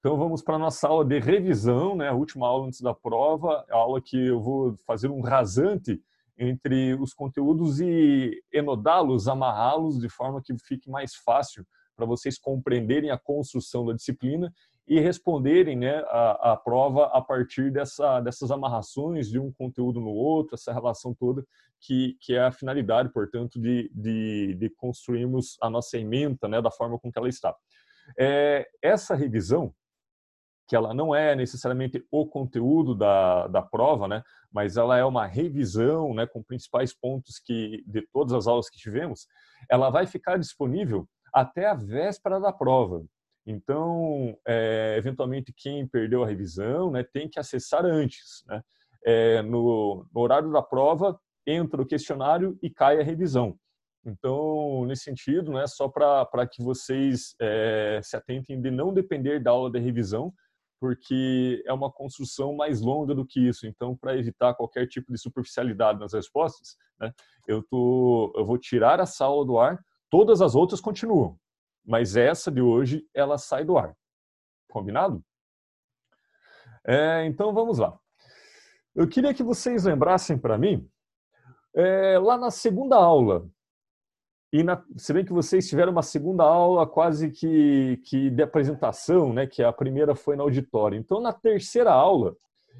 Então 0.00 0.16
vamos 0.16 0.42
para 0.42 0.56
a 0.56 0.58
nossa 0.58 0.88
aula 0.88 1.04
de 1.04 1.18
revisão, 1.18 1.94
né? 1.94 2.08
a 2.08 2.14
última 2.14 2.48
aula 2.48 2.66
antes 2.66 2.80
da 2.80 2.94
prova, 2.94 3.66
a 3.70 3.76
aula 3.76 4.00
que 4.00 4.16
eu 4.28 4.40
vou 4.40 4.74
fazer 4.86 5.08
um 5.08 5.20
rasante 5.20 6.02
entre 6.38 6.94
os 6.94 7.12
conteúdos 7.12 7.80
e 7.80 8.42
enodá-los, 8.50 9.28
amarrá-los 9.28 10.00
de 10.00 10.08
forma 10.08 10.40
que 10.42 10.56
fique 10.58 10.88
mais 10.88 11.14
fácil 11.16 11.66
para 11.94 12.06
vocês 12.06 12.38
compreenderem 12.38 13.10
a 13.10 13.18
construção 13.18 13.84
da 13.84 13.92
disciplina 13.92 14.50
e 14.88 14.98
responderem 14.98 15.76
né, 15.76 15.98
a, 16.08 16.52
a 16.52 16.56
prova 16.56 17.04
a 17.08 17.20
partir 17.20 17.70
dessa, 17.70 18.20
dessas 18.22 18.50
amarrações 18.50 19.28
de 19.28 19.38
um 19.38 19.52
conteúdo 19.52 20.00
no 20.00 20.10
outro, 20.10 20.54
essa 20.54 20.72
relação 20.72 21.12
toda, 21.12 21.44
que, 21.78 22.16
que 22.22 22.34
é 22.34 22.42
a 22.42 22.50
finalidade, 22.50 23.12
portanto, 23.12 23.60
de, 23.60 23.90
de, 23.94 24.54
de 24.54 24.70
construirmos 24.70 25.58
a 25.60 25.68
nossa 25.68 25.98
ementa 25.98 26.48
né, 26.48 26.62
da 26.62 26.70
forma 26.70 26.98
com 26.98 27.12
que 27.12 27.18
ela 27.18 27.28
está. 27.28 27.54
É, 28.18 28.66
essa 28.82 29.14
revisão, 29.14 29.74
que 30.70 30.76
ela 30.76 30.94
não 30.94 31.12
é 31.12 31.34
necessariamente 31.34 32.06
o 32.12 32.24
conteúdo 32.24 32.94
da, 32.94 33.48
da 33.48 33.60
prova, 33.60 34.06
né, 34.06 34.22
mas 34.52 34.76
ela 34.76 34.96
é 34.96 35.04
uma 35.04 35.26
revisão 35.26 36.14
né, 36.14 36.28
com 36.28 36.44
principais 36.44 36.94
pontos 36.94 37.40
que 37.44 37.82
de 37.88 38.06
todas 38.12 38.32
as 38.32 38.46
aulas 38.46 38.70
que 38.70 38.78
tivemos, 38.78 39.26
ela 39.68 39.90
vai 39.90 40.06
ficar 40.06 40.38
disponível 40.38 41.08
até 41.34 41.66
a 41.66 41.74
véspera 41.74 42.38
da 42.38 42.52
prova. 42.52 43.04
Então, 43.44 44.38
é, 44.46 44.94
eventualmente, 44.96 45.52
quem 45.52 45.88
perdeu 45.88 46.22
a 46.22 46.26
revisão 46.28 46.92
né, 46.92 47.02
tem 47.02 47.28
que 47.28 47.40
acessar 47.40 47.84
antes. 47.84 48.44
Né? 48.46 48.62
É, 49.04 49.42
no, 49.42 50.06
no 50.14 50.20
horário 50.20 50.52
da 50.52 50.62
prova, 50.62 51.18
entra 51.44 51.82
o 51.82 51.86
questionário 51.86 52.56
e 52.62 52.70
cai 52.70 53.00
a 53.00 53.02
revisão. 53.02 53.58
Então, 54.06 54.84
nesse 54.86 55.02
sentido, 55.02 55.50
né, 55.50 55.66
só 55.66 55.88
para 55.88 56.46
que 56.46 56.62
vocês 56.62 57.34
é, 57.40 58.00
se 58.04 58.16
atentem 58.16 58.60
de 58.60 58.70
não 58.70 58.94
depender 58.94 59.40
da 59.40 59.50
aula 59.50 59.68
de 59.68 59.80
revisão, 59.80 60.32
porque 60.80 61.62
é 61.66 61.72
uma 61.72 61.92
construção 61.92 62.56
mais 62.56 62.80
longa 62.80 63.14
do 63.14 63.26
que 63.26 63.46
isso. 63.46 63.66
Então, 63.66 63.94
para 63.94 64.16
evitar 64.16 64.54
qualquer 64.54 64.86
tipo 64.88 65.12
de 65.12 65.18
superficialidade 65.18 66.00
nas 66.00 66.14
respostas, 66.14 66.76
né, 66.98 67.12
eu, 67.46 67.62
tô, 67.62 68.32
eu 68.34 68.46
vou 68.46 68.56
tirar 68.56 68.98
essa 68.98 69.26
aula 69.26 69.44
do 69.44 69.58
ar, 69.58 69.78
todas 70.08 70.40
as 70.40 70.54
outras 70.54 70.80
continuam, 70.80 71.38
mas 71.84 72.16
essa 72.16 72.50
de 72.50 72.62
hoje, 72.62 73.06
ela 73.14 73.36
sai 73.36 73.64
do 73.64 73.76
ar. 73.76 73.94
Combinado? 74.70 75.22
É, 76.86 77.26
então, 77.26 77.52
vamos 77.52 77.78
lá. 77.78 77.98
Eu 78.94 79.06
queria 79.06 79.34
que 79.34 79.42
vocês 79.42 79.84
lembrassem 79.84 80.38
para 80.38 80.56
mim, 80.56 80.88
é, 81.74 82.18
lá 82.18 82.38
na 82.38 82.50
segunda 82.50 82.96
aula, 82.96 83.46
e 84.52 84.64
na, 84.64 84.82
se 84.96 85.12
bem 85.12 85.24
que 85.24 85.32
vocês 85.32 85.68
tiveram 85.68 85.92
uma 85.92 86.02
segunda 86.02 86.42
aula 86.42 86.86
quase 86.86 87.30
que, 87.30 88.00
que 88.04 88.30
de 88.30 88.42
apresentação, 88.42 89.32
né, 89.32 89.46
que 89.46 89.62
a 89.62 89.72
primeira 89.72 90.14
foi 90.14 90.34
na 90.34 90.42
auditório. 90.42 90.98
Então, 90.98 91.20
na 91.20 91.32
terceira 91.32 91.92
aula, 91.92 92.36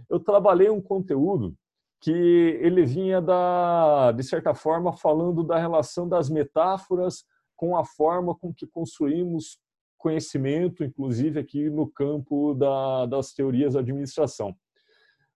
eu 0.09 0.19
trabalhei 0.19 0.69
um 0.69 0.81
conteúdo 0.81 1.55
que 2.01 2.11
ele 2.11 2.85
vinha 2.85 3.21
da, 3.21 4.11
de 4.13 4.23
certa 4.25 4.55
forma 4.55 4.93
falando 4.93 5.45
da 5.45 5.59
relação 5.59 6.09
das 6.09 6.29
metáforas 6.29 7.25
com 7.55 7.77
a 7.77 7.85
forma 7.85 8.35
com 8.35 8.53
que 8.53 8.67
construímos 8.67 9.61
conhecimento, 9.99 10.83
inclusive 10.83 11.39
aqui 11.39 11.69
no 11.69 11.87
campo 11.87 12.55
da, 12.55 13.07
das 13.07 13.33
teorias 13.33 13.75
da 13.75 13.81
administração. 13.81 14.57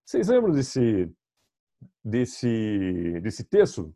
Vocês 0.04 0.28
lembram 0.28 0.52
desse 0.52 1.10
desse 2.02 3.20
desse 3.22 3.44
texto? 3.44 3.94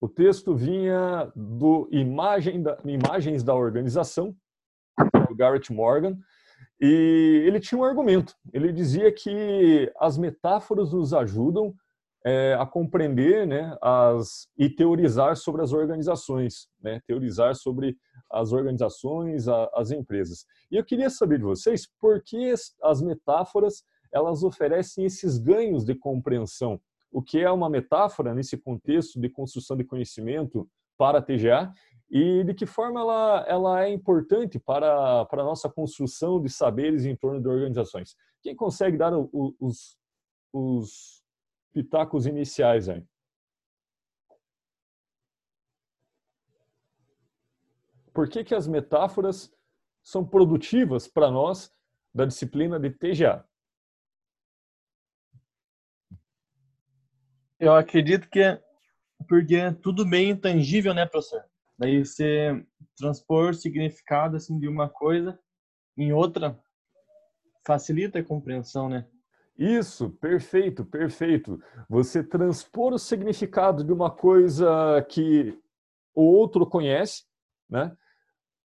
O 0.00 0.08
texto 0.08 0.54
vinha 0.54 1.30
do 1.34 1.88
imagem 1.90 2.62
da, 2.62 2.78
Imagens 2.84 3.42
da 3.42 3.54
Organização, 3.54 4.34
do 5.28 5.34
Garrett 5.34 5.72
Morgan, 5.72 6.16
e 6.80 7.42
ele 7.44 7.58
tinha 7.58 7.80
um 7.80 7.84
argumento. 7.84 8.32
Ele 8.52 8.72
dizia 8.72 9.10
que 9.10 9.92
as 9.98 10.16
metáforas 10.16 10.92
nos 10.92 11.12
ajudam 11.12 11.74
é, 12.24 12.54
a 12.54 12.64
compreender 12.64 13.46
né, 13.46 13.76
as, 13.82 14.48
e 14.56 14.70
teorizar 14.70 15.36
sobre 15.36 15.62
as 15.62 15.72
organizações, 15.72 16.68
né, 16.80 17.00
teorizar 17.06 17.56
sobre 17.56 17.96
as 18.30 18.52
organizações, 18.52 19.48
a, 19.48 19.68
as 19.74 19.90
empresas. 19.90 20.44
E 20.70 20.76
eu 20.76 20.84
queria 20.84 21.10
saber 21.10 21.38
de 21.38 21.44
vocês 21.44 21.88
por 22.00 22.22
que 22.22 22.52
as 22.82 23.02
metáforas 23.02 23.82
elas 24.12 24.42
oferecem 24.44 25.04
esses 25.04 25.38
ganhos 25.38 25.84
de 25.84 25.94
compreensão 25.94 26.80
o 27.10 27.22
que 27.22 27.38
é 27.40 27.50
uma 27.50 27.70
metáfora 27.70 28.34
nesse 28.34 28.56
contexto 28.56 29.20
de 29.20 29.28
construção 29.28 29.76
de 29.76 29.84
conhecimento 29.84 30.68
para 30.96 31.18
a 31.18 31.22
TGA 31.22 31.72
e 32.10 32.42
de 32.44 32.54
que 32.54 32.66
forma 32.66 33.00
ela, 33.00 33.44
ela 33.46 33.84
é 33.84 33.92
importante 33.92 34.58
para, 34.58 35.24
para 35.26 35.42
a 35.42 35.44
nossa 35.44 35.68
construção 35.68 36.40
de 36.40 36.48
saberes 36.48 37.04
em 37.04 37.14
torno 37.14 37.40
de 37.40 37.48
organizações. 37.48 38.16
Quem 38.42 38.56
consegue 38.56 38.96
dar 38.96 39.12
o, 39.14 39.54
os, 39.60 39.98
os 40.52 41.22
pitacos 41.72 42.26
iniciais 42.26 42.88
aí? 42.88 43.04
Por 48.12 48.28
que, 48.28 48.42
que 48.42 48.54
as 48.54 48.66
metáforas 48.66 49.52
são 50.02 50.26
produtivas 50.26 51.06
para 51.06 51.30
nós 51.30 51.72
da 52.12 52.24
disciplina 52.24 52.80
de 52.80 52.90
TGA? 52.90 53.47
Eu 57.58 57.74
acredito 57.74 58.28
que 58.28 58.40
é 58.40 58.62
porque 59.28 59.56
é 59.56 59.72
tudo 59.72 60.08
bem 60.08 60.30
intangível, 60.30 60.94
né, 60.94 61.04
professor? 61.04 61.42
Daí 61.78 62.04
você 62.04 62.64
transpor 62.96 63.54
significado 63.54 64.36
assim 64.36 64.58
de 64.58 64.68
uma 64.68 64.88
coisa 64.88 65.38
em 65.96 66.12
outra 66.12 66.58
facilita 67.66 68.18
a 68.18 68.24
compreensão, 68.24 68.88
né? 68.88 69.06
Isso, 69.58 70.10
perfeito, 70.10 70.84
perfeito. 70.84 71.60
Você 71.88 72.22
transpor 72.22 72.92
o 72.92 72.98
significado 72.98 73.82
de 73.82 73.92
uma 73.92 74.10
coisa 74.10 75.04
que 75.08 75.58
o 76.14 76.22
outro 76.22 76.64
conhece, 76.64 77.24
né? 77.68 77.94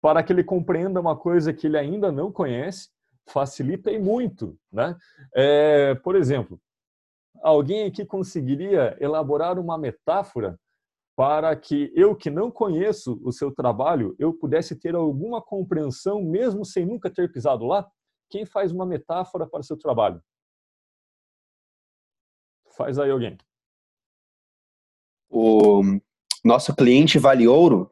Para 0.01 0.23
que 0.23 0.33
ele 0.33 0.45
compreenda 0.45 1.01
uma 1.01 1.17
coisa 1.17 1.53
que 1.53 1.67
ele 1.67 1.79
ainda 1.79 2.13
não 2.13 2.31
conhece, 2.31 2.91
facilita 3.27 3.91
e 3.91 3.99
muito, 3.99 4.59
né? 4.71 4.95
É, 5.35 5.95
por 5.97 6.15
exemplo, 6.15 6.61
alguém 7.43 7.87
aqui 7.87 8.05
conseguiria 8.05 8.97
elaborar 9.01 9.59
uma 9.59 9.77
metáfora 9.79 10.59
para 11.17 11.55
que 11.55 11.93
eu 11.95 12.15
que 12.17 12.29
não 12.29 12.51
conheço 12.51 13.21
o 13.23 13.33
seu 13.33 13.53
trabalho, 13.53 14.17
eu 14.19 14.33
pudesse 14.33 14.77
ter 14.77 14.95
alguma 14.95 15.41
compreensão 15.41 16.23
mesmo 16.23 16.65
sem 16.65 16.85
nunca 16.85 17.09
ter 17.09 17.31
pisado 17.31 17.65
lá? 17.65 17.89
Quem 18.29 18.45
faz 18.45 18.73
uma 18.73 18.85
metáfora 18.85 19.47
para 19.47 19.61
o 19.61 19.65
seu 19.65 19.79
trabalho? 19.79 20.21
Faz 22.77 22.99
aí 22.99 23.11
alguém. 23.11 23.39
O 25.31 25.83
nosso 26.45 26.75
cliente 26.75 27.19
vale 27.19 27.47
ouro? 27.47 27.91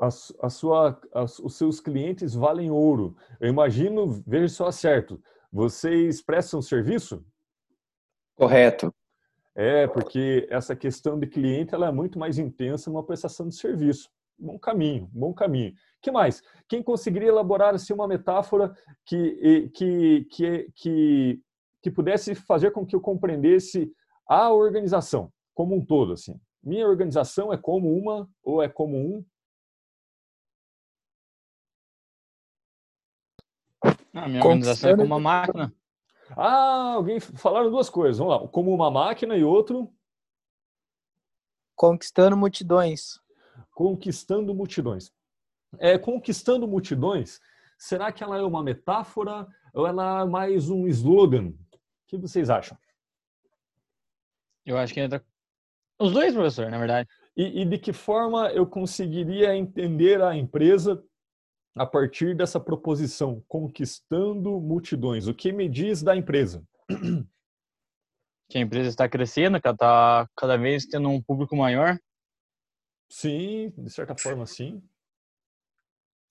A, 0.00 0.08
a 0.08 0.50
sua, 0.50 1.00
a, 1.12 1.24
os 1.24 1.56
seus 1.56 1.78
clientes 1.78 2.34
valem 2.34 2.70
ouro. 2.70 3.16
Eu 3.38 3.48
imagino, 3.48 4.22
veja 4.26 4.48
só 4.48 4.70
certo, 4.72 5.22
vocês 5.52 6.22
prestam 6.22 6.60
serviço? 6.60 7.24
Correto. 8.40 8.94
É, 9.54 9.86
porque 9.86 10.46
essa 10.48 10.74
questão 10.74 11.18
de 11.18 11.26
cliente 11.26 11.74
ela 11.74 11.88
é 11.88 11.92
muito 11.92 12.18
mais 12.18 12.38
intensa 12.38 12.88
numa 12.88 13.04
prestação 13.04 13.46
de 13.46 13.54
serviço. 13.54 14.08
Bom 14.38 14.58
caminho, 14.58 15.10
bom 15.12 15.34
caminho. 15.34 15.74
que 16.00 16.10
mais? 16.10 16.42
Quem 16.66 16.82
conseguiria 16.82 17.28
elaborar 17.28 17.74
assim, 17.74 17.92
uma 17.92 18.08
metáfora 18.08 18.74
que, 19.04 19.68
que, 19.74 20.26
que, 20.30 20.72
que, 20.74 21.42
que 21.82 21.90
pudesse 21.90 22.34
fazer 22.34 22.70
com 22.70 22.86
que 22.86 22.96
eu 22.96 23.00
compreendesse 23.02 23.92
a 24.26 24.50
organização 24.50 25.30
como 25.52 25.76
um 25.76 25.84
todo? 25.84 26.14
Assim? 26.14 26.40
Minha 26.62 26.88
organização 26.88 27.52
é 27.52 27.58
como 27.58 27.94
uma 27.94 28.26
ou 28.42 28.62
é 28.62 28.70
como 28.70 28.96
um? 28.96 29.24
A 34.14 34.26
minha 34.26 34.42
organização 34.42 34.90
é 34.92 34.96
como 34.96 35.04
uma 35.04 35.20
máquina. 35.20 35.74
Ah, 36.36 36.92
alguém 36.94 37.20
falaram 37.20 37.70
duas 37.70 37.90
coisas. 37.90 38.18
Vamos 38.18 38.42
lá. 38.42 38.48
Como 38.48 38.74
uma 38.74 38.90
máquina 38.90 39.36
e 39.36 39.44
outro. 39.44 39.92
Conquistando 41.74 42.36
multidões. 42.36 43.20
Conquistando 43.72 44.54
multidões. 44.54 45.12
É, 45.78 45.96
conquistando 45.96 46.66
multidões, 46.66 47.40
será 47.78 48.10
que 48.10 48.22
ela 48.22 48.36
é 48.36 48.42
uma 48.42 48.62
metáfora 48.62 49.46
ou 49.72 49.86
ela 49.86 50.22
é 50.22 50.24
mais 50.24 50.68
um 50.68 50.86
slogan? 50.88 51.48
O 51.48 51.78
que 52.06 52.18
vocês 52.18 52.50
acham? 52.50 52.76
Eu 54.66 54.76
acho 54.76 54.92
que 54.92 55.00
entra 55.00 55.24
os 55.98 56.12
dois, 56.12 56.34
professor, 56.34 56.70
na 56.70 56.78
verdade. 56.78 57.08
E, 57.36 57.62
e 57.62 57.64
de 57.64 57.78
que 57.78 57.92
forma 57.92 58.48
eu 58.50 58.66
conseguiria 58.66 59.56
entender 59.56 60.20
a 60.22 60.34
empresa 60.34 61.02
a 61.74 61.86
partir 61.86 62.36
dessa 62.36 62.58
proposição, 62.58 63.42
conquistando 63.48 64.60
multidões? 64.60 65.28
O 65.28 65.34
que 65.34 65.52
me 65.52 65.68
diz 65.68 66.02
da 66.02 66.16
empresa? 66.16 66.64
Que 68.48 68.58
a 68.58 68.60
empresa 68.60 68.88
está 68.88 69.08
crescendo, 69.08 69.60
que 69.60 69.66
ela 69.68 69.74
está 69.74 70.28
cada 70.36 70.56
vez 70.56 70.84
tendo 70.84 71.08
um 71.08 71.22
público 71.22 71.54
maior. 71.54 71.96
Sim, 73.08 73.72
de 73.78 73.90
certa 73.90 74.16
forma, 74.16 74.44
sim. 74.44 74.82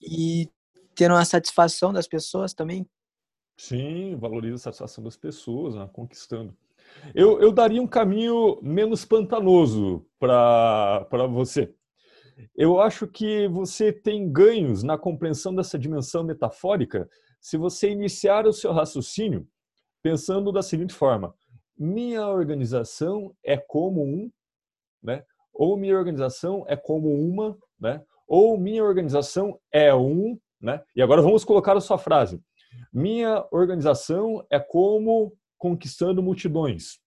E 0.02 0.50
tendo 0.94 1.14
uma 1.14 1.24
satisfação 1.24 1.94
das 1.94 2.06
pessoas 2.06 2.52
também. 2.52 2.86
Sim, 3.56 4.16
valoriza 4.16 4.56
a 4.56 4.58
satisfação 4.58 5.02
das 5.02 5.16
pessoas, 5.16 5.74
né? 5.74 5.88
conquistando. 5.92 6.54
Eu, 7.14 7.40
eu 7.40 7.52
daria 7.52 7.80
um 7.80 7.86
caminho 7.86 8.60
menos 8.62 9.04
pantanoso 9.04 10.06
para 10.18 11.26
você. 11.30 11.74
Eu 12.56 12.80
acho 12.80 13.06
que 13.06 13.48
você 13.48 13.92
tem 13.92 14.30
ganhos 14.30 14.82
na 14.82 14.96
compreensão 14.98 15.54
dessa 15.54 15.78
dimensão 15.78 16.22
metafórica 16.24 17.08
se 17.40 17.56
você 17.56 17.90
iniciar 17.90 18.46
o 18.46 18.52
seu 18.52 18.72
raciocínio 18.72 19.46
pensando 20.02 20.52
da 20.52 20.62
seguinte 20.62 20.94
forma: 20.94 21.34
minha 21.76 22.26
organização 22.28 23.34
é 23.44 23.56
como 23.56 24.02
um, 24.02 24.30
né? 25.02 25.24
Ou 25.52 25.76
minha 25.76 25.96
organização 25.96 26.64
é 26.68 26.76
como 26.76 27.12
uma, 27.12 27.56
né? 27.78 28.02
Ou 28.26 28.58
minha 28.58 28.84
organização 28.84 29.58
é 29.72 29.94
um, 29.94 30.38
né? 30.60 30.82
E 30.94 31.02
agora 31.02 31.22
vamos 31.22 31.44
colocar 31.44 31.76
a 31.76 31.80
sua 31.80 31.98
frase. 31.98 32.40
Minha 32.92 33.46
organização 33.50 34.46
é 34.50 34.60
como 34.60 35.32
conquistando 35.58 36.22
multidões. 36.22 36.98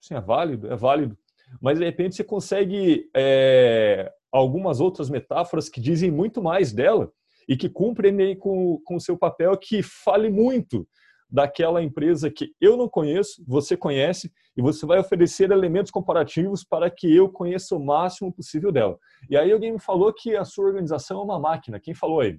Sim, 0.00 0.14
é 0.14 0.20
válido, 0.20 0.72
é 0.72 0.76
válido. 0.76 1.16
Mas 1.60 1.78
de 1.78 1.84
repente 1.84 2.16
você 2.16 2.24
consegue 2.24 3.08
é, 3.14 4.12
algumas 4.34 4.80
outras 4.80 5.08
metáforas 5.08 5.68
que 5.68 5.80
dizem 5.80 6.10
muito 6.10 6.42
mais 6.42 6.72
dela 6.72 7.12
e 7.48 7.56
que 7.56 7.68
cumprem 7.68 8.36
com 8.36 8.80
o 8.90 9.00
seu 9.00 9.16
papel 9.16 9.56
que 9.56 9.80
fale 9.82 10.28
muito 10.28 10.86
daquela 11.30 11.82
empresa 11.82 12.30
que 12.30 12.52
eu 12.60 12.76
não 12.76 12.88
conheço, 12.88 13.42
você 13.46 13.76
conhece, 13.76 14.32
e 14.56 14.62
você 14.62 14.86
vai 14.86 14.98
oferecer 14.98 15.50
elementos 15.50 15.90
comparativos 15.90 16.64
para 16.64 16.90
que 16.90 17.12
eu 17.14 17.28
conheça 17.28 17.76
o 17.76 17.84
máximo 17.84 18.32
possível 18.32 18.70
dela. 18.70 18.98
E 19.28 19.36
aí 19.36 19.52
alguém 19.52 19.72
me 19.72 19.80
falou 19.80 20.12
que 20.12 20.36
a 20.36 20.44
sua 20.44 20.66
organização 20.66 21.20
é 21.20 21.24
uma 21.24 21.38
máquina. 21.38 21.80
Quem 21.80 21.94
falou 21.94 22.20
aí? 22.20 22.38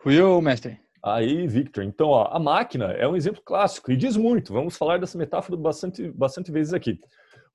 Fui 0.00 0.18
eu, 0.18 0.40
mestre. 0.40 0.78
Aí, 1.02 1.46
Victor. 1.46 1.84
Então, 1.84 2.08
ó, 2.08 2.28
a 2.30 2.38
máquina 2.38 2.92
é 2.92 3.06
um 3.08 3.16
exemplo 3.16 3.42
clássico 3.42 3.90
e 3.90 3.96
diz 3.96 4.16
muito. 4.16 4.52
Vamos 4.52 4.76
falar 4.76 4.98
dessa 4.98 5.16
metáfora 5.16 5.56
bastante, 5.56 6.10
bastante 6.10 6.50
vezes 6.52 6.74
aqui. 6.74 7.00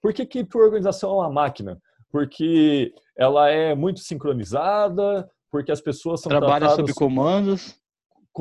Por 0.01 0.11
que, 0.13 0.25
que 0.25 0.43
tua 0.43 0.63
organização 0.63 1.11
é 1.11 1.13
uma 1.13 1.29
máquina? 1.29 1.79
Porque 2.13 2.93
ela 3.17 3.49
é 3.49 3.75
muito 3.75 3.99
sincronizada, 3.99 5.29
porque 5.51 5.71
as 5.71 5.81
pessoas 5.81 6.21
são 6.21 6.29
Trabalha 6.29 6.69
sob 6.69 6.93
comandos 6.93 7.83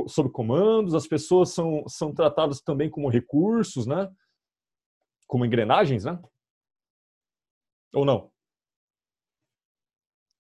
sob 0.09 0.31
comandos, 0.31 0.95
as 0.95 1.07
pessoas 1.07 1.51
são, 1.51 1.85
são 1.87 2.15
tratadas 2.15 2.61
também 2.63 2.89
como 2.89 3.11
recursos, 3.11 3.87
né? 3.87 4.11
Como 5.27 5.45
engrenagens, 5.45 6.05
né? 6.05 6.19
Ou 7.93 8.05
não? 8.05 8.31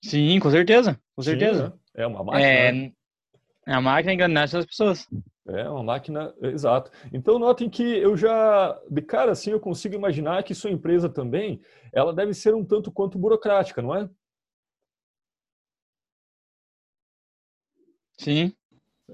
Sim, 0.02 0.40
com 0.40 0.50
certeza, 0.50 1.00
com 1.14 1.22
certeza. 1.22 1.66
Sim, 1.66 1.72
né? 1.72 1.78
É 1.94 2.06
uma 2.06 2.24
máquina. 2.24 2.46
É, 2.46 2.72
né? 2.72 2.92
é 3.66 3.74
a 3.74 3.80
máquina 3.80 4.14
engrenagem 4.14 4.58
das 4.58 4.66
pessoas. 4.66 5.06
É 5.46 5.68
uma 5.68 5.82
máquina, 5.82 6.32
exato. 6.40 6.90
Então 7.12 7.38
notem 7.38 7.68
que 7.68 7.82
eu 7.82 8.16
já, 8.16 8.80
de 8.88 9.02
cara 9.02 9.32
assim, 9.32 9.50
eu 9.50 9.58
consigo 9.60 9.94
imaginar 9.94 10.42
que 10.44 10.54
sua 10.54 10.70
empresa 10.70 11.08
também, 11.08 11.60
ela 11.92 12.14
deve 12.14 12.32
ser 12.32 12.54
um 12.54 12.64
tanto 12.64 12.92
quanto 12.92 13.18
burocrática, 13.18 13.82
não 13.82 13.94
é? 13.94 14.08
Sim 18.18 18.54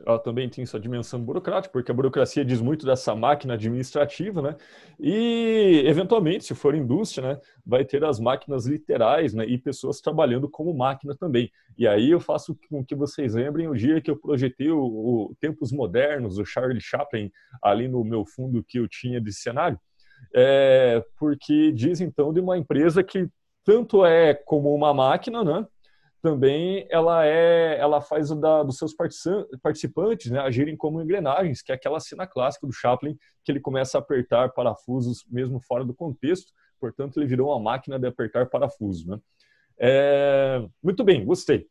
ela 0.07 0.19
também 0.19 0.49
tem 0.49 0.65
sua 0.65 0.79
dimensão 0.79 1.21
burocrática, 1.21 1.73
porque 1.73 1.91
a 1.91 1.95
burocracia 1.95 2.45
diz 2.45 2.61
muito 2.61 2.87
dessa 2.87 3.15
máquina 3.15 3.55
administrativa, 3.55 4.41
né? 4.41 4.57
E, 4.99 5.83
eventualmente, 5.87 6.45
se 6.45 6.55
for 6.55 6.75
indústria, 6.75 7.35
né, 7.35 7.41
vai 7.65 7.85
ter 7.85 8.05
as 8.05 8.21
máquinas 8.21 8.67
literais, 8.67 9.35
né, 9.35 9.45
e 9.45 9.59
pessoas 9.59 10.01
trabalhando 10.01 10.49
como 10.49 10.75
máquina 10.75 11.17
também. 11.17 11.51
E 11.77 11.87
aí 11.87 12.11
eu 12.11 12.21
faço 12.21 12.57
com 12.69 12.85
que 12.85 12.95
vocês 12.95 13.35
lembrem 13.35 13.69
o 13.69 13.75
dia 13.75 14.01
que 14.01 14.11
eu 14.11 14.17
projetei 14.17 14.71
o, 14.71 14.81
o 14.81 15.37
Tempos 15.41 15.73
Modernos, 15.73 16.39
o 16.39 16.45
Charlie 16.45 16.81
Chaplin, 16.81 17.31
ali 17.63 17.89
no 17.89 18.05
meu 18.05 18.25
fundo 18.25 18.63
que 18.63 18.79
eu 18.79 18.89
tinha 18.89 19.21
de 19.21 19.33
cenário, 19.33 19.79
é, 20.35 21.05
porque 21.19 21.73
diz, 21.73 22.01
então, 22.01 22.33
de 22.33 22.41
uma 22.41 22.59
empresa 22.59 23.03
que 23.03 23.29
tanto 23.65 24.05
é 24.05 24.35
como 24.35 24.75
uma 24.75 24.95
máquina, 24.95 25.45
né? 25.45 25.67
Também 26.21 26.87
ela 26.91 27.25
é 27.25 27.79
ela 27.79 28.01
faz 28.01 28.31
o 28.31 28.35
da, 28.35 28.63
dos 28.63 28.77
seus 28.77 28.95
participantes 29.63 30.31
né, 30.31 30.41
agirem 30.41 30.77
como 30.77 31.01
engrenagens, 31.01 31.63
que 31.63 31.73
é 31.73 31.75
aquela 31.75 32.01
cena 32.01 32.27
clássica 32.27 32.67
do 32.67 32.73
Chaplin 32.73 33.17
que 33.45 33.53
ele 33.53 33.61
começa 33.61 33.99
a 33.99 34.01
apertar 34.01 34.53
parafusos 34.53 35.25
mesmo 35.29 35.61
fora 35.61 35.85
do 35.85 35.95
contexto, 35.95 36.53
portanto 36.81 37.19
ele 37.19 37.27
virou 37.27 37.51
uma 37.51 37.61
máquina 37.61 37.99
de 37.99 38.07
apertar 38.07 38.47
parafusos. 38.47 39.07
Né? 39.07 39.19
É, 39.79 40.67
muito 40.83 41.05
bem, 41.05 41.25
gostei. 41.25 41.67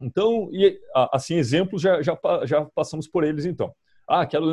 Então, 0.00 0.50
e, 0.52 0.78
assim, 1.12 1.36
exemplos 1.36 1.80
já, 1.80 2.02
já, 2.02 2.18
já 2.44 2.64
passamos 2.74 3.08
por 3.08 3.24
eles 3.24 3.46
então. 3.46 3.74
Ah, 4.06 4.24
quero 4.24 4.44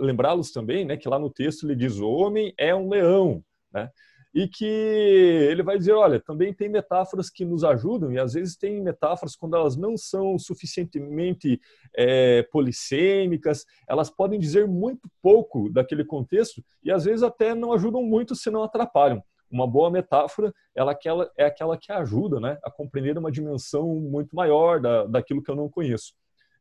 lembrá-los 0.00 0.52
também, 0.52 0.84
né, 0.84 0.96
que 0.96 1.08
lá 1.08 1.18
no 1.18 1.28
texto 1.28 1.66
ele 1.66 1.76
diz: 1.76 1.98
o 1.98 2.08
homem 2.08 2.54
é 2.56 2.74
um 2.74 2.88
leão, 2.88 3.44
né? 3.72 3.90
E 4.34 4.48
que 4.48 4.64
ele 4.64 5.62
vai 5.62 5.76
dizer, 5.76 5.92
olha, 5.92 6.18
também 6.18 6.54
tem 6.54 6.68
metáforas 6.68 7.28
que 7.28 7.44
nos 7.44 7.64
ajudam 7.64 8.10
e 8.12 8.18
às 8.18 8.32
vezes 8.32 8.56
tem 8.56 8.80
metáforas 8.82 9.36
quando 9.36 9.56
elas 9.56 9.76
não 9.76 9.96
são 9.96 10.38
suficientemente 10.38 11.60
é, 11.94 12.42
polissêmicas, 12.44 13.66
elas 13.86 14.08
podem 14.08 14.40
dizer 14.40 14.66
muito 14.66 15.08
pouco 15.20 15.68
daquele 15.70 16.04
contexto 16.04 16.64
e 16.82 16.90
às 16.90 17.04
vezes 17.04 17.22
até 17.22 17.54
não 17.54 17.72
ajudam 17.72 18.02
muito 18.02 18.34
se 18.34 18.50
não 18.50 18.62
atrapalham. 18.62 19.22
Uma 19.50 19.66
boa 19.66 19.90
metáfora 19.90 20.50
ela, 20.74 20.92
aquela, 20.92 21.30
é 21.36 21.44
aquela 21.44 21.76
que 21.76 21.92
ajuda 21.92 22.40
né, 22.40 22.58
a 22.64 22.70
compreender 22.70 23.18
uma 23.18 23.30
dimensão 23.30 23.86
muito 23.96 24.34
maior 24.34 24.80
da, 24.80 25.04
daquilo 25.04 25.42
que 25.42 25.50
eu 25.50 25.56
não 25.56 25.68
conheço. 25.68 26.14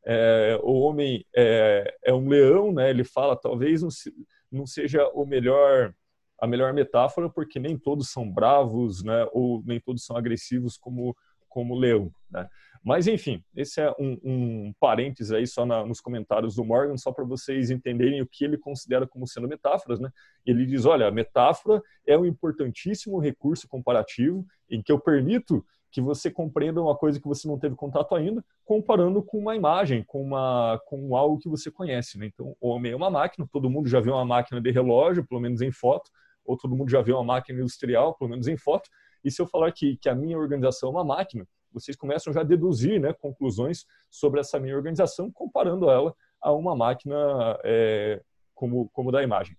É, 0.05 0.59
o 0.61 0.73
homem 0.81 1.25
é, 1.33 1.95
é, 2.03 2.13
um 2.13 2.27
leão, 2.27 2.73
né, 2.73 2.89
ele 2.89 3.05
fala, 3.05 3.35
talvez 3.35 3.81
não, 3.81 3.89
se, 3.89 4.11
não 4.51 4.65
seja 4.65 5.07
o 5.13 5.25
melhor 5.25 5.93
a 6.41 6.47
melhor 6.47 6.73
metáfora, 6.73 7.29
porque 7.29 7.59
nem 7.59 7.77
todos 7.77 8.09
são 8.09 8.29
bravos, 8.29 9.03
né, 9.03 9.27
ou 9.31 9.63
nem 9.63 9.79
todos 9.79 10.03
são 10.03 10.17
agressivos 10.17 10.75
como 10.75 11.15
como 11.51 11.75
leão, 11.75 12.09
né? 12.31 12.47
Mas 12.81 13.07
enfim, 13.07 13.43
esse 13.53 13.81
é 13.81 13.91
um, 13.99 14.17
um 14.23 14.73
parênteses 14.79 15.33
aí 15.33 15.45
só 15.45 15.65
na, 15.65 15.85
nos 15.85 15.99
comentários 15.99 16.55
do 16.55 16.63
Morgan, 16.63 16.97
só 16.97 17.11
para 17.11 17.25
vocês 17.25 17.69
entenderem 17.69 18.21
o 18.21 18.25
que 18.25 18.45
ele 18.45 18.57
considera 18.57 19.05
como 19.05 19.27
sendo 19.27 19.49
metáforas, 19.49 19.99
né? 19.99 20.09
Ele 20.45 20.65
diz, 20.65 20.85
olha, 20.85 21.07
a 21.07 21.11
metáfora 21.11 21.81
é 22.07 22.17
um 22.17 22.25
importantíssimo 22.25 23.19
recurso 23.19 23.67
comparativo 23.67 24.45
em 24.69 24.81
que 24.81 24.91
eu 24.91 24.99
permito 24.99 25.63
que 25.91 26.01
você 26.01 26.31
compreenda 26.31 26.81
uma 26.81 26.95
coisa 26.95 27.19
que 27.19 27.27
você 27.27 27.47
não 27.47 27.59
teve 27.59 27.75
contato 27.75 28.15
ainda, 28.15 28.43
comparando 28.63 29.21
com 29.21 29.37
uma 29.37 29.55
imagem, 29.55 30.03
com, 30.07 30.23
uma, 30.23 30.81
com 30.85 31.15
algo 31.15 31.37
que 31.37 31.49
você 31.49 31.69
conhece. 31.69 32.17
Né? 32.17 32.27
Então, 32.27 32.55
o 32.61 32.69
homem 32.69 32.93
é 32.93 32.95
uma 32.95 33.09
máquina, 33.09 33.47
todo 33.51 33.69
mundo 33.69 33.89
já 33.89 33.99
viu 33.99 34.13
uma 34.13 34.25
máquina 34.25 34.61
de 34.61 34.71
relógio, 34.71 35.27
pelo 35.27 35.41
menos 35.41 35.61
em 35.61 35.71
foto, 35.71 36.09
ou 36.51 36.57
todo 36.57 36.75
mundo 36.75 36.89
já 36.89 37.01
viu 37.01 37.15
uma 37.15 37.23
máquina 37.23 37.59
industrial, 37.59 38.13
pelo 38.15 38.29
menos 38.29 38.47
em 38.47 38.57
foto, 38.57 38.89
e 39.23 39.31
se 39.31 39.41
eu 39.41 39.47
falar 39.47 39.71
que, 39.71 39.97
que 39.97 40.09
a 40.09 40.15
minha 40.15 40.37
organização 40.37 40.89
é 40.89 40.91
uma 40.91 41.03
máquina, 41.03 41.47
vocês 41.71 41.95
começam 41.95 42.33
já 42.33 42.41
a 42.41 42.43
deduzir 42.43 42.99
né, 42.99 43.13
conclusões 43.13 43.85
sobre 44.09 44.39
essa 44.39 44.59
minha 44.59 44.75
organização, 44.75 45.31
comparando 45.31 45.89
ela 45.89 46.13
a 46.41 46.51
uma 46.51 46.75
máquina 46.75 47.15
é, 47.63 48.21
como, 48.53 48.89
como 48.89 49.11
da 49.11 49.23
imagem. 49.23 49.55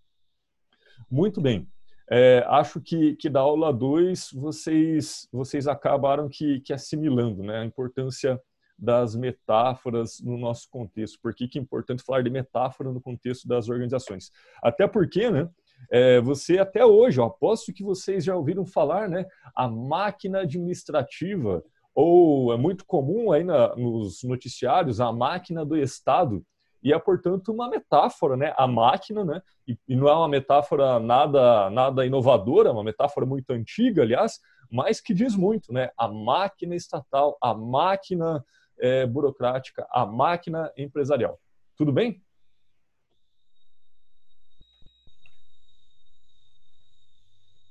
Muito 1.11 1.40
bem. 1.40 1.68
É, 2.11 2.44
acho 2.49 2.80
que, 2.80 3.16
que 3.16 3.30
da 3.30 3.40
aula 3.40 3.72
2 3.72 4.32
vocês, 4.34 5.26
vocês 5.32 5.66
acabaram 5.66 6.28
que, 6.28 6.61
que 6.61 6.72
assimilando 6.72 7.42
né, 7.42 7.61
a 7.61 7.64
importância 7.64 8.38
das 8.78 9.14
metáforas 9.14 10.20
no 10.20 10.37
nosso 10.37 10.68
contexto. 10.68 11.18
Por 11.22 11.32
que, 11.34 11.46
que 11.46 11.58
é 11.58 11.62
importante 11.62 12.02
falar 12.02 12.22
de 12.22 12.30
metáfora 12.30 12.90
no 12.90 13.00
contexto 13.00 13.46
das 13.46 13.68
organizações? 13.68 14.30
Até 14.61 14.88
porque, 14.88 15.30
né, 15.30 15.49
é, 15.90 16.20
você 16.20 16.58
até 16.58 16.84
hoje, 16.84 17.20
eu 17.20 17.24
aposto 17.24 17.72
que 17.72 17.84
vocês 17.84 18.24
já 18.24 18.36
ouviram 18.36 18.64
falar, 18.64 19.08
né? 19.08 19.26
A 19.54 19.68
máquina 19.68 20.40
administrativa, 20.40 21.62
ou 21.94 22.52
é 22.52 22.56
muito 22.56 22.84
comum 22.86 23.32
aí 23.32 23.44
na, 23.44 23.74
nos 23.76 24.22
noticiários, 24.22 25.00
a 25.00 25.12
máquina 25.12 25.64
do 25.64 25.76
Estado. 25.76 26.44
E 26.82 26.92
é, 26.92 26.98
portanto, 26.98 27.52
uma 27.52 27.68
metáfora, 27.68 28.36
né? 28.36 28.52
A 28.56 28.66
máquina, 28.66 29.24
né? 29.24 29.42
E, 29.66 29.78
e 29.88 29.94
não 29.94 30.08
é 30.08 30.14
uma 30.14 30.28
metáfora 30.28 30.98
nada, 30.98 31.70
nada 31.70 32.04
inovadora, 32.04 32.68
é 32.68 32.72
uma 32.72 32.84
metáfora 32.84 33.24
muito 33.24 33.50
antiga, 33.50 34.02
aliás, 34.02 34.40
mas 34.70 35.00
que 35.00 35.14
diz 35.14 35.36
muito, 35.36 35.72
né? 35.72 35.90
A 35.96 36.08
máquina 36.08 36.74
estatal, 36.74 37.36
a 37.40 37.54
máquina 37.54 38.44
é, 38.80 39.06
burocrática, 39.06 39.86
a 39.90 40.04
máquina 40.04 40.72
empresarial. 40.76 41.38
Tudo 41.76 41.92
bem? 41.92 42.20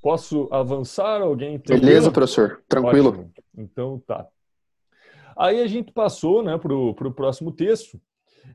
Posso 0.01 0.47
avançar? 0.51 1.21
Alguém 1.21 1.59
tranquilo? 1.59 1.87
Beleza, 1.87 2.11
professor. 2.11 2.63
Tranquilo. 2.67 3.09
Ótimo. 3.09 3.31
Então 3.57 3.99
tá. 3.99 4.27
Aí 5.37 5.61
a 5.61 5.67
gente 5.67 5.91
passou 5.91 6.43
né, 6.43 6.57
para 6.57 6.73
o 6.73 7.13
próximo 7.13 7.51
texto, 7.51 7.99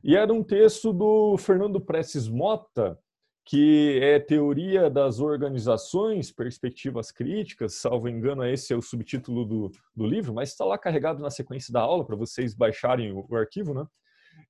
e 0.03 0.15
era 0.15 0.31
um 0.31 0.43
texto 0.43 0.93
do 0.93 1.37
Fernando 1.37 1.81
Prestes 1.81 2.27
Mota, 2.27 2.97
que 3.45 3.97
é 4.01 4.19
Teoria 4.19 4.89
das 4.89 5.21
Organizações, 5.21 6.31
Perspectivas 6.31 7.11
Críticas, 7.11 7.75
salvo 7.75 8.09
engano, 8.09 8.45
esse 8.45 8.73
é 8.73 8.75
o 8.75 8.81
subtítulo 8.81 9.45
do, 9.45 9.71
do 9.95 10.05
livro, 10.05 10.33
mas 10.33 10.49
está 10.49 10.65
lá 10.65 10.77
carregado 10.77 11.21
na 11.21 11.29
sequência 11.29 11.71
da 11.71 11.79
aula 11.79 12.05
para 12.05 12.17
vocês 12.17 12.53
baixarem 12.53 13.13
o, 13.13 13.25
o, 13.29 13.35
arquivo, 13.37 13.73
né? 13.73 13.85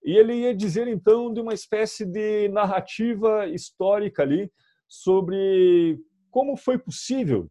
E 0.03 0.17
ele 0.17 0.33
ia 0.33 0.55
dizer 0.55 0.87
então 0.87 1.31
de 1.31 1.39
uma 1.39 1.53
espécie 1.53 2.05
de 2.05 2.49
narrativa 2.49 3.45
histórica 3.45 4.23
ali 4.23 4.51
sobre 4.87 5.99
como 6.37 6.55
foi 6.55 6.77
possível 6.77 7.49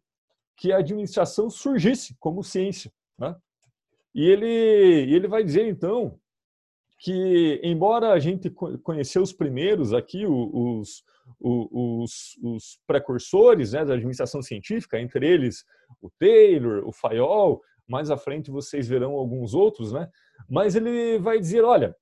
que 0.55 0.71
a 0.71 0.77
administração 0.77 1.49
surgisse 1.49 2.15
como 2.21 2.41
ciência. 2.41 2.89
Né? 3.19 3.35
E 4.15 4.23
ele, 4.23 4.47
ele 5.13 5.27
vai 5.27 5.43
dizer 5.43 5.67
então 5.67 6.17
que, 6.97 7.59
embora 7.61 8.13
a 8.13 8.19
gente 8.19 8.49
conheceu 8.49 9.21
os 9.21 9.33
primeiros 9.33 9.93
aqui, 9.93 10.25
os, 10.25 11.03
os, 11.37 12.37
os 12.41 12.79
precursores 12.87 13.73
né, 13.73 13.83
da 13.83 13.95
administração 13.95 14.41
científica, 14.41 14.97
entre 15.01 15.27
eles 15.27 15.65
o 16.01 16.09
Taylor, 16.09 16.87
o 16.87 16.93
Fayol, 16.93 17.61
mais 17.85 18.09
à 18.09 18.15
frente 18.15 18.49
vocês 18.49 18.87
verão 18.87 19.15
alguns 19.15 19.53
outros, 19.53 19.91
né? 19.91 20.09
mas 20.49 20.77
ele 20.77 21.19
vai 21.19 21.41
dizer, 21.41 21.65
olha, 21.65 21.93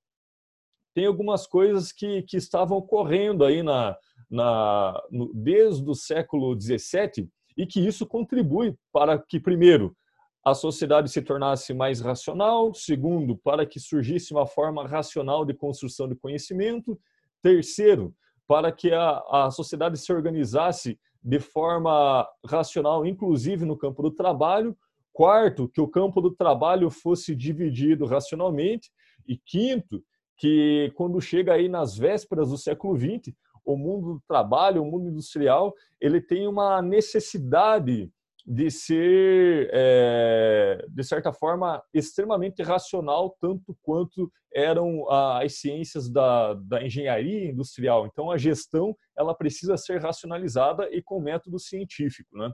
tem 0.94 1.08
algumas 1.08 1.48
coisas 1.48 1.92
que, 1.92 2.22
que 2.22 2.38
estavam 2.38 2.78
ocorrendo 2.78 3.44
aí 3.44 3.64
na, 3.64 3.98
na, 4.30 5.02
no, 5.12 5.32
desde 5.34 5.90
o 5.90 5.96
século 5.96 6.60
XVII 6.60 7.30
e 7.58 7.66
que 7.66 7.80
isso 7.80 8.06
contribui 8.06 8.76
para 8.92 9.18
que, 9.18 9.40
primeiro, 9.40 9.96
a 10.44 10.54
sociedade 10.54 11.10
se 11.10 11.22
tornasse 11.22 11.74
mais 11.74 12.02
racional, 12.02 12.74
segundo, 12.74 13.36
para 13.36 13.66
que 13.66 13.80
surgisse 13.80 14.32
uma 14.32 14.46
forma 14.46 14.88
racional 14.88 15.44
de 15.44 15.54
construção 15.54 16.08
de 16.08 16.16
conhecimento, 16.16 17.00
terceiro, 17.42 18.14
para 18.48 18.72
que 18.72 18.92
a, 18.92 19.24
a 19.32 19.52
sociedade 19.52 19.98
se 19.98 20.14
organizasse 20.14 21.00
de 21.24 21.40
forma 21.40 22.28
racional, 22.46 23.06
inclusive 23.06 23.66
no 23.66 23.76
campo 23.76 24.04
do 24.04 24.12
trabalho, 24.12 24.78
quarto, 25.12 25.68
que 25.68 25.82
o 25.82 25.88
campo 25.88 26.22
do 26.22 26.30
trabalho 26.30 26.92
fosse 26.92 27.36
dividido 27.36 28.06
racionalmente, 28.06 28.92
e 29.28 29.36
quinto, 29.36 30.04
que 30.38 30.92
quando 30.96 31.20
chega 31.20 31.54
aí 31.54 31.68
nas 31.68 31.98
vésperas 31.98 32.50
do 32.50 32.58
século 32.58 32.96
XX, 33.00 33.34
o 33.66 33.76
mundo 33.78 34.16
do 34.16 34.22
trabalho, 34.28 34.82
o 34.82 34.86
mundo 34.86 35.10
industrial, 35.10 35.74
ele 36.00 36.22
tem 36.22 36.48
uma 36.48 36.82
necessidade 36.82 38.12
de 38.46 38.70
ser, 38.70 39.70
é, 39.74 40.86
de 40.88 41.04
certa 41.04 41.34
forma, 41.34 41.82
extremamente 41.92 42.62
racional, 42.62 43.36
tanto 43.42 43.76
quanto 43.82 44.32
eram 44.54 45.10
as 45.10 45.56
ciências 45.60 46.08
da, 46.08 46.54
da 46.54 46.84
engenharia 46.84 47.50
industrial. 47.50 48.06
Então, 48.06 48.30
a 48.30 48.38
gestão 48.38 48.96
ela 49.18 49.34
precisa 49.34 49.76
ser 49.78 50.00
racionalizada 50.00 50.88
e 50.92 51.02
com 51.02 51.20
método 51.20 51.58
científico. 51.58 52.38
Né? 52.38 52.52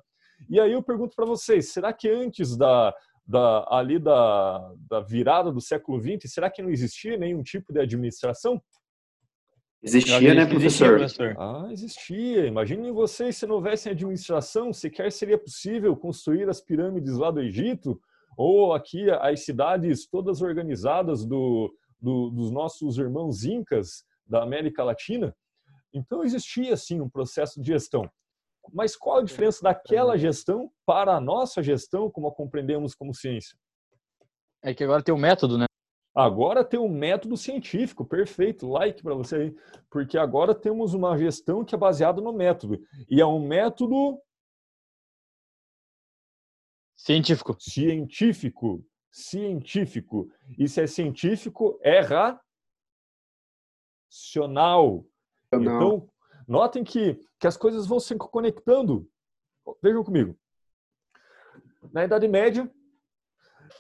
E 0.50 0.60
aí 0.62 0.72
eu 0.72 0.82
pergunto 0.82 1.14
para 1.14 1.26
vocês, 1.26 1.74
será 1.74 1.92
que 1.92 2.10
antes 2.10 2.56
da, 2.56 2.96
da, 3.28 3.68
ali 3.70 4.00
da, 4.00 4.74
da 4.90 5.02
virada 5.02 5.52
do 5.52 5.60
século 5.60 6.00
XX, 6.00 6.32
será 6.32 6.50
que 6.50 6.62
não 6.62 6.70
existia 6.70 7.18
nenhum 7.18 7.44
tipo 7.44 7.74
de 7.74 7.82
administração? 7.82 8.62
Existia, 9.84 10.36
né, 10.36 10.46
professor? 10.46 11.02
Existia, 11.02 11.36
ah, 11.40 11.68
existia. 11.72 12.46
Imaginem 12.46 12.92
vocês 12.92 13.38
se 13.38 13.48
não 13.48 13.56
houvesse 13.56 13.90
administração, 13.90 14.72
sequer 14.72 15.12
seria 15.12 15.40
possível 15.40 15.96
construir 15.96 16.48
as 16.48 16.62
pirâmides 16.62 17.18
lá 17.18 17.32
do 17.32 17.42
Egito, 17.42 18.00
ou 18.38 18.74
aqui 18.74 19.10
as 19.10 19.44
cidades 19.44 20.08
todas 20.08 20.42
organizadas 20.42 21.26
do, 21.26 21.74
do, 22.00 22.30
dos 22.30 22.52
nossos 22.52 22.98
irmãos 22.98 23.44
incas 23.44 24.04
da 24.26 24.44
América 24.44 24.84
Latina. 24.84 25.36
Então 25.92 26.24
existia 26.24 26.78
sim 26.78 27.02
um 27.02 27.10
processo 27.10 27.60
de 27.60 27.68
gestão. 27.68 28.10
Mas 28.72 28.96
qual 28.96 29.18
a 29.18 29.24
diferença 29.24 29.64
daquela 29.64 30.16
gestão 30.16 30.72
para 30.86 31.16
a 31.16 31.20
nossa 31.20 31.64
gestão, 31.64 32.10
como 32.10 32.28
a 32.28 32.34
compreendemos 32.34 32.94
como 32.94 33.14
ciência? 33.14 33.58
É 34.64 34.76
que 34.76 34.84
agora 34.84 35.02
tem 35.02 35.14
um 35.14 35.18
método, 35.18 35.58
né? 35.58 35.66
Agora 36.14 36.66
tem 36.66 36.78
um 36.78 36.90
método 36.90 37.38
científico, 37.38 38.06
perfeito, 38.06 38.68
like 38.68 39.02
para 39.02 39.16
você 39.16 39.36
aí, 39.36 39.56
porque 39.90 40.18
agora 40.18 40.54
temos 40.54 40.94
uma 40.94 41.18
gestão 41.18 41.64
que 41.64 41.74
é 41.74 41.78
baseada 41.78 42.22
no 42.22 42.34
método. 42.34 42.86
E 43.10 43.22
é 43.22 43.26
um 43.26 43.40
método 43.40 44.22
científico. 46.98 47.56
Científico, 47.60 48.86
científico. 49.10 50.30
E 50.60 50.68
se 50.68 50.82
é 50.82 50.88
científico, 50.88 51.80
é 51.82 52.02
racional. 54.12 55.06
Então, 55.54 56.10
notem 56.46 56.84
que, 56.84 57.16
que 57.40 57.48
as 57.48 57.56
coisas 57.56 57.88
vão 57.88 58.02
se 58.02 58.14
conectando. 58.18 59.10
Vejam 59.82 60.04
comigo. 60.04 60.38
Na 61.94 62.04
Idade 62.04 62.28
Média, 62.28 62.70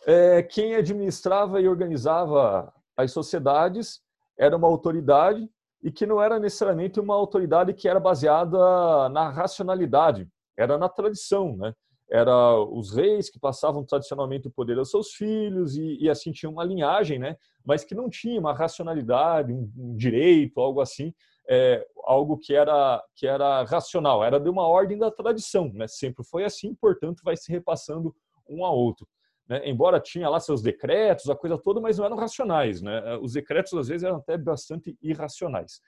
é, 0.06 0.44
quem 0.44 0.76
administrava 0.76 1.62
e 1.62 1.68
organizava 1.68 2.74
as 2.96 3.12
sociedades 3.12 4.02
era 4.38 4.56
uma 4.56 4.68
autoridade 4.68 5.50
e 5.84 5.92
que 5.92 6.06
não 6.06 6.22
era 6.22 6.40
necessariamente 6.40 7.00
uma 7.00 7.16
autoridade 7.16 7.74
que 7.74 7.88
era 7.88 8.00
baseada 8.00 9.10
na 9.10 9.30
racionalidade, 9.30 10.28
era 10.58 10.78
na 10.78 10.88
tradição, 10.88 11.56
né? 11.58 11.74
Era 12.10 12.60
os 12.60 12.94
reis 12.94 13.30
que 13.30 13.40
passavam 13.40 13.86
tradicionalmente 13.86 14.48
o 14.48 14.52
poder 14.52 14.78
aos 14.78 14.92
seus 14.92 15.14
filhos 15.14 15.78
e, 15.78 15.98
e 16.02 16.10
assim 16.10 16.32
tinha 16.32 16.50
uma 16.50 16.64
linhagem, 16.64 17.18
né? 17.18 17.38
Mas 17.66 17.86
que 17.86 17.96
não 17.96 18.10
tinha 18.10 18.40
uma 18.40 18.54
racionalidade, 18.54 19.54
um, 19.54 19.72
um 19.78 19.96
direito, 19.96 20.60
algo 20.60 20.82
assim, 20.82 21.14
é, 21.50 21.86
algo 22.04 22.38
que 22.38 22.54
era 22.54 23.02
que 23.16 23.26
era 23.26 23.64
racional, 23.64 24.24
era 24.24 24.40
de 24.40 24.50
uma 24.50 24.68
ordem 24.68 24.98
da 24.98 25.10
tradição, 25.10 25.72
né? 25.74 25.88
Sempre 25.88 26.24
foi 26.26 26.44
assim, 26.44 26.76
portanto, 26.76 27.22
vai 27.24 27.38
se 27.38 27.52
repassando 27.52 28.14
um 28.48 28.66
a 28.66 28.72
outro. 28.72 29.08
Né? 29.48 29.68
Embora 29.68 30.00
tinha 30.00 30.30
lá 30.30 30.40
seus 30.40 30.62
decretos, 30.62 31.30
a 31.30 31.36
coisa 31.36 31.58
toda, 31.58 31.82
mas 31.82 31.98
não 31.98 32.06
eram 32.06 32.18
racionais. 32.18 32.82
Né? 32.82 33.18
Os 33.18 33.34
decretos, 33.34 33.74
às 33.74 33.88
vezes, 33.88 34.04
eram 34.04 34.18
até 34.18 34.38
bastante 34.38 34.98
irracionais. 35.02 35.82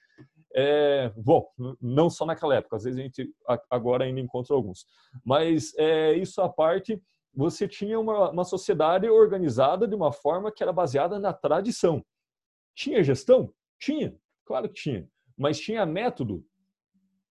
É, 0.55 1.11
bom, 1.15 1.47
não 1.81 2.09
só 2.09 2.25
naquela 2.25 2.55
época, 2.55 2.75
às 2.75 2.83
vezes 2.83 2.99
a 2.99 3.03
gente 3.03 3.33
agora 3.69 4.03
ainda 4.03 4.19
encontra 4.19 4.55
alguns. 4.55 4.85
Mas 5.25 5.73
é, 5.77 6.13
isso 6.13 6.41
à 6.41 6.49
parte, 6.49 7.01
você 7.33 7.67
tinha 7.67 7.99
uma, 7.99 8.29
uma 8.29 8.43
sociedade 8.43 9.09
organizada 9.09 9.87
de 9.87 9.95
uma 9.95 10.11
forma 10.11 10.51
que 10.51 10.61
era 10.61 10.71
baseada 10.71 11.17
na 11.17 11.33
tradição. 11.33 12.05
Tinha 12.75 13.03
gestão? 13.03 13.51
Tinha, 13.79 14.15
claro 14.45 14.69
que 14.69 14.75
tinha. 14.75 15.07
Mas 15.35 15.59
tinha 15.59 15.85
método? 15.85 16.45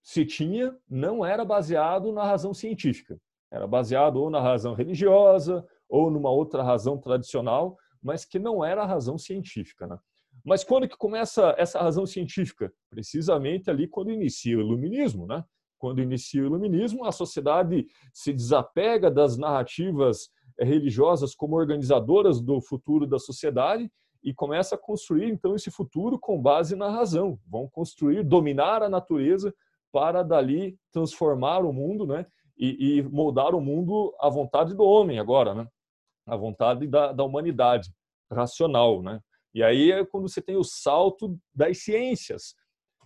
Se 0.03 0.27
tinha, 0.27 0.77
não 0.89 1.25
era 1.25 1.45
baseado 1.45 2.13
na 2.13 2.25
razão 2.25 2.53
científica. 2.53 3.17
Era 3.53 3.67
baseado 3.67 4.17
ou 4.17 4.31
na 4.31 4.41
razão 4.41 4.75
religiosa, 4.75 5.65
ou 5.93 6.11
numa 6.11 6.31
outra 6.31 6.63
razão 6.63 6.97
tradicional, 6.97 7.77
mas 8.03 8.25
que 8.25 8.39
não 8.39 8.65
era 8.65 8.83
a 8.83 8.87
razão 8.87 9.19
científica. 9.19 9.87
Né? 9.87 9.99
Mas 10.43 10.65
quando 10.65 10.89
que 10.89 10.97
começa 10.97 11.55
essa 11.59 11.79
razão 11.79 12.07
científica? 12.07 12.73
Precisamente 12.89 13.69
ali 13.69 13.87
quando 13.87 14.11
inicia 14.11 14.57
o 14.57 14.63
iluminismo. 14.63 15.27
Né? 15.27 15.45
Quando 15.77 16.01
inicia 16.01 16.43
o 16.43 16.47
iluminismo, 16.47 17.05
a 17.05 17.13
sociedade 17.13 17.87
se 18.11 18.33
desapega 18.33 19.11
das 19.11 19.37
narrativas 19.37 20.31
religiosas 20.59 21.35
como 21.35 21.57
organizadoras 21.57 22.41
do 22.41 22.59
futuro 22.63 23.07
da 23.07 23.19
sociedade 23.19 23.93
e 24.25 24.33
começa 24.33 24.77
a 24.77 24.79
construir 24.79 25.29
então 25.29 25.55
esse 25.55 25.71
futuro 25.71 26.19
com 26.19 26.41
base 26.41 26.75
na 26.75 26.89
razão. 26.89 27.39
Vão 27.47 27.69
construir, 27.69 28.25
dominar 28.25 28.83
a 28.83 28.89
natureza 28.89 29.55
para 29.93 30.23
dali 30.23 30.75
transformar 30.91 31.67
o 31.67 31.73
mundo, 31.73 32.07
né? 32.07 32.25
E, 32.57 32.99
e 32.99 33.03
moldar 33.03 33.55
o 33.55 33.61
mundo 33.61 34.15
à 34.19 34.31
vontade 34.31 34.75
do 34.75 34.85
homem 34.85 35.19
agora, 35.19 35.55
né? 35.55 35.67
A 36.27 36.37
vontade 36.37 36.87
da, 36.87 37.13
da 37.13 37.25
humanidade 37.25 37.91
racional, 38.31 39.03
né? 39.03 39.21
E 39.55 39.63
aí 39.63 39.93
é 39.93 40.05
quando 40.05 40.29
você 40.29 40.41
tem 40.41 40.57
o 40.57 40.65
salto 40.65 41.39
das 41.55 41.83
ciências. 41.83 42.55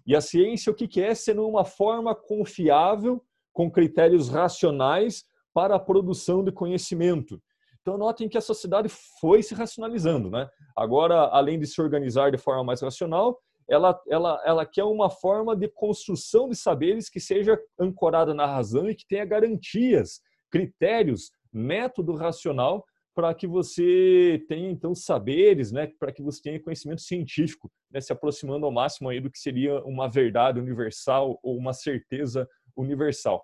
E 0.07 0.15
a 0.15 0.21
ciência 0.21 0.71
o 0.71 0.75
que, 0.75 0.87
que 0.87 1.03
é? 1.03 1.15
Sendo 1.15 1.47
uma 1.49 1.65
forma 1.65 2.15
confiável, 2.15 3.23
com 3.53 3.71
critérios 3.71 4.29
racionais 4.29 5.25
para 5.53 5.77
a 5.77 5.81
produção 5.81 6.45
de 6.45 6.53
conhecimento. 6.53 7.43
Então 7.81 7.97
notem 7.97 8.29
que 8.29 8.37
a 8.37 8.43
sociedade 8.43 8.89
foi 9.21 9.43
se 9.43 9.55
racionalizando, 9.55 10.31
né? 10.31 10.49
Agora, 10.77 11.29
além 11.29 11.59
de 11.59 11.67
se 11.67 11.81
organizar 11.81 12.31
de 12.31 12.39
forma 12.39 12.63
mais 12.63 12.83
racional, 12.83 13.41
ela, 13.69 14.01
ela, 14.09 14.43
ela 14.45 14.67
quer 14.67 14.85
uma 14.85 15.11
forma 15.11 15.57
de 15.57 15.69
construção 15.69 16.49
de 16.49 16.57
saberes 16.57 17.09
que 17.09 17.19
seja 17.19 17.59
ancorada 17.79 18.35
na 18.35 18.47
razão 18.47 18.89
e 18.89 18.95
que 18.95 19.07
tenha 19.07 19.25
garantias, 19.25 20.21
critérios, 20.51 21.31
método 21.53 22.15
racional 22.15 22.85
para 23.17 23.35
que 23.35 23.47
você 23.47 24.45
tenha 24.47 24.71
então 24.71 24.95
saberes, 24.95 25.73
né, 25.73 25.91
para 25.99 26.13
que 26.13 26.23
você 26.23 26.43
tenha 26.43 26.63
conhecimento 26.63 27.01
científico, 27.01 27.73
né, 27.91 27.99
se 27.99 28.13
aproximando 28.13 28.67
ao 28.67 28.71
máximo 28.71 29.09
aí 29.09 29.21
do 29.21 29.31
que 29.31 29.39
seria 29.39 29.83
uma 29.85 30.07
verdade 30.07 30.61
universal 30.61 31.41
ou 31.43 31.57
uma 31.57 31.73
certeza 31.73 32.47
universal. 32.77 33.43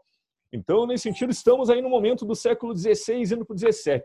Então, 0.53 0.87
nesse 0.87 1.05
sentido, 1.05 1.33
estamos 1.33 1.71
aí 1.71 1.81
no 1.81 1.89
momento 1.89 2.27
do 2.27 2.35
século 2.35 2.77
XVI 2.77 3.23
indo 3.23 3.47
para 3.47 3.55
o 3.55 3.59
XVII. 3.59 4.03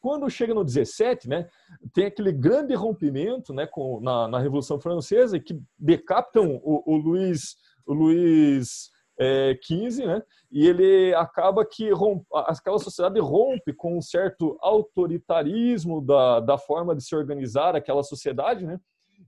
Quando 0.00 0.28
chega 0.28 0.52
no 0.52 0.68
XVII, 0.68 1.28
né, 1.28 1.48
tem 1.92 2.06
aquele 2.06 2.32
grande 2.32 2.74
rompimento 2.74 3.54
né, 3.54 3.68
com, 3.68 4.00
na, 4.00 4.26
na 4.26 4.40
Revolução 4.40 4.80
Francesa 4.80 5.38
que 5.38 5.56
decapitam 5.78 6.60
o, 6.64 6.92
o 6.92 6.96
Luiz, 6.96 7.54
o 7.86 7.94
Luiz 7.94 8.90
é, 9.18 9.58
15, 9.62 10.04
né? 10.04 10.22
E 10.50 10.66
ele 10.66 11.14
acaba 11.14 11.64
que 11.64 11.90
rompe, 11.90 12.26
aquela 12.32 12.78
sociedade 12.78 13.20
rompe 13.20 13.72
com 13.72 13.98
um 13.98 14.02
certo 14.02 14.56
autoritarismo 14.60 16.00
da, 16.00 16.40
da 16.40 16.58
forma 16.58 16.94
de 16.94 17.04
se 17.04 17.14
organizar 17.14 17.76
aquela 17.76 18.02
sociedade, 18.02 18.66
né? 18.66 18.80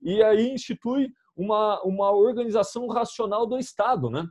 e 0.03 0.23
aí 0.23 0.53
institui 0.53 1.13
uma, 1.37 1.83
uma 1.83 2.11
organização 2.11 2.87
racional 2.87 3.47
do 3.47 3.59
Estado, 3.59 4.11
né? 4.11 4.27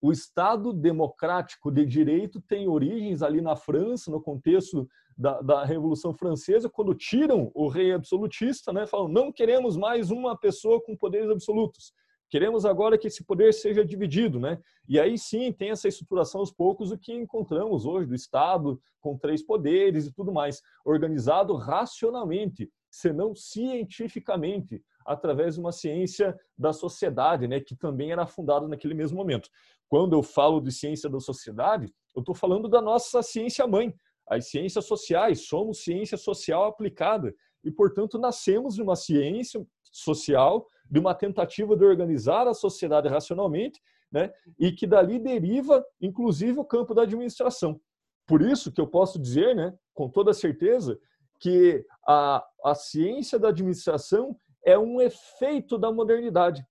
O 0.00 0.12
Estado 0.12 0.72
democrático 0.72 1.70
de 1.70 1.86
direito 1.86 2.40
tem 2.42 2.68
origens 2.68 3.22
ali 3.22 3.40
na 3.40 3.56
França, 3.56 4.10
no 4.10 4.20
contexto 4.20 4.86
da, 5.16 5.40
da 5.40 5.64
Revolução 5.64 6.12
Francesa, 6.12 6.68
quando 6.68 6.94
tiram 6.94 7.50
o 7.54 7.68
rei 7.68 7.92
absolutista, 7.92 8.72
né? 8.72 8.86
Falam, 8.86 9.08
não 9.08 9.32
queremos 9.32 9.76
mais 9.76 10.10
uma 10.10 10.36
pessoa 10.36 10.80
com 10.80 10.94
poderes 10.94 11.30
absolutos. 11.30 11.94
Queremos 12.34 12.66
agora 12.66 12.98
que 12.98 13.06
esse 13.06 13.22
poder 13.22 13.54
seja 13.54 13.84
dividido, 13.84 14.40
né? 14.40 14.60
E 14.88 14.98
aí 14.98 15.16
sim 15.16 15.52
tem 15.52 15.70
essa 15.70 15.86
estruturação 15.86 16.40
aos 16.40 16.50
poucos 16.50 16.90
o 16.90 16.98
que 16.98 17.14
encontramos 17.14 17.86
hoje 17.86 18.08
do 18.08 18.14
Estado 18.16 18.82
com 19.00 19.16
três 19.16 19.40
poderes 19.40 20.04
e 20.04 20.12
tudo 20.12 20.32
mais, 20.32 20.60
organizado 20.84 21.54
racionalmente, 21.54 22.68
senão 22.90 23.36
cientificamente, 23.36 24.82
através 25.06 25.54
de 25.54 25.60
uma 25.60 25.70
ciência 25.70 26.36
da 26.58 26.72
sociedade, 26.72 27.46
né, 27.46 27.60
que 27.60 27.76
também 27.76 28.10
era 28.10 28.26
fundada 28.26 28.66
naquele 28.66 28.94
mesmo 28.94 29.16
momento. 29.16 29.48
Quando 29.88 30.14
eu 30.14 30.22
falo 30.24 30.60
de 30.60 30.72
ciência 30.72 31.08
da 31.08 31.20
sociedade, 31.20 31.86
eu 32.16 32.18
estou 32.18 32.34
falando 32.34 32.68
da 32.68 32.82
nossa 32.82 33.22
ciência 33.22 33.64
mãe, 33.64 33.94
as 34.26 34.48
ciências 34.48 34.86
sociais. 34.86 35.46
Somos 35.46 35.84
ciência 35.84 36.18
social 36.18 36.64
aplicada 36.64 37.32
e, 37.62 37.70
portanto, 37.70 38.18
nascemos 38.18 38.74
de 38.74 38.82
uma 38.82 38.96
ciência 38.96 39.64
social, 39.92 40.66
de 40.90 40.98
uma 40.98 41.14
tentativa 41.14 41.76
de 41.76 41.84
organizar 41.84 42.46
a 42.46 42.54
sociedade 42.54 43.08
racionalmente, 43.08 43.80
né, 44.12 44.32
e 44.58 44.70
que 44.70 44.86
dali 44.86 45.18
deriva, 45.18 45.84
inclusive, 46.00 46.60
o 46.60 46.64
campo 46.64 46.94
da 46.94 47.02
administração. 47.02 47.80
Por 48.26 48.40
isso 48.42 48.72
que 48.72 48.80
eu 48.80 48.86
posso 48.86 49.18
dizer, 49.18 49.54
né, 49.54 49.74
com 49.92 50.08
toda 50.08 50.32
certeza, 50.32 50.98
que 51.40 51.84
a, 52.06 52.44
a 52.64 52.74
ciência 52.74 53.38
da 53.38 53.48
administração 53.48 54.36
é 54.64 54.78
um 54.78 55.00
efeito 55.00 55.76
da 55.76 55.92
modernidade. 55.92 56.64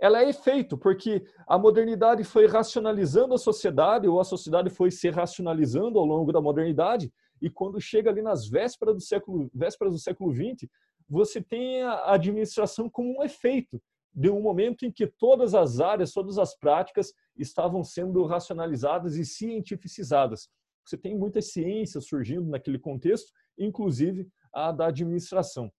Ela 0.00 0.22
é 0.22 0.30
efeito, 0.30 0.78
porque 0.78 1.22
a 1.46 1.58
modernidade 1.58 2.24
foi 2.24 2.46
racionalizando 2.46 3.34
a 3.34 3.38
sociedade, 3.38 4.08
ou 4.08 4.18
a 4.18 4.24
sociedade 4.24 4.70
foi 4.70 4.90
se 4.90 5.10
racionalizando 5.10 5.98
ao 5.98 6.06
longo 6.06 6.32
da 6.32 6.40
modernidade, 6.40 7.12
e 7.42 7.50
quando 7.50 7.80
chega 7.80 8.10
ali 8.10 8.22
nas 8.22 8.48
vésperas 8.48 8.94
do 8.94 9.00
século, 9.00 9.50
vésperas 9.52 9.92
do 9.92 9.98
século 9.98 10.32
XX, 10.32 10.68
você 11.10 11.42
tem 11.42 11.82
a 11.82 12.12
administração 12.12 12.88
como 12.88 13.18
um 13.18 13.22
efeito 13.24 13.82
de 14.14 14.30
um 14.30 14.40
momento 14.40 14.86
em 14.86 14.92
que 14.92 15.06
todas 15.06 15.54
as 15.54 15.80
áreas, 15.80 16.12
todas 16.12 16.38
as 16.38 16.56
práticas 16.56 17.12
estavam 17.36 17.82
sendo 17.82 18.24
racionalizadas 18.24 19.16
e 19.16 19.24
cientificizadas. 19.24 20.48
Você 20.84 20.96
tem 20.96 21.16
muitas 21.16 21.52
ciências 21.52 22.06
surgindo 22.06 22.48
naquele 22.48 22.78
contexto, 22.78 23.32
inclusive 23.58 24.28
a 24.52 24.72
da 24.72 24.86
administração. 24.86 25.70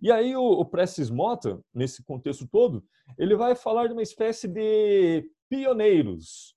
E 0.00 0.12
aí 0.12 0.36
o, 0.36 0.42
o 0.42 0.64
Prestes 0.64 1.10
Mota, 1.10 1.60
nesse 1.74 2.04
contexto 2.04 2.46
todo, 2.46 2.84
ele 3.18 3.34
vai 3.34 3.54
falar 3.54 3.86
de 3.88 3.92
uma 3.92 4.02
espécie 4.02 4.46
de 4.46 5.28
pioneiros, 5.48 6.54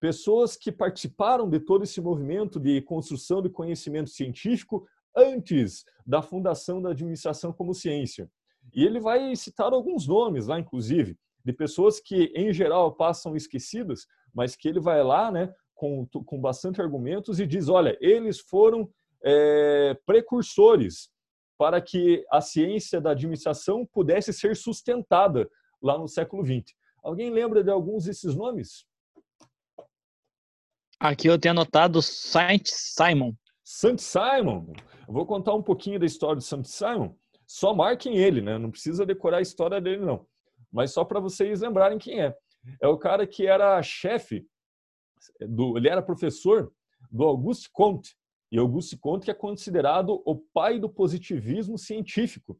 pessoas 0.00 0.56
que 0.56 0.72
participaram 0.72 1.48
de 1.48 1.60
todo 1.60 1.84
esse 1.84 2.00
movimento 2.00 2.58
de 2.58 2.82
construção 2.82 3.40
de 3.40 3.48
conhecimento 3.48 4.10
científico 4.10 4.86
antes 5.16 5.84
da 6.06 6.22
fundação 6.22 6.80
da 6.80 6.90
administração 6.90 7.52
como 7.52 7.74
ciência. 7.74 8.30
E 8.74 8.84
ele 8.84 9.00
vai 9.00 9.34
citar 9.36 9.72
alguns 9.72 10.06
nomes 10.06 10.46
lá, 10.46 10.58
inclusive, 10.58 11.16
de 11.44 11.52
pessoas 11.52 12.00
que, 12.00 12.32
em 12.34 12.52
geral, 12.52 12.94
passam 12.94 13.36
esquecidas, 13.36 14.06
mas 14.34 14.54
que 14.56 14.68
ele 14.68 14.80
vai 14.80 15.02
lá, 15.02 15.30
né, 15.30 15.52
com, 15.74 16.06
com 16.06 16.40
bastante 16.40 16.80
argumentos 16.80 17.40
e 17.40 17.46
diz: 17.46 17.68
olha, 17.68 17.96
eles 18.00 18.38
foram 18.38 18.88
é, 19.24 19.94
precursores 20.06 21.10
para 21.58 21.80
que 21.80 22.24
a 22.30 22.40
ciência 22.40 23.00
da 23.00 23.10
administração 23.10 23.86
pudesse 23.86 24.32
ser 24.32 24.56
sustentada 24.56 25.48
lá 25.82 25.98
no 25.98 26.08
século 26.08 26.44
XX. 26.44 26.74
Alguém 27.02 27.30
lembra 27.30 27.62
de 27.62 27.70
alguns 27.70 28.04
desses 28.04 28.34
nomes? 28.34 28.86
Aqui 30.98 31.28
eu 31.28 31.38
tenho 31.38 31.52
anotado 31.52 32.00
Saint 32.00 32.62
Simon. 32.66 33.34
Saint 33.64 33.98
Simon. 33.98 34.72
Vou 35.08 35.26
contar 35.26 35.54
um 35.54 35.62
pouquinho 35.62 35.98
da 35.98 36.06
história 36.06 36.36
de 36.36 36.44
Saint 36.44 36.64
Simon. 36.64 37.14
Só 37.46 37.74
marquem 37.74 38.16
ele, 38.16 38.40
né? 38.40 38.58
Não 38.58 38.70
precisa 38.70 39.04
decorar 39.04 39.38
a 39.38 39.42
história 39.42 39.80
dele, 39.80 40.04
não. 40.04 40.26
Mas 40.72 40.92
só 40.92 41.04
para 41.04 41.20
vocês 41.20 41.60
lembrarem 41.60 41.98
quem 41.98 42.20
é. 42.20 42.34
É 42.80 42.86
o 42.86 42.96
cara 42.96 43.26
que 43.26 43.46
era 43.46 43.82
chefe, 43.82 44.46
do, 45.40 45.76
ele 45.76 45.88
era 45.88 46.00
professor 46.00 46.72
do 47.10 47.24
Auguste 47.24 47.68
Comte, 47.72 48.16
e 48.50 48.58
Auguste 48.58 48.96
Comte 48.96 49.24
que 49.24 49.30
é 49.30 49.34
considerado 49.34 50.22
o 50.24 50.36
pai 50.36 50.78
do 50.78 50.88
positivismo 50.88 51.78
científico. 51.78 52.58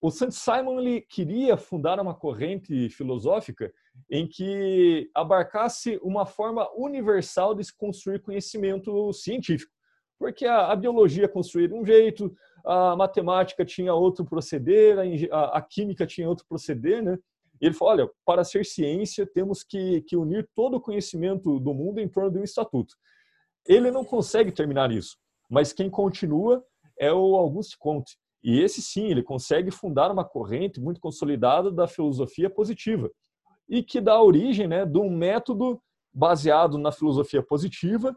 O 0.00 0.10
Saint 0.10 0.32
Simon 0.32 0.80
ele 0.80 1.02
queria 1.02 1.58
fundar 1.58 2.00
uma 2.00 2.14
corrente 2.14 2.88
filosófica 2.88 3.70
em 4.10 4.26
que 4.26 5.10
abarcasse 5.14 5.98
uma 6.02 6.24
forma 6.24 6.66
universal 6.74 7.54
de 7.54 7.62
se 7.64 7.76
construir 7.76 8.20
conhecimento 8.20 9.12
científico. 9.12 9.70
Porque 10.20 10.44
a, 10.44 10.70
a 10.70 10.76
biologia 10.76 11.26
construía 11.26 11.66
de 11.66 11.74
um 11.74 11.84
jeito, 11.84 12.30
a 12.62 12.94
matemática 12.94 13.64
tinha 13.64 13.94
outro 13.94 14.22
proceder, 14.22 14.98
a, 15.32 15.56
a 15.56 15.62
química 15.62 16.06
tinha 16.06 16.28
outro 16.28 16.44
proceder, 16.46 17.02
né? 17.02 17.18
E 17.58 17.66
ele 17.66 17.74
falou, 17.74 17.94
olha, 17.94 18.10
para 18.24 18.44
ser 18.44 18.66
ciência 18.66 19.26
temos 19.26 19.62
que, 19.62 20.02
que 20.02 20.16
unir 20.16 20.46
todo 20.54 20.76
o 20.76 20.80
conhecimento 20.80 21.58
do 21.58 21.72
mundo 21.72 22.00
em 22.00 22.08
torno 22.08 22.30
de 22.30 22.38
um 22.38 22.44
estatuto. 22.44 22.94
Ele 23.66 23.90
não 23.90 24.04
consegue 24.04 24.52
terminar 24.52 24.90
isso, 24.90 25.16
mas 25.48 25.72
quem 25.72 25.88
continua 25.88 26.62
é 26.98 27.10
o 27.10 27.36
Auguste 27.36 27.78
Comte. 27.78 28.18
E 28.42 28.60
esse 28.60 28.82
sim, 28.82 29.06
ele 29.06 29.22
consegue 29.22 29.70
fundar 29.70 30.10
uma 30.10 30.24
corrente 30.24 30.80
muito 30.80 31.00
consolidada 31.00 31.70
da 31.70 31.88
filosofia 31.88 32.50
positiva 32.50 33.10
e 33.68 33.82
que 33.82 34.00
dá 34.00 34.20
origem 34.20 34.66
né, 34.66 34.84
de 34.84 34.98
um 34.98 35.10
método 35.10 35.80
baseado 36.12 36.76
na 36.76 36.92
filosofia 36.92 37.42
positiva 37.42 38.14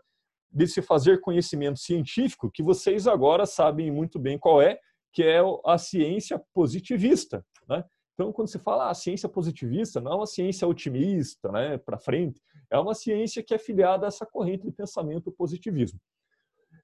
de 0.54 0.68
se 0.68 0.82
fazer 0.82 1.20
conhecimento 1.20 1.80
científico 1.80 2.52
que 2.52 2.62
vocês 2.62 3.08
agora 3.08 3.46
sabem 3.46 3.92
muito 3.92 4.20
bem 4.20 4.38
qual 4.38 4.62
é, 4.62 4.80
que 5.12 5.24
é 5.24 5.40
a 5.66 5.78
ciência 5.78 6.42
positivista. 6.54 7.46
Né? 7.68 7.84
Então, 8.14 8.32
quando 8.32 8.48
se 8.48 8.60
fala 8.60 8.90
ah, 8.90 8.94
ciência 8.94 9.28
positivista, 9.28 10.00
não 10.00 10.12
é 10.12 10.16
uma 10.16 10.28
ciência 10.28 10.68
otimista, 10.68 11.52
né, 11.52 11.78
para 11.80 11.98
frente, 11.98 12.40
é 12.70 12.78
uma 12.78 12.94
ciência 12.94 13.42
que 13.42 13.54
é 13.54 13.58
filiada 13.58 14.06
a 14.06 14.10
essa 14.10 14.26
corrente 14.26 14.66
de 14.66 14.72
pensamento 14.72 15.32
positivismo. 15.32 16.00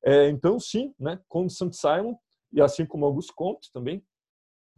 É, 0.04 0.28
então, 0.30 0.60
sim, 0.60 0.94
né, 1.00 1.20
como 1.28 1.50
Saint 1.50 1.74
Simon, 1.74 2.16
e 2.52 2.62
assim 2.62 2.86
como 2.86 3.06
Auguste 3.06 3.34
Comte 3.36 3.72
também, 3.72 4.04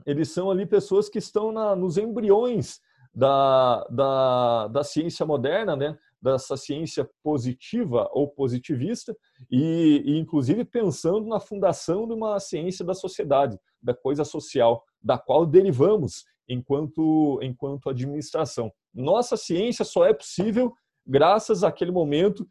eles 0.06 0.32
são 0.32 0.52
ali 0.52 0.66
pessoas 0.66 1.08
que 1.08 1.20
estão 1.20 1.52
na, 1.52 1.76
nos 1.76 1.98
embriões 1.98 2.82
da, 3.14 3.86
da, 3.90 4.68
da 4.68 4.84
ciência 4.84 5.26
moderna, 5.26 5.76
né, 5.76 5.98
dessa 6.22 6.56
ciência 6.56 7.10
positiva 7.24 8.08
ou 8.12 8.28
positivista, 8.28 9.16
e, 9.50 10.04
e, 10.06 10.18
inclusive 10.18 10.64
pensando 10.64 11.28
na 11.28 11.40
fundação 11.40 12.08
de 12.08 12.14
uma 12.14 12.40
ciência 12.40 12.86
da 12.86 12.94
sociedade, 12.94 13.58
da 13.82 13.94
coisa 13.94 14.24
social, 14.24 14.84
da 15.02 15.18
qual 15.18 15.46
derivamos 15.46 16.24
enquanto, 16.48 17.40
enquanto 17.42 17.90
administração. 17.90 18.72
Nossa 18.94 19.36
ciência 19.36 19.84
só 19.84 20.06
é 20.06 20.14
possível 20.14 20.74
graças 21.06 21.64
àquele 21.64 21.92
momento, 21.92 22.48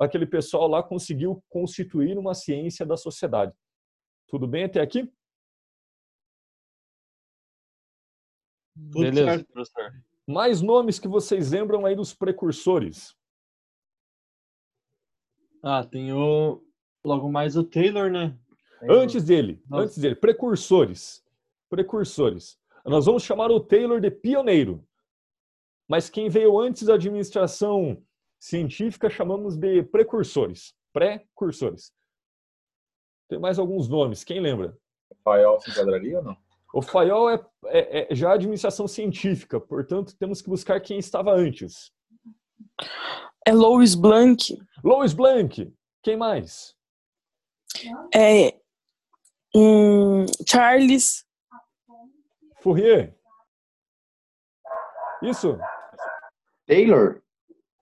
aquele 0.00 0.26
pessoal 0.26 0.68
lá 0.68 0.82
conseguiu 0.82 1.42
constituir 1.48 2.18
uma 2.18 2.34
ciência 2.34 2.84
da 2.84 2.96
sociedade. 2.96 3.52
Tudo 4.28 4.46
bem 4.46 4.64
até 4.64 4.80
aqui? 4.80 5.10
Tudo 8.74 9.02
Beleza. 9.02 9.30
certo, 9.30 9.52
professor. 9.52 10.04
Mais 10.26 10.62
nomes 10.62 10.98
que 10.98 11.08
vocês 11.08 11.50
lembram 11.52 11.84
aí 11.84 11.94
dos 11.94 12.14
precursores? 12.14 13.14
Ah, 15.62 15.84
tem 15.84 16.12
o 16.12 16.62
logo 17.04 17.30
mais 17.30 17.56
o 17.56 17.64
Taylor, 17.64 18.10
né? 18.10 18.38
Antes 18.88 19.24
dele, 19.24 19.62
Nossa. 19.68 19.84
antes 19.84 19.98
dele, 19.98 20.14
precursores. 20.14 21.24
Precursores. 21.68 22.58
Nós 22.84 23.06
vamos 23.06 23.22
chamar 23.22 23.50
o 23.50 23.60
Taylor 23.60 24.00
de 24.00 24.10
pioneiro. 24.10 24.86
Mas 25.88 26.08
quem 26.08 26.28
veio 26.28 26.58
antes 26.58 26.84
da 26.84 26.94
administração 26.94 28.02
científica 28.38 29.08
chamamos 29.08 29.56
de 29.56 29.82
precursores, 29.82 30.74
precursores. 30.92 31.94
Tem 33.28 33.38
mais 33.38 33.58
alguns 33.58 33.88
nomes, 33.88 34.22
quem 34.22 34.40
lembra? 34.40 34.76
Fayol 35.22 35.60
se 35.60 35.70
enquadraria 35.70 36.18
ou 36.18 36.24
não? 36.24 36.43
O 36.74 36.82
Fayol 36.82 37.30
é, 37.30 37.40
é, 37.66 38.12
é 38.12 38.14
já 38.16 38.32
administração 38.32 38.88
científica, 38.88 39.60
portanto 39.60 40.16
temos 40.18 40.42
que 40.42 40.50
buscar 40.50 40.80
quem 40.80 40.98
estava 40.98 41.30
antes. 41.32 41.92
É 43.46 43.52
Louis 43.52 43.94
Blanc. 43.94 44.58
Louis 44.82 45.12
Blanc. 45.12 45.72
Quem 46.02 46.16
mais? 46.16 46.74
É 48.12 48.58
um, 49.54 50.26
Charles 50.44 51.24
Fourier. 52.60 53.16
Isso? 55.22 55.56
Taylor? 56.66 57.22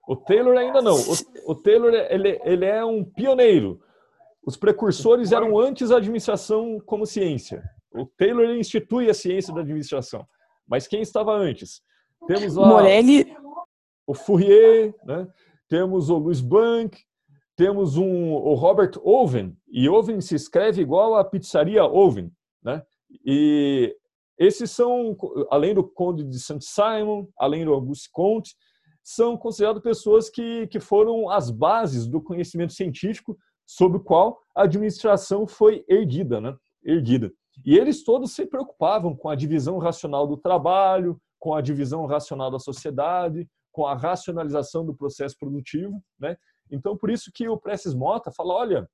O 0.07 0.16
Taylor 0.16 0.55
ainda 0.59 0.83
não. 0.83 0.96
O, 0.96 1.52
o 1.52 1.55
Taylor 1.55 1.94
ele, 1.94 2.38
ele 2.44 2.66
é 2.66 2.85
um 2.85 3.02
pioneiro. 3.02 3.83
Os 4.44 4.55
precursores 4.55 5.33
eram 5.33 5.59
antes 5.59 5.88
da 5.88 5.96
administração 5.96 6.78
como 6.85 7.07
ciência. 7.07 7.64
O 7.94 8.07
Taylor 8.07 8.57
institui 8.57 9.11
a 9.11 9.14
ciência 9.14 9.52
da 9.52 9.61
administração. 9.61 10.26
Mas 10.66 10.87
quem 10.87 11.02
estava 11.02 11.33
antes? 11.33 11.83
Temos 12.26 12.55
lá 12.55 12.68
Morelli, 12.68 13.37
o 14.07 14.14
Fourier, 14.14 14.94
né? 15.05 15.28
temos 15.68 16.09
o 16.09 16.18
Louis 16.18 16.40
Blanc, 16.40 16.96
temos 17.57 17.96
um, 17.96 18.33
o 18.33 18.55
Robert 18.55 18.92
Owen, 19.02 19.57
e 19.68 19.88
Owen 19.88 20.20
se 20.20 20.35
escreve 20.35 20.83
igual 20.83 21.14
a 21.14 21.24
pizzaria 21.24 21.85
Owen. 21.85 22.31
Né? 22.62 22.83
E 23.24 23.94
esses 24.38 24.70
são, 24.70 25.16
além 25.50 25.74
do 25.74 25.85
Conde 25.85 26.24
de 26.24 26.38
Saint-Simon, 26.40 27.26
além 27.38 27.64
do 27.64 27.72
Auguste 27.72 28.09
Comte, 28.11 28.55
são 29.02 29.37
considerados 29.37 29.83
pessoas 29.83 30.31
que, 30.31 30.66
que 30.68 30.81
foram 30.81 31.28
as 31.28 31.50
bases 31.50 32.07
do 32.07 32.20
conhecimento 32.20 32.72
científico 32.72 33.37
sobre 33.66 33.98
o 33.98 34.02
qual 34.02 34.38
a 34.55 34.62
administração 34.62 35.46
foi 35.46 35.85
erguida, 35.88 36.40
né? 36.40 36.57
erguida. 36.85 37.33
E 37.65 37.77
eles 37.77 38.03
todos 38.03 38.33
se 38.33 38.47
preocupavam 38.47 39.15
com 39.15 39.29
a 39.29 39.35
divisão 39.35 39.79
racional 39.79 40.27
do 40.27 40.37
trabalho, 40.37 41.21
com 41.38 41.55
a 41.55 41.61
divisão 41.61 42.07
racional 42.07 42.51
da 42.51 42.59
sociedade, 42.59 43.49
com 43.71 43.87
a 43.87 43.95
racionalização 43.95 44.85
do 44.85 44.95
processo 44.95 45.37
produtivo. 45.38 46.03
Né? 46.19 46.37
Então, 46.71 46.97
por 46.97 47.11
isso 47.11 47.31
que 47.33 47.49
o 47.49 47.59
Prestes 47.59 47.95
Mota 47.95 48.31
fala, 48.31 48.55
olha, 48.55 48.91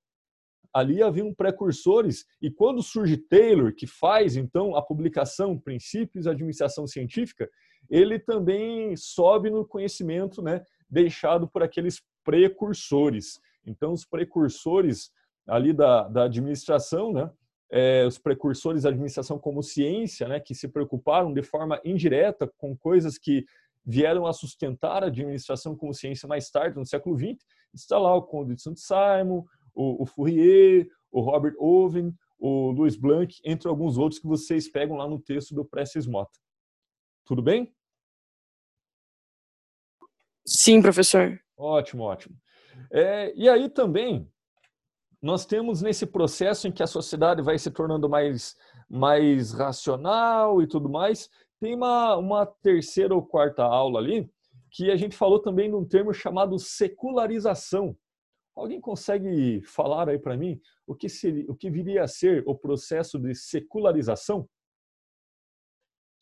ali 0.72 1.02
haviam 1.02 1.34
precursores, 1.34 2.24
e 2.40 2.50
quando 2.50 2.82
surge 2.82 3.16
Taylor, 3.16 3.74
que 3.74 3.86
faz, 3.86 4.36
então, 4.36 4.76
a 4.76 4.82
publicação 4.82 5.58
Princípios 5.58 6.24
da 6.24 6.32
Administração 6.32 6.86
Científica, 6.86 7.48
ele 7.88 8.18
também 8.18 8.96
sobe 8.96 9.50
no 9.50 9.66
conhecimento 9.66 10.42
né, 10.42 10.62
deixado 10.88 11.48
por 11.48 11.62
aqueles 11.62 12.02
precursores. 12.24 13.40
Então, 13.66 13.92
os 13.92 14.04
precursores 14.04 15.10
ali 15.46 15.72
da, 15.72 16.06
da 16.08 16.24
administração, 16.24 17.12
né, 17.12 17.30
é, 17.70 18.06
os 18.06 18.18
precursores 18.18 18.82
da 18.82 18.88
administração 18.88 19.38
como 19.38 19.62
ciência, 19.62 20.26
né, 20.26 20.40
que 20.40 20.54
se 20.54 20.68
preocuparam 20.68 21.32
de 21.32 21.42
forma 21.42 21.80
indireta 21.84 22.50
com 22.56 22.76
coisas 22.76 23.18
que 23.18 23.44
vieram 23.84 24.26
a 24.26 24.32
sustentar 24.32 25.02
a 25.02 25.06
administração 25.06 25.76
como 25.76 25.94
ciência 25.94 26.28
mais 26.28 26.50
tarde, 26.50 26.76
no 26.76 26.86
século 26.86 27.16
XX, 27.16 27.38
está 27.74 27.98
lá 27.98 28.14
o 28.14 28.22
Conde 28.22 28.54
de 28.54 28.62
Saint-Simon, 28.62 29.44
o, 29.74 30.02
o, 30.02 30.06
Fourier, 30.06 30.88
o 31.10 31.20
Robert 31.20 31.54
Owen, 31.58 32.14
o 32.38 32.70
Louis 32.70 32.96
Blanc, 32.96 33.34
entre 33.44 33.68
alguns 33.68 33.96
outros 33.96 34.20
que 34.20 34.26
vocês 34.26 34.70
pegam 34.70 34.96
lá 34.96 35.08
no 35.08 35.18
texto 35.18 35.54
do 35.54 35.64
Prestes 35.64 36.06
Mota. 36.06 36.38
Tudo 37.24 37.42
bem? 37.42 37.72
sim, 40.48 40.80
professor. 40.80 41.38
Ótimo, 41.56 42.04
ótimo. 42.04 42.34
É, 42.90 43.32
e 43.36 43.48
aí 43.48 43.68
também, 43.68 44.30
nós 45.20 45.44
temos 45.44 45.82
nesse 45.82 46.06
processo 46.06 46.68
em 46.68 46.72
que 46.72 46.82
a 46.82 46.86
sociedade 46.86 47.42
vai 47.42 47.58
se 47.58 47.70
tornando 47.70 48.08
mais, 48.08 48.56
mais 48.88 49.52
racional 49.52 50.62
e 50.62 50.66
tudo 50.66 50.88
mais, 50.88 51.28
tem 51.60 51.74
uma, 51.74 52.16
uma 52.16 52.46
terceira 52.46 53.14
ou 53.14 53.22
quarta 53.22 53.64
aula 53.64 53.98
ali 53.98 54.30
que 54.70 54.90
a 54.90 54.96
gente 54.96 55.16
falou 55.16 55.40
também 55.40 55.68
de 55.68 55.76
um 55.76 55.84
termo 55.84 56.12
chamado 56.12 56.58
secularização. 56.58 57.96
Alguém 58.54 58.80
consegue 58.80 59.62
falar 59.62 60.08
aí 60.08 60.18
para 60.18 60.36
mim 60.36 60.60
o 60.86 60.94
que, 60.94 61.08
seria, 61.08 61.44
o 61.48 61.54
que 61.54 61.70
viria 61.70 62.02
a 62.02 62.08
ser 62.08 62.42
o 62.46 62.54
processo 62.54 63.18
de 63.18 63.34
secularização? 63.34 64.48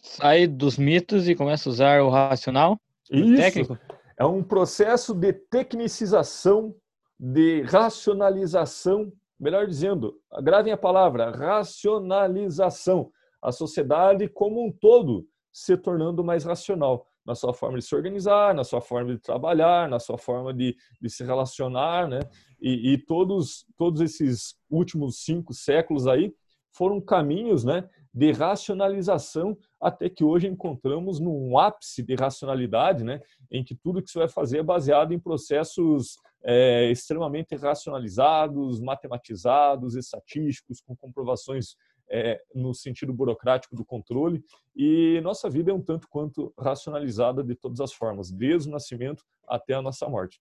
Sai 0.01 0.47
dos 0.47 0.77
mitos 0.77 1.29
e 1.29 1.35
começa 1.35 1.69
a 1.69 1.73
usar 1.73 2.03
o 2.03 2.11
racional? 2.11 2.79
Isso. 3.11 3.37
técnico? 3.37 3.79
É 4.19 4.25
um 4.25 4.43
processo 4.43 5.15
de 5.15 5.33
tecnicização, 5.33 6.75
de 7.19 7.63
racionalização, 7.63 9.13
melhor 9.39 9.67
dizendo, 9.67 10.19
gravem 10.43 10.73
a 10.73 10.77
palavra, 10.77 11.31
racionalização. 11.31 13.11
A 13.41 13.53
sociedade 13.53 14.29
como 14.29 14.67
um 14.67 14.73
todo 14.73 15.27
se 15.53 15.77
tornando 15.77 16.23
mais 16.25 16.45
racional 16.45 17.07
na 17.25 17.35
sua 17.35 17.53
forma 17.53 17.79
de 17.79 17.85
se 17.85 17.95
organizar, 17.95 18.55
na 18.55 18.63
sua 18.63 18.81
forma 18.81 19.15
de 19.15 19.21
trabalhar, 19.21 19.89
na 19.89 19.99
sua 19.99 20.17
forma 20.17 20.55
de, 20.55 20.77
de 21.01 21.11
se 21.11 21.25
relacionar, 21.25 22.09
né? 22.09 22.21
E, 22.61 22.93
e, 22.93 22.99
todos, 22.99 23.67
todos 23.77 24.01
esses 24.01 24.55
últimos 24.71 25.25
cinco 25.25 25.53
séculos 25.53 26.07
aí 26.07 26.33
foram 26.73 27.01
caminhos, 27.01 27.65
né, 27.65 27.89
de 28.17 28.33
racionalização 28.33 29.59
até 29.79 30.09
que 30.09 30.25
hoje 30.25 30.49
encontramos 30.49 31.21
num 31.21 31.59
ápice 31.59 32.03
de 32.03 32.15
racionalidade, 32.15 33.05
né, 33.05 33.21
em 33.51 33.63
que 33.63 33.75
tudo 33.75 34.03
que 34.03 34.11
você 34.11 34.21
vai 34.21 34.29
fazer 34.29 34.61
é 34.61 34.63
baseado 34.63 35.13
em 35.13 35.19
processos 35.19 36.17
é, 36.43 36.91
extremamente 36.91 37.55
racionalizados, 37.55 38.81
matematizados, 38.81 39.97
estatísticos, 39.97 40.81
com 40.81 40.97
comprovações 40.97 41.77
é, 42.09 42.41
no 42.55 42.73
sentido 42.73 43.13
burocrático 43.13 43.77
do 43.77 43.85
controle. 43.85 44.43
E 44.75 45.21
nossa 45.23 45.51
vida 45.51 45.71
é 45.71 45.75
um 45.75 45.83
tanto 45.83 46.09
quanto 46.09 46.55
racionalizada 46.59 47.45
de 47.45 47.55
todas 47.55 47.81
as 47.81 47.93
formas, 47.93 48.31
desde 48.31 48.71
o 48.71 48.73
nascimento 48.73 49.23
até 49.47 49.75
a 49.75 49.83
nossa 49.83 50.09
morte. 50.09 50.41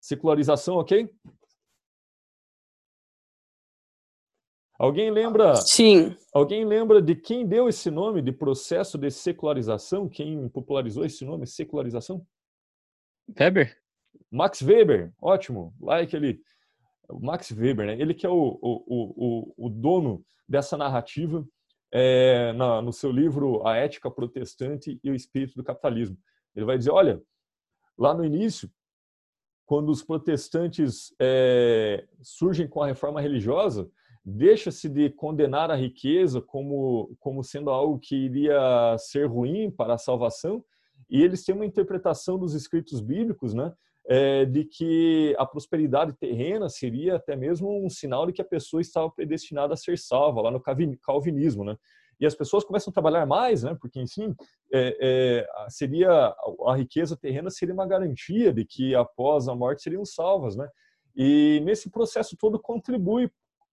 Secularização, 0.00 0.76
ok? 0.76 1.12
Alguém 4.80 5.10
lembra? 5.10 5.56
Sim. 5.56 6.16
Alguém 6.32 6.64
lembra 6.64 7.02
de 7.02 7.14
quem 7.14 7.46
deu 7.46 7.68
esse 7.68 7.90
nome 7.90 8.22
de 8.22 8.32
processo 8.32 8.96
de 8.96 9.10
secularização? 9.10 10.08
Quem 10.08 10.48
popularizou 10.48 11.04
esse 11.04 11.22
nome, 11.22 11.46
secularização? 11.46 12.26
Weber? 13.38 13.76
Max 14.30 14.62
Weber, 14.62 15.12
ótimo. 15.20 15.74
Like 15.78 16.16
ele. 16.16 16.40
Max 17.20 17.50
Weber, 17.50 17.88
né? 17.88 18.00
Ele 18.00 18.14
que 18.14 18.24
é 18.24 18.30
o, 18.30 18.58
o, 18.62 19.54
o, 19.58 19.66
o 19.66 19.68
dono 19.68 20.24
dessa 20.48 20.78
narrativa 20.78 21.46
é, 21.92 22.54
na, 22.54 22.80
no 22.80 22.90
seu 22.90 23.12
livro 23.12 23.66
A 23.68 23.76
Ética 23.76 24.10
Protestante 24.10 24.98
e 25.04 25.10
o 25.10 25.14
Espírito 25.14 25.56
do 25.56 25.62
Capitalismo. 25.62 26.16
Ele 26.56 26.64
vai 26.64 26.78
dizer, 26.78 26.90
olha, 26.90 27.22
lá 27.98 28.14
no 28.14 28.24
início, 28.24 28.70
quando 29.66 29.90
os 29.90 30.02
protestantes 30.02 31.14
é, 31.20 32.08
surgem 32.22 32.66
com 32.66 32.82
a 32.82 32.86
reforma 32.86 33.20
religiosa, 33.20 33.90
deixa-se 34.24 34.88
de 34.88 35.10
condenar 35.10 35.70
a 35.70 35.76
riqueza 35.76 36.40
como, 36.40 37.14
como 37.18 37.42
sendo 37.42 37.70
algo 37.70 37.98
que 37.98 38.14
iria 38.14 38.96
ser 38.98 39.26
ruim 39.26 39.70
para 39.70 39.94
a 39.94 39.98
salvação, 39.98 40.64
e 41.08 41.22
eles 41.22 41.44
têm 41.44 41.54
uma 41.54 41.66
interpretação 41.66 42.38
dos 42.38 42.54
escritos 42.54 43.00
bíblicos, 43.00 43.54
né, 43.54 43.72
é, 44.06 44.44
de 44.44 44.64
que 44.64 45.34
a 45.38 45.46
prosperidade 45.46 46.12
terrena 46.14 46.68
seria 46.68 47.16
até 47.16 47.36
mesmo 47.36 47.84
um 47.84 47.88
sinal 47.88 48.26
de 48.26 48.32
que 48.32 48.42
a 48.42 48.44
pessoa 48.44 48.80
estava 48.80 49.10
predestinada 49.10 49.74
a 49.74 49.76
ser 49.76 49.98
salva, 49.98 50.42
lá 50.42 50.50
no 50.50 50.60
calvinismo, 50.60 51.64
né? 51.64 51.76
E 52.18 52.26
as 52.26 52.34
pessoas 52.34 52.64
começam 52.64 52.90
a 52.90 52.94
trabalhar 52.94 53.24
mais, 53.24 53.62
né? 53.62 53.74
Porque, 53.80 53.98
enfim, 53.98 54.34
é, 54.72 54.96
é, 55.00 55.46
seria 55.70 56.10
a 56.66 56.74
riqueza 56.76 57.16
terrena 57.16 57.50
seria 57.50 57.72
uma 57.72 57.86
garantia 57.86 58.52
de 58.52 58.64
que 58.64 58.94
após 58.94 59.48
a 59.48 59.54
morte 59.54 59.82
seriam 59.82 60.04
salvas, 60.04 60.54
né? 60.54 60.68
E 61.16 61.60
nesse 61.64 61.90
processo 61.90 62.36
todo 62.36 62.58
contribui 62.58 63.30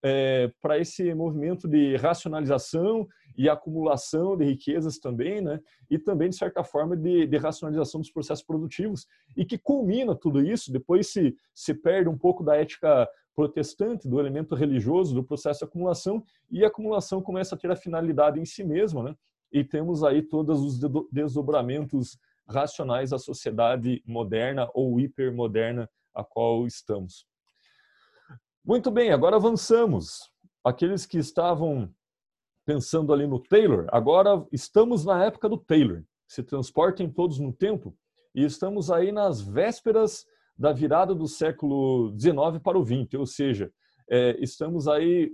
é, 0.08 0.52
para 0.62 0.80
esse 0.80 1.14
movimento 1.14 1.68
de 1.68 1.98
racionalização 1.98 3.06
e 3.38 3.50
acumulação 3.50 4.38
de 4.38 4.46
riquezas 4.46 4.98
também, 4.98 5.42
né? 5.42 5.60
e 5.90 6.00
também, 6.00 6.30
de 6.30 6.38
certa 6.38 6.64
forma, 6.64 6.96
de, 6.96 7.28
de, 7.28 7.38
racionalização 7.38 8.00
dos 8.00 8.10
processos 8.10 8.44
produtivos, 8.44 9.06
e 9.36 9.44
que 9.44 9.58
culmina 9.58 10.16
tudo 10.16 10.42
isso, 10.42 10.72
depois 10.72 11.08
se, 11.08 11.36
se 11.54 11.74
perde 11.74 12.10
um 12.10 12.18
pouco 12.18 12.44
da 12.44 12.56
ética 12.56 13.08
protestante, 13.36 14.08
do 14.08 14.20
elemento 14.20 14.56
religioso, 14.56 15.14
do 15.14 15.24
processo 15.24 15.60
de 15.60 15.66
acumulação, 15.66 16.24
e 16.50 16.64
a 16.64 16.68
acumulação 16.68 17.22
começa 17.22 17.54
a 17.54 17.58
ter 17.58 17.70
a 17.70 17.76
finalidade 17.76 18.40
em 18.40 18.46
si 18.46 18.64
mesma, 18.64 19.04
né? 19.04 19.16
e 19.52 19.64
temos 19.64 20.04
aí 20.04 20.22
todos 20.22 20.62
os 20.62 20.80
desdobramentos 21.12 22.18
racionais 22.48 23.10
da 23.10 23.20
sociedade 23.20 24.02
moderna 24.06 24.70
ou 24.74 25.00
hipermoderna 25.00 25.90
a 26.14 26.24
qual 26.24 26.66
estamos. 26.66 27.26
Muito 28.68 28.92
bem, 28.92 29.12
agora 29.12 29.38
avançamos. 29.38 30.30
Aqueles 30.62 31.06
que 31.06 31.18
estavam 31.18 31.90
pensando 32.66 33.14
ali 33.14 33.26
no 33.26 33.40
Taylor, 33.40 33.88
agora 33.94 34.46
estamos 34.52 35.06
na 35.06 35.24
época 35.24 35.48
do 35.48 35.58
Taylor. 35.58 36.04
Se 36.28 36.44
transportem 36.44 37.10
todos 37.10 37.40
no 37.40 37.54
tempo 37.54 37.98
e 38.36 38.44
estamos 38.44 38.92
aí 38.92 39.10
nas 39.10 39.40
vésperas 39.40 40.26
da 40.58 40.74
virada 40.74 41.16
do 41.16 41.30
século 41.30 42.14
XIX 42.20 42.62
para 42.62 42.78
o 42.78 42.86
XX, 42.86 43.14
ou 43.18 43.26
seja, 43.26 43.72
é, 44.10 44.36
estamos 44.42 44.86
aí 44.90 45.32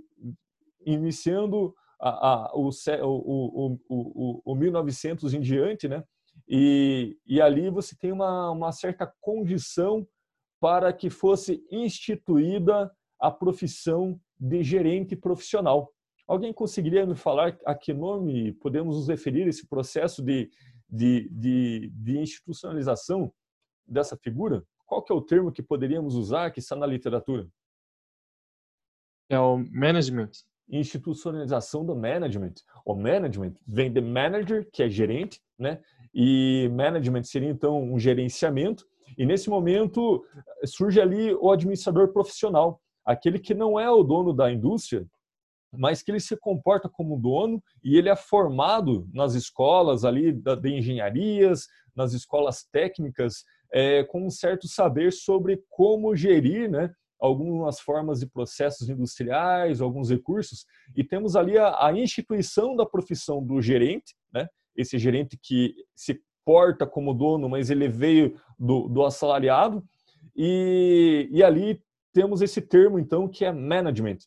iniciando 0.86 1.74
a, 2.00 2.10
a, 2.10 2.52
o, 2.54 2.70
o, 3.02 3.78
o, 3.88 4.42
o, 4.44 4.54
1900 4.54 5.34
em 5.34 5.40
diante, 5.40 5.88
né? 5.88 6.04
E, 6.48 7.18
e 7.26 7.40
ali 7.40 7.68
você 7.68 7.96
tem 7.96 8.12
uma, 8.12 8.52
uma 8.52 8.70
certa 8.70 9.12
condição 9.20 10.06
para 10.60 10.92
que 10.92 11.10
fosse 11.10 11.66
instituída 11.68 12.92
a 13.20 13.30
profissão 13.30 14.20
de 14.38 14.62
gerente 14.62 15.16
profissional. 15.16 15.90
Alguém 16.26 16.52
conseguiria 16.52 17.06
me 17.06 17.14
falar 17.14 17.58
a 17.66 17.74
que 17.74 17.92
nome 17.92 18.52
podemos 18.54 18.96
nos 18.96 19.08
referir 19.08 19.46
esse 19.46 19.66
processo 19.66 20.22
de, 20.22 20.50
de, 20.88 21.28
de, 21.30 21.92
de 21.94 22.18
institucionalização 22.18 23.32
dessa 23.86 24.16
figura? 24.16 24.64
Qual 24.86 25.02
que 25.02 25.12
é 25.12 25.14
o 25.14 25.20
termo 25.20 25.52
que 25.52 25.62
poderíamos 25.62 26.14
usar 26.14 26.50
que 26.50 26.60
está 26.60 26.76
na 26.76 26.86
literatura? 26.86 27.46
É 29.28 29.38
o 29.38 29.58
management. 29.58 30.30
institucionalização 30.68 31.84
do 31.84 31.94
management. 31.94 32.54
O 32.84 32.94
management 32.94 33.54
vem 33.66 33.92
de 33.92 34.00
manager, 34.00 34.68
que 34.72 34.82
é 34.82 34.88
gerente, 34.88 35.40
né? 35.58 35.82
E 36.12 36.70
management 36.72 37.24
seria 37.24 37.50
então 37.50 37.82
um 37.82 37.98
gerenciamento. 37.98 38.86
E 39.18 39.26
nesse 39.26 39.50
momento 39.50 40.24
surge 40.64 41.00
ali 41.00 41.34
o 41.34 41.50
administrador 41.50 42.12
profissional, 42.12 42.80
aquele 43.04 43.38
que 43.38 43.54
não 43.54 43.78
é 43.78 43.90
o 43.90 44.02
dono 44.02 44.32
da 44.32 44.50
indústria, 44.50 45.06
mas 45.76 46.02
que 46.02 46.10
ele 46.10 46.20
se 46.20 46.36
comporta 46.36 46.88
como 46.88 47.18
dono 47.18 47.62
e 47.82 47.96
ele 47.96 48.08
é 48.08 48.16
formado 48.16 49.08
nas 49.12 49.34
escolas 49.34 50.04
ali 50.04 50.32
de 50.32 50.70
engenharias, 50.70 51.66
nas 51.94 52.12
escolas 52.12 52.64
técnicas, 52.70 53.44
é, 53.72 54.04
com 54.04 54.26
um 54.26 54.30
certo 54.30 54.68
saber 54.68 55.12
sobre 55.12 55.62
como 55.68 56.14
gerir, 56.14 56.70
né, 56.70 56.92
algumas 57.20 57.80
formas 57.80 58.20
de 58.20 58.26
processos 58.26 58.88
industriais, 58.88 59.80
alguns 59.80 60.10
recursos, 60.10 60.66
e 60.96 61.02
temos 61.02 61.36
ali 61.36 61.58
a, 61.58 61.86
a 61.86 61.92
instituição 61.92 62.76
da 62.76 62.86
profissão 62.86 63.42
do 63.44 63.60
gerente, 63.60 64.14
né, 64.32 64.48
esse 64.76 64.98
gerente 64.98 65.38
que 65.40 65.74
se 65.94 66.20
porta 66.44 66.86
como 66.86 67.14
dono, 67.14 67.48
mas 67.48 67.70
ele 67.70 67.88
veio 67.88 68.38
do, 68.58 68.88
do 68.88 69.04
assalariado, 69.04 69.82
e, 70.36 71.28
e 71.32 71.42
ali 71.42 71.80
temos 72.14 72.40
esse 72.40 72.62
termo, 72.62 72.98
então, 72.98 73.28
que 73.28 73.44
é 73.44 73.52
management. 73.52 74.18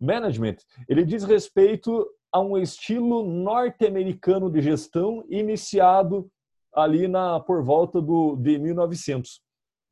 Management, 0.00 0.56
ele 0.88 1.04
diz 1.04 1.24
respeito 1.24 2.08
a 2.30 2.40
um 2.40 2.56
estilo 2.56 3.22
norte-americano 3.22 4.48
de 4.48 4.62
gestão 4.62 5.24
iniciado 5.28 6.30
ali 6.72 7.06
na 7.06 7.40
por 7.40 7.62
volta 7.62 8.00
do, 8.00 8.36
de 8.36 8.58
1900. 8.58 9.42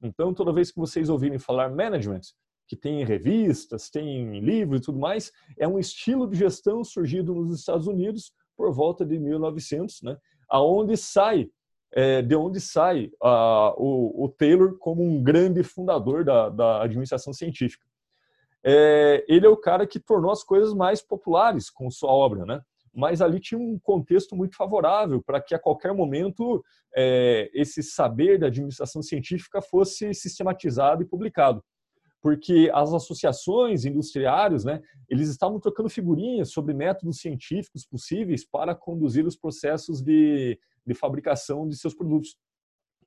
Então, 0.02 0.32
toda 0.32 0.52
vez 0.52 0.70
que 0.70 0.78
vocês 0.78 1.10
ouvirem 1.10 1.38
falar 1.38 1.68
management, 1.68 2.22
que 2.66 2.76
tem 2.76 3.04
revistas, 3.04 3.90
tem 3.90 4.38
livros 4.38 4.80
e 4.80 4.84
tudo 4.84 4.98
mais, 4.98 5.32
é 5.58 5.66
um 5.66 5.78
estilo 5.78 6.26
de 6.26 6.38
gestão 6.38 6.84
surgido 6.84 7.34
nos 7.34 7.58
Estados 7.58 7.86
Unidos 7.86 8.32
por 8.56 8.72
volta 8.72 9.04
de 9.04 9.18
1900, 9.18 10.02
né? 10.02 10.16
Aonde 10.48 10.96
sai 10.96 11.50
é, 11.92 12.22
de 12.22 12.36
onde 12.36 12.60
sai 12.60 13.06
uh, 13.22 13.74
o, 13.76 14.24
o, 14.24 14.28
Taylor 14.28 14.76
como 14.78 15.02
um 15.02 15.22
grande 15.22 15.62
fundador 15.62 16.24
da, 16.24 16.48
da 16.48 16.82
administração 16.82 17.32
científica. 17.32 17.84
É, 18.62 19.24
ele 19.28 19.46
é 19.46 19.48
o 19.48 19.56
cara 19.56 19.86
que 19.86 19.98
tornou 19.98 20.30
as 20.30 20.44
coisas 20.44 20.74
mais 20.74 21.02
populares 21.02 21.70
com 21.70 21.90
sua 21.90 22.10
obra, 22.10 22.44
né? 22.44 22.60
Mas 22.92 23.22
ali 23.22 23.40
tinha 23.40 23.58
um 23.58 23.78
contexto 23.78 24.36
muito 24.36 24.56
favorável 24.56 25.22
para 25.22 25.40
que 25.40 25.54
a 25.54 25.58
qualquer 25.58 25.94
momento 25.94 26.62
é, 26.94 27.48
esse 27.54 27.82
saber 27.82 28.38
da 28.38 28.48
administração 28.48 29.00
científica 29.00 29.62
fosse 29.62 30.12
sistematizado 30.12 31.02
e 31.02 31.06
publicado 31.06 31.62
porque 32.22 32.70
as 32.74 32.92
associações 32.92 33.84
industriárias, 33.84 34.64
né, 34.64 34.80
eles 35.08 35.28
estavam 35.28 35.58
trocando 35.58 35.88
figurinhas 35.88 36.50
sobre 36.50 36.74
métodos 36.74 37.18
científicos 37.18 37.86
possíveis 37.86 38.44
para 38.44 38.74
conduzir 38.74 39.26
os 39.26 39.36
processos 39.36 40.02
de, 40.02 40.58
de 40.86 40.94
fabricação 40.94 41.68
de 41.68 41.76
seus 41.76 41.94
produtos, 41.94 42.36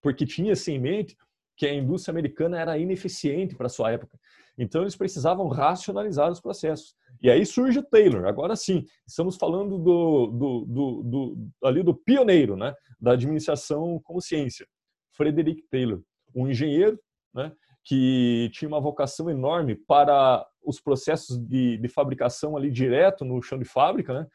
porque 0.02 0.26
tinha-se 0.26 0.72
em 0.72 0.80
mente 0.80 1.18
que 1.56 1.66
a 1.66 1.74
indústria 1.74 2.12
americana 2.12 2.60
era 2.60 2.78
ineficiente 2.78 3.56
para 3.56 3.70
sua 3.70 3.92
época. 3.92 4.20
Então 4.58 4.82
eles 4.82 4.96
precisavam 4.96 5.48
racionalizar 5.48 6.32
os 6.32 6.40
processos. 6.40 6.96
E 7.22 7.30
aí 7.30 7.46
surge 7.46 7.80
o 7.80 7.84
Taylor. 7.84 8.26
Agora 8.26 8.56
sim, 8.56 8.86
estamos 9.08 9.38
falando 9.38 9.78
do, 9.78 10.28
do, 10.28 10.66
do, 10.66 11.04
do 11.04 11.50
ali 11.64 11.84
do 11.84 11.96
pioneiro, 11.96 12.56
né, 12.56 12.74
da 13.00 13.12
administração 13.12 14.00
como 14.04 14.22
ciência, 14.22 14.68
Frederick 15.12 15.64
Taylor, 15.70 16.02
um 16.36 16.48
engenheiro, 16.48 17.00
né, 17.34 17.52
que 17.84 18.50
tinha 18.54 18.68
uma 18.68 18.80
vocação 18.80 19.30
enorme 19.30 19.76
para 19.76 20.46
os 20.64 20.80
processos 20.80 21.38
de, 21.38 21.78
de 21.78 21.88
fabricação 21.88 22.56
ali 22.56 22.72
direto 22.72 23.26
no 23.26 23.42
chão 23.42 23.60
de 23.60 23.66
fábrica, 23.66 24.14
né? 24.14 24.28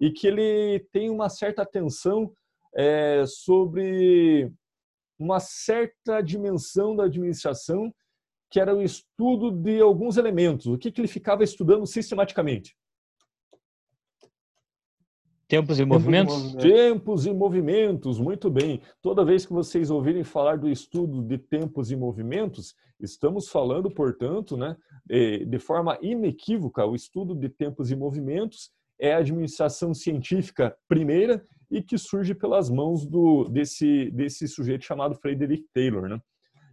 e 0.00 0.10
que 0.10 0.26
ele 0.26 0.80
tem 0.92 1.10
uma 1.10 1.28
certa 1.28 1.62
atenção 1.62 2.32
é, 2.76 3.24
sobre 3.26 4.52
uma 5.18 5.40
certa 5.40 6.20
dimensão 6.20 6.94
da 6.94 7.04
administração, 7.04 7.92
que 8.50 8.60
era 8.60 8.74
o 8.76 8.82
estudo 8.82 9.50
de 9.50 9.80
alguns 9.80 10.18
elementos, 10.18 10.66
o 10.66 10.76
que, 10.76 10.92
que 10.92 11.00
ele 11.00 11.08
ficava 11.08 11.42
estudando 11.42 11.86
sistematicamente. 11.86 12.76
Tempos 15.48 15.78
e 15.78 15.84
movimentos? 15.84 16.54
Tempos 16.56 17.24
e 17.24 17.32
movimentos, 17.32 18.18
muito 18.18 18.50
bem. 18.50 18.82
Toda 19.00 19.24
vez 19.24 19.46
que 19.46 19.52
vocês 19.52 19.90
ouvirem 19.90 20.24
falar 20.24 20.58
do 20.58 20.68
estudo 20.68 21.22
de 21.22 21.38
tempos 21.38 21.90
e 21.92 21.96
movimentos, 21.96 22.74
estamos 23.00 23.48
falando, 23.48 23.88
portanto, 23.88 24.56
né, 24.56 24.76
de 25.06 25.58
forma 25.58 25.96
inequívoca, 26.02 26.84
o 26.84 26.96
estudo 26.96 27.34
de 27.34 27.48
tempos 27.48 27.92
e 27.92 27.96
movimentos 27.96 28.72
é 28.98 29.14
a 29.14 29.18
administração 29.18 29.94
científica 29.94 30.76
primeira 30.88 31.44
e 31.70 31.82
que 31.82 31.98
surge 31.98 32.34
pelas 32.34 32.70
mãos 32.70 33.06
do, 33.06 33.44
desse, 33.48 34.10
desse 34.10 34.46
sujeito 34.46 34.84
chamado 34.84 35.14
Frederick 35.16 35.64
Taylor. 35.72 36.08
Né? 36.08 36.20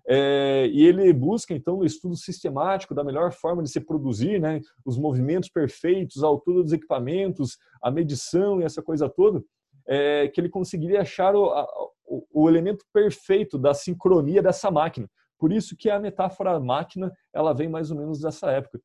É, 0.05 0.67
e 0.67 0.85
ele 0.85 1.11
busca, 1.13 1.53
então, 1.53 1.77
no 1.77 1.85
estudo 1.85 2.15
sistemático 2.15 2.93
da 2.93 3.03
melhor 3.03 3.31
forma 3.31 3.63
de 3.63 3.69
se 3.69 3.79
produzir, 3.79 4.39
né, 4.39 4.59
os 4.85 4.97
movimentos 4.97 5.49
perfeitos, 5.49 6.23
a 6.23 6.27
altura 6.27 6.61
dos 6.61 6.73
equipamentos, 6.73 7.57
a 7.81 7.89
medição 7.89 8.59
e 8.59 8.65
essa 8.65 8.81
coisa 8.81 9.09
toda, 9.09 9.41
é, 9.87 10.27
que 10.27 10.39
ele 10.41 10.49
conseguiria 10.49 11.01
achar 11.01 11.35
o, 11.35 11.45
a, 11.51 11.65
o, 12.05 12.25
o, 12.31 12.49
elemento 12.49 12.85
perfeito 12.93 13.57
da 13.57 13.73
sincronia 13.73 14.41
dessa 14.41 14.69
máquina. 14.69 15.09
Por 15.39 15.51
isso 15.51 15.75
que 15.75 15.89
a 15.89 15.99
metáfora 15.99 16.59
máquina 16.59 17.11
ela 17.33 17.53
vem 17.53 17.69
mais 17.69 17.91
ou 17.91 17.97
menos 17.97 18.19
dessa 18.19 18.51
época, 18.51 18.79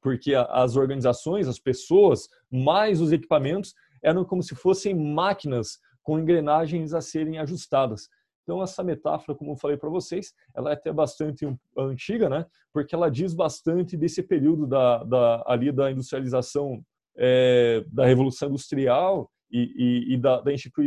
porque 0.00 0.34
as 0.34 0.76
organizações, 0.76 1.48
as 1.48 1.58
pessoas, 1.58 2.28
mais 2.50 3.00
os 3.00 3.12
equipamentos 3.12 3.74
eram 4.06 4.24
como 4.24 4.42
se 4.42 4.54
fossem 4.54 4.94
máquinas 4.94 5.80
com 6.00 6.18
engrenagens 6.18 6.94
a 6.94 7.00
serem 7.00 7.38
ajustadas. 7.38 8.08
Então, 8.44 8.62
essa 8.62 8.84
metáfora, 8.84 9.36
como 9.36 9.50
eu 9.50 9.56
falei 9.56 9.76
para 9.76 9.90
vocês, 9.90 10.32
ela 10.54 10.70
é 10.70 10.74
até 10.74 10.92
bastante 10.92 11.44
antiga, 11.76 12.28
né? 12.28 12.46
porque 12.72 12.94
ela 12.94 13.10
diz 13.10 13.34
bastante 13.34 13.96
desse 13.96 14.22
período 14.22 14.68
da, 14.68 15.02
da 15.02 15.42
ali 15.44 15.72
da 15.72 15.90
industrialização, 15.90 16.80
é, 17.16 17.84
da 17.88 18.06
Revolução 18.06 18.48
Industrial 18.48 19.28
e, 19.50 19.72
e, 19.76 20.14
e 20.14 20.16
da, 20.16 20.40
da 20.40 20.52
institu, 20.52 20.82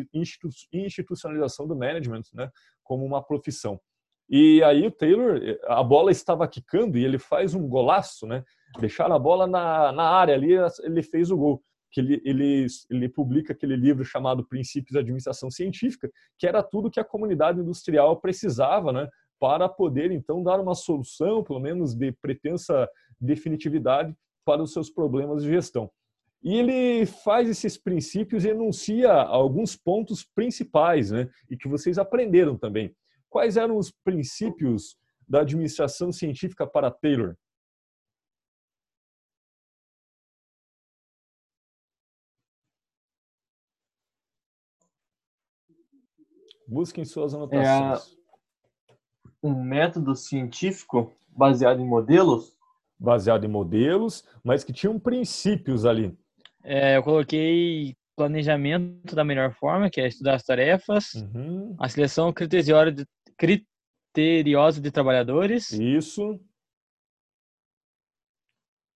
institucionalização 0.72 1.68
do 1.68 1.76
management 1.76 2.24
né? 2.34 2.50
como 2.82 3.04
uma 3.04 3.22
profissão. 3.22 3.78
E 4.30 4.64
aí 4.64 4.88
o 4.88 4.92
Taylor, 4.92 5.42
a 5.66 5.84
bola 5.84 6.12
estava 6.12 6.48
quicando 6.48 6.98
e 6.98 7.04
ele 7.04 7.18
faz 7.18 7.54
um 7.56 7.68
golaço, 7.68 8.28
né? 8.28 8.44
Deixar 8.80 9.12
a 9.12 9.18
bola 9.18 9.48
na, 9.48 9.92
na 9.92 10.04
área 10.04 10.36
ali, 10.36 10.52
ele 10.84 11.02
fez 11.02 11.32
o 11.32 11.38
gol 11.38 11.64
que 11.92 12.00
ele, 12.00 12.22
ele, 12.24 12.68
ele 12.90 13.10
publica 13.10 13.54
aquele 13.54 13.76
livro 13.76 14.04
chamado 14.04 14.48
Princípios 14.48 14.92
de 14.92 15.00
Administração 15.00 15.50
Científica, 15.50 16.10
que 16.38 16.48
era 16.48 16.62
tudo 16.62 16.92
que 16.92 17.00
a 17.00 17.04
comunidade 17.04 17.60
industrial 17.60 18.20
precisava, 18.20 18.92
né, 18.92 19.08
para 19.40 19.70
poder 19.70 20.12
então 20.12 20.44
dar 20.44 20.60
uma 20.60 20.76
solução, 20.76 21.44
pelo 21.44 21.60
menos 21.60 21.96
de 21.96 22.12
pretensa 22.22 22.88
definitividade, 23.20 24.14
para 24.46 24.62
os 24.62 24.74
seus 24.74 24.90
problemas 24.90 25.44
de 25.44 25.50
gestão. 25.50 25.90
E 26.42 26.56
ele 26.56 27.06
faz 27.06 27.50
esses 27.50 27.78
princípios 27.78 28.46
e 28.46 28.50
enuncia 28.50 29.12
alguns 29.12 29.76
pontos 29.76 30.24
principais, 30.24 31.12
né, 31.12 31.30
e 31.50 31.58
que 31.58 31.68
vocês 31.68 31.98
aprenderam 31.98 32.58
também. 32.58 32.94
Quais 33.30 33.58
eram 33.58 33.78
os 33.78 33.92
princípios 34.04 34.96
da 35.28 35.42
administração 35.42 36.12
científica 36.12 36.66
para 36.66 36.90
Taylor? 36.90 37.36
Busquem 46.70 47.04
suas 47.04 47.34
anotações. 47.34 48.16
É 48.16 48.98
um 49.42 49.64
método 49.64 50.16
científico 50.16 51.12
baseado 51.28 51.82
em 51.82 51.88
modelos? 51.88 52.56
Baseado 53.00 53.44
em 53.44 53.48
modelos, 53.48 54.24
mas 54.44 54.64
que 54.64 54.72
tinham 54.72 55.00
princípios 55.00 55.84
ali. 55.84 56.16
É, 56.64 56.98
eu 56.98 57.02
coloquei 57.02 57.98
planejamento 58.16 59.16
da 59.16 59.24
melhor 59.24 59.52
forma, 59.54 59.90
que 59.90 60.00
é 60.00 60.08
estudar 60.08 60.36
as 60.36 60.44
tarefas, 60.44 61.16
uhum. 61.16 61.76
a 61.80 61.90
seleção 61.90 62.32
criteriosa 62.32 62.92
de, 62.92 63.08
criteriosa 63.36 64.80
de 64.80 64.92
trabalhadores. 64.92 65.72
Isso. 65.72 66.40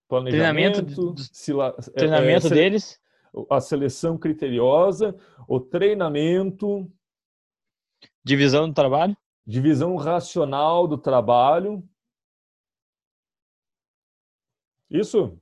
Planejamento, 0.08 0.84
treinamento, 0.84 1.14
sila, 1.32 1.74
é, 1.76 1.90
treinamento 1.90 2.46
é, 2.46 2.50
deles. 2.50 3.00
A 3.50 3.60
seleção 3.60 4.16
criteriosa, 4.16 5.16
o 5.48 5.58
treinamento 5.58 6.88
Divisão 8.24 8.68
do 8.68 8.74
trabalho? 8.74 9.16
Divisão 9.46 9.94
racional 9.96 10.88
do 10.88 10.96
trabalho. 10.96 11.86
Isso? 14.90 15.38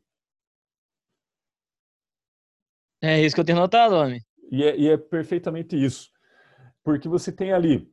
É 3.00 3.20
isso 3.20 3.34
que 3.34 3.40
eu 3.40 3.44
tenho 3.44 3.58
notado, 3.58 3.94
homem. 3.94 4.20
E 4.50 4.64
é, 4.64 4.76
e 4.76 4.88
é 4.88 4.96
perfeitamente 4.96 5.76
isso. 5.76 6.10
Porque 6.82 7.08
você 7.08 7.30
tem 7.32 7.52
ali 7.52 7.88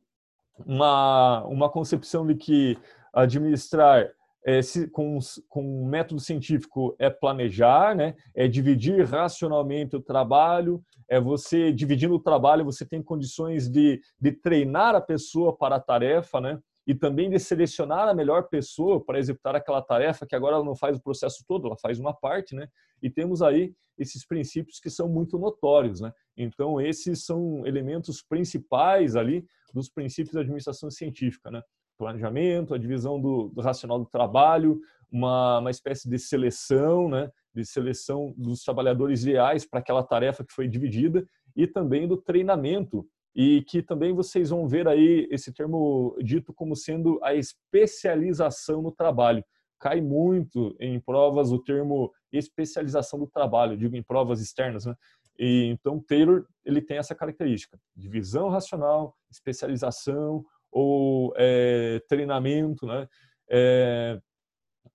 uma, 0.66 1.44
uma 1.44 1.70
concepção 1.70 2.26
de 2.26 2.34
que 2.34 2.76
administrar 3.12 4.12
é, 4.44 4.62
se, 4.62 4.88
com, 4.88 5.18
com 5.48 5.82
um 5.82 5.86
método 5.86 6.20
científico 6.20 6.94
é 6.98 7.10
planejar, 7.10 7.94
né? 7.94 8.14
é 8.34 8.48
dividir 8.48 9.04
racionalmente 9.04 9.96
o 9.96 10.00
trabalho, 10.00 10.82
é 11.08 11.20
você 11.20 11.72
dividindo 11.72 12.14
o 12.14 12.20
trabalho, 12.20 12.64
você 12.64 12.86
tem 12.86 13.02
condições 13.02 13.68
de, 13.68 14.00
de 14.20 14.32
treinar 14.32 14.94
a 14.94 15.00
pessoa 15.00 15.56
para 15.56 15.76
a 15.76 15.80
tarefa, 15.80 16.40
né? 16.40 16.58
e 16.86 16.94
também 16.94 17.30
de 17.30 17.38
selecionar 17.38 18.08
a 18.08 18.14
melhor 18.14 18.48
pessoa 18.48 19.00
para 19.04 19.18
executar 19.18 19.54
aquela 19.54 19.82
tarefa, 19.82 20.26
que 20.26 20.34
agora 20.34 20.56
ela 20.56 20.64
não 20.64 20.74
faz 20.74 20.96
o 20.96 21.00
processo 21.00 21.44
todo, 21.46 21.66
ela 21.66 21.76
faz 21.76 22.00
uma 22.00 22.12
parte, 22.12 22.54
né? 22.54 22.68
E 23.02 23.08
temos 23.08 23.42
aí 23.42 23.72
esses 23.96 24.26
princípios 24.26 24.80
que 24.80 24.90
são 24.90 25.08
muito 25.08 25.38
notórios, 25.38 26.00
né? 26.00 26.12
Então, 26.36 26.80
esses 26.80 27.24
são 27.24 27.64
elementos 27.66 28.22
principais 28.22 29.14
ali 29.14 29.46
dos 29.72 29.88
princípios 29.88 30.34
da 30.34 30.40
administração 30.40 30.90
científica, 30.90 31.50
né? 31.50 31.62
Planejamento, 32.00 32.72
a 32.72 32.78
divisão 32.78 33.20
do, 33.20 33.50
do 33.50 33.60
racional 33.60 33.98
do 33.98 34.06
trabalho, 34.06 34.80
uma, 35.12 35.58
uma 35.58 35.70
espécie 35.70 36.08
de 36.08 36.18
seleção, 36.18 37.10
né, 37.10 37.30
de 37.54 37.62
seleção 37.64 38.32
dos 38.38 38.64
trabalhadores 38.64 39.22
ideais 39.22 39.66
para 39.66 39.80
aquela 39.80 40.02
tarefa 40.02 40.42
que 40.42 40.52
foi 40.54 40.66
dividida 40.66 41.26
e 41.54 41.66
também 41.66 42.08
do 42.08 42.16
treinamento 42.16 43.06
e 43.36 43.62
que 43.68 43.82
também 43.82 44.14
vocês 44.14 44.48
vão 44.48 44.66
ver 44.66 44.88
aí 44.88 45.28
esse 45.30 45.52
termo 45.52 46.16
dito 46.22 46.54
como 46.54 46.74
sendo 46.74 47.20
a 47.22 47.34
especialização 47.34 48.80
no 48.80 48.90
trabalho. 48.90 49.44
Cai 49.78 50.00
muito 50.00 50.74
em 50.80 50.98
provas 50.98 51.52
o 51.52 51.58
termo 51.58 52.10
especialização 52.32 53.18
do 53.18 53.26
trabalho, 53.26 53.76
digo 53.76 53.94
em 53.96 54.02
provas 54.02 54.40
externas, 54.40 54.86
né? 54.86 54.94
E, 55.38 55.66
então 55.66 55.98
Taylor 56.00 56.44
ele 56.64 56.82
tem 56.82 56.98
essa 56.98 57.14
característica: 57.14 57.78
divisão 57.96 58.48
racional, 58.48 59.14
especialização, 59.30 60.44
ou 60.70 61.32
é, 61.36 62.00
treinamento, 62.08 62.86
né? 62.86 63.08
É, 63.50 64.20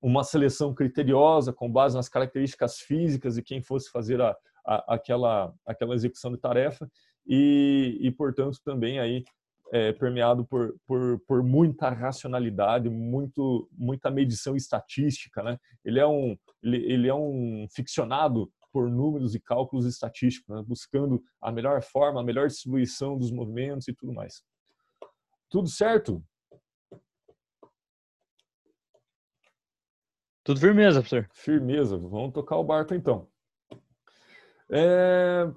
uma 0.01 0.23
seleção 0.23 0.73
criteriosa 0.73 1.51
com 1.51 1.71
base 1.71 1.95
nas 1.95 2.09
características 2.09 2.79
físicas 2.79 3.35
de 3.35 3.41
quem 3.41 3.61
fosse 3.61 3.89
fazer 3.89 4.21
a, 4.21 4.35
a, 4.65 4.95
aquela, 4.95 5.53
aquela 5.65 5.95
execução 5.95 6.31
de 6.31 6.37
tarefa 6.37 6.89
e, 7.25 7.97
e 8.01 8.11
portanto, 8.11 8.59
também 8.63 8.99
aí 8.99 9.23
é, 9.73 9.91
permeado 9.93 10.45
por, 10.45 10.75
por, 10.85 11.19
por 11.27 11.43
muita 11.43 11.89
racionalidade, 11.89 12.89
muito, 12.89 13.67
muita 13.71 14.11
medição 14.11 14.55
estatística, 14.55 15.41
né? 15.41 15.57
Ele 15.83 15.99
é 15.99 16.05
um, 16.05 16.37
ele, 16.61 16.77
ele 16.85 17.07
é 17.07 17.15
um 17.15 17.65
ficcionado 17.73 18.51
por 18.71 18.89
números 18.89 19.33
e 19.33 19.39
cálculos 19.39 19.85
estatísticos, 19.85 20.53
né? 20.53 20.61
buscando 20.67 21.23
a 21.41 21.49
melhor 21.49 21.81
forma, 21.81 22.19
a 22.19 22.23
melhor 22.23 22.47
distribuição 22.47 23.17
dos 23.17 23.31
movimentos 23.31 23.87
e 23.87 23.93
tudo 23.93 24.13
mais. 24.13 24.43
Tudo 25.49 25.67
certo? 25.69 26.23
Tudo 30.43 30.59
firmeza, 30.59 31.01
professor. 31.01 31.27
Firmeza. 31.33 31.97
Vamos 31.97 32.33
tocar 32.33 32.57
o 32.57 32.63
barco 32.63 32.93
então. 32.93 33.27
É... 34.69 35.51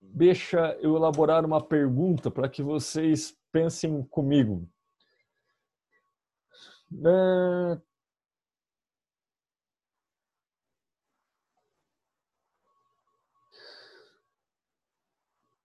Deixa 0.00 0.78
eu 0.80 0.94
elaborar 0.96 1.44
uma 1.44 1.60
pergunta 1.60 2.30
para 2.30 2.48
que 2.48 2.62
vocês 2.62 3.36
pensem 3.50 4.04
comigo. 4.04 4.68
É... 6.92 7.80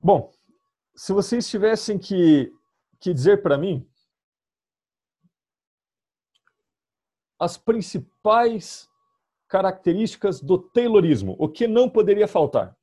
Bom, 0.01 0.31
se 0.95 1.13
vocês 1.13 1.47
tivessem 1.47 1.99
que 1.99 2.51
que 2.99 3.13
dizer 3.13 3.41
para 3.41 3.57
mim 3.57 3.87
as 7.39 7.57
principais 7.57 8.89
características 9.47 10.41
do 10.41 10.59
Taylorismo, 10.59 11.35
o 11.39 11.47
que 11.47 11.67
não 11.67 11.89
poderia 11.89 12.27
faltar? 12.27 12.77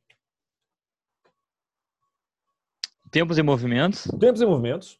Tempos 3.10 3.38
e 3.38 3.42
movimentos. 3.42 4.04
Tempos 4.18 4.40
e 4.40 4.46
movimentos. 4.46 4.98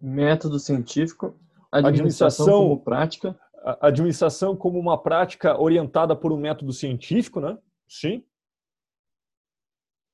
Método 0.00 0.58
científico. 0.58 1.38
Administração, 1.70 2.44
administração 2.44 2.62
como 2.68 2.82
prática. 2.82 3.40
Administração 3.80 4.56
como 4.56 4.78
uma 4.78 5.00
prática 5.00 5.58
orientada 5.58 6.16
por 6.16 6.32
um 6.32 6.36
método 6.36 6.72
científico, 6.72 7.40
né? 7.40 7.56
Sim 7.88 8.26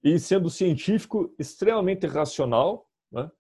e 0.03 0.19
sendo 0.19 0.49
científico 0.49 1.35
extremamente 1.39 2.07
racional, 2.07 2.87
né? 3.11 3.31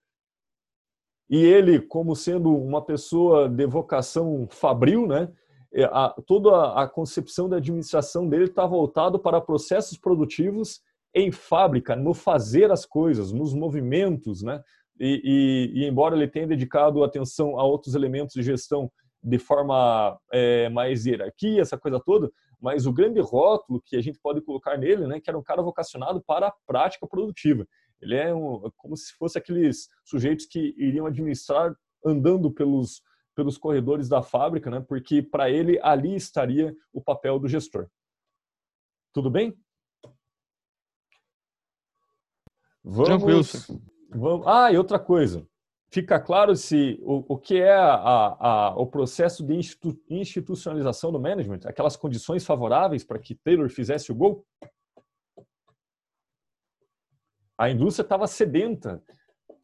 e 1.31 1.45
ele, 1.45 1.81
como 1.81 2.17
sendo 2.17 2.55
uma 2.57 2.83
pessoa 2.83 3.49
de 3.49 3.67
vocação 3.67 4.47
fabril, 4.51 5.07
né? 5.07 5.31
É, 5.71 5.85
a, 5.85 6.15
toda 6.27 6.73
a, 6.73 6.89
concepção 6.89 7.47
da 7.47 7.59
administração 7.59 8.27
dele 8.27 8.45
está 8.45 8.65
voltado 8.65 9.19
para 9.19 9.39
processos 9.39 9.99
produtivos 9.99 10.81
em 11.15 11.31
fábrica, 11.31 11.95
no 11.95 12.15
fazer 12.15 12.73
as 12.73 12.87
coisas, 12.87 13.33
nos 13.33 13.53
movimentos, 13.53 14.43
né? 14.43 14.63
E, 14.99 15.71
e, 15.75 15.83
e, 15.83 15.87
embora 15.87 16.17
ele 16.17 16.27
tenha 16.27 16.47
dedicado 16.47 17.05
atenção 17.05 17.61
a 17.61 17.65
outros 17.65 17.95
elementos 17.95 18.33
de 18.33 18.43
gestão 18.43 18.91
de 19.23 19.39
forma 19.39 20.19
é, 20.33 20.71
mais 20.71 21.05
hierarquia, 21.05 21.61
essa 21.61 21.77
coisa 21.77 22.01
toda, 22.01 22.31
mas 22.61 22.87
o 22.87 22.93
grande 22.93 23.21
rótulo 23.21 23.83
que 23.85 23.97
a 23.97 24.01
gente 24.01 24.19
pode 24.19 24.41
colocar 24.41 24.77
nele, 24.77 25.07
né, 25.07 25.21
que 25.21 25.31
era 25.31 25.39
um 25.39 25.43
cara 25.43 25.63
vocacionado 25.63 26.23
para 26.23 26.49
a 26.49 26.55
prática 26.67 27.07
produtiva. 27.07 27.67
Ele 28.01 28.15
é 28.15 28.35
um, 28.35 28.71
como 28.77 28.97
se 28.97 29.13
fosse 29.17 29.39
aqueles 29.39 29.89
sujeitos 30.05 30.47
que 30.47 30.75
iriam 30.77 31.07
administrar 31.07 31.75
andando 32.05 32.51
pelos 32.51 33.03
pelos 33.35 33.57
corredores 33.57 34.09
da 34.09 34.21
fábrica, 34.21 34.69
né, 34.69 34.81
porque 34.81 35.23
para 35.23 35.49
ele 35.49 35.79
ali 35.81 36.17
estaria 36.17 36.75
o 36.93 37.01
papel 37.01 37.39
do 37.39 37.47
gestor. 37.47 37.89
Tudo 39.13 39.31
bem? 39.31 39.57
Vamos, 42.83 43.07
Tranquilo. 43.09 43.81
Vamos, 44.11 44.45
ah, 44.45 44.73
e 44.73 44.77
outra 44.77 44.99
coisa 44.99 45.47
fica 45.91 46.21
claro 46.21 46.55
se 46.55 46.99
o, 47.03 47.25
o 47.35 47.39
que 47.39 47.61
é 47.61 47.73
a, 47.73 48.37
a, 48.39 48.75
o 48.77 48.87
processo 48.87 49.45
de 49.45 49.55
institu, 49.55 49.99
institucionalização 50.09 51.11
do 51.11 51.21
management, 51.21 51.61
aquelas 51.65 51.97
condições 51.97 52.45
favoráveis 52.45 53.05
para 53.05 53.19
que 53.19 53.35
Taylor 53.35 53.69
fizesse 53.71 54.13
o 54.13 54.15
gol? 54.15 54.45
A 57.57 57.71
indústria 57.71 58.05
estava 58.05 58.27
sedenta 58.27 59.03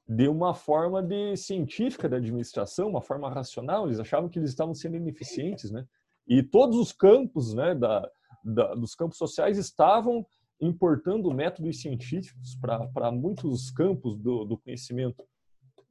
de 0.07 0.29
uma 0.29 0.55
forma 0.55 1.03
de 1.03 1.37
científica 1.37 2.09
da 2.09 2.17
administração, 2.17 2.89
uma 2.89 3.01
forma 3.01 3.31
racional. 3.31 3.87
Eles 3.87 4.01
achavam 4.01 4.29
que 4.29 4.39
eles 4.39 4.51
estavam 4.51 4.75
sendo 4.75 4.97
ineficientes, 4.97 5.71
né? 5.71 5.87
E 6.27 6.43
todos 6.43 6.77
os 6.77 6.93
campos, 6.93 7.55
né, 7.55 7.75
da, 7.75 8.11
da 8.43 8.75
dos 8.75 8.95
campos 8.95 9.19
sociais 9.19 9.59
estavam 9.59 10.27
importando 10.61 11.33
métodos 11.33 11.81
científicos 11.81 12.57
para 12.57 13.13
muitos 13.13 13.71
campos 13.71 14.17
do, 14.17 14.45
do 14.45 14.59
conhecimento 14.59 15.23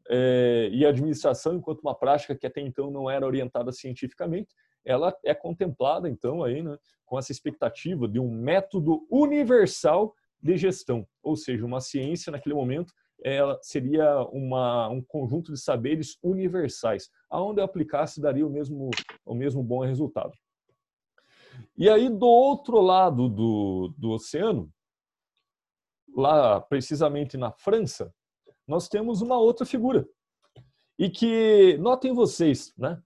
é, 0.09 0.69
e 0.71 0.85
a 0.85 0.89
administração, 0.89 1.55
enquanto 1.55 1.81
uma 1.81 1.95
prática 1.95 2.35
que 2.35 2.45
até 2.45 2.61
então 2.61 2.91
não 2.91 3.09
era 3.09 3.25
orientada 3.25 3.71
cientificamente, 3.71 4.53
ela 4.85 5.15
é 5.23 5.33
contemplada 5.33 6.09
então 6.09 6.43
aí, 6.43 6.61
né, 6.61 6.77
com 7.05 7.17
essa 7.17 7.31
expectativa 7.31 8.07
de 8.07 8.19
um 8.19 8.29
método 8.29 9.07
universal 9.09 10.13
de 10.41 10.57
gestão, 10.57 11.07
ou 11.21 11.37
seja, 11.37 11.65
uma 11.65 11.79
ciência 11.79 12.31
naquele 12.31 12.55
momento 12.55 12.93
ela 13.23 13.57
seria 13.61 14.19
uma, 14.31 14.89
um 14.89 15.01
conjunto 15.01 15.53
de 15.53 15.59
saberes 15.59 16.17
universais, 16.21 17.09
aonde 17.29 17.61
eu 17.61 17.63
aplicasse 17.63 18.21
daria 18.21 18.45
o 18.45 18.49
mesmo 18.49 18.89
o 19.25 19.33
mesmo 19.33 19.63
bom 19.63 19.85
resultado. 19.85 20.33
E 21.77 21.89
aí 21.89 22.09
do 22.09 22.27
outro 22.27 22.81
lado 22.81 23.29
do, 23.29 23.93
do 23.97 24.11
oceano, 24.11 24.69
lá 26.15 26.59
precisamente 26.59 27.37
na 27.37 27.51
França, 27.51 28.13
nós 28.67 28.87
temos 28.87 29.21
uma 29.21 29.37
outra 29.37 29.65
figura. 29.65 30.07
E 30.97 31.09
que, 31.09 31.77
notem 31.79 32.13
vocês, 32.13 32.73
né? 32.77 33.01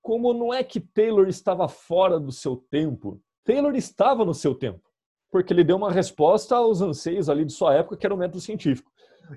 Como 0.00 0.32
não 0.34 0.52
é 0.52 0.62
que 0.62 0.80
Taylor 0.80 1.28
estava 1.28 1.66
fora 1.66 2.20
do 2.20 2.30
seu 2.30 2.56
tempo, 2.56 3.20
Taylor 3.44 3.74
estava 3.74 4.24
no 4.24 4.34
seu 4.34 4.54
tempo, 4.54 4.82
porque 5.30 5.52
ele 5.52 5.64
deu 5.64 5.76
uma 5.76 5.90
resposta 5.90 6.56
aos 6.56 6.80
anseios 6.80 7.28
ali 7.28 7.44
de 7.44 7.52
sua 7.52 7.74
época, 7.74 7.96
que 7.96 8.06
era 8.06 8.14
o 8.14 8.18
método 8.18 8.40
científico. 8.40 8.90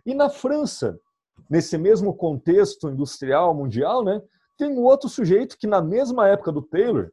E 0.06 0.14
na 0.14 0.30
França, 0.30 1.00
nesse 1.50 1.78
mesmo 1.78 2.14
contexto 2.14 2.90
industrial 2.90 3.54
mundial, 3.54 4.04
né, 4.04 4.22
tem 4.58 4.70
um 4.70 4.84
outro 4.84 5.08
sujeito 5.08 5.58
que 5.58 5.68
na 5.68 5.82
mesma 5.82 6.28
época 6.28 6.52
do 6.52 6.62
Taylor 6.62 7.12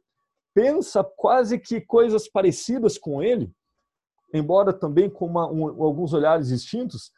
pensa 0.53 1.03
quase 1.03 1.59
que 1.59 1.81
coisas 1.81 2.27
parecidas 2.27 2.97
com 2.97 3.21
ele, 3.21 3.51
embora 4.33 4.73
também 4.73 5.09
com 5.09 5.25
uma, 5.25 5.49
um, 5.49 5.83
alguns 5.83 6.13
olhares 6.13 6.47
distintos, 6.47 7.11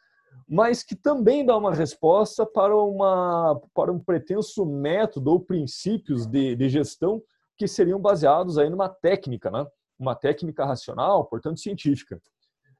mas 0.48 0.82
que 0.82 0.96
também 0.96 1.44
dá 1.44 1.56
uma 1.56 1.74
resposta 1.74 2.46
para, 2.46 2.74
uma, 2.74 3.60
para 3.74 3.92
um 3.92 3.98
pretenso 3.98 4.64
método 4.64 5.30
ou 5.30 5.40
princípios 5.40 6.26
de, 6.26 6.56
de 6.56 6.68
gestão 6.70 7.22
que 7.56 7.68
seriam 7.68 8.00
baseados 8.00 8.56
aí 8.56 8.70
numa 8.70 8.88
técnica, 8.88 9.50
né? 9.50 9.66
uma 9.98 10.14
técnica 10.14 10.64
racional, 10.64 11.26
portanto 11.26 11.60
científica, 11.60 12.20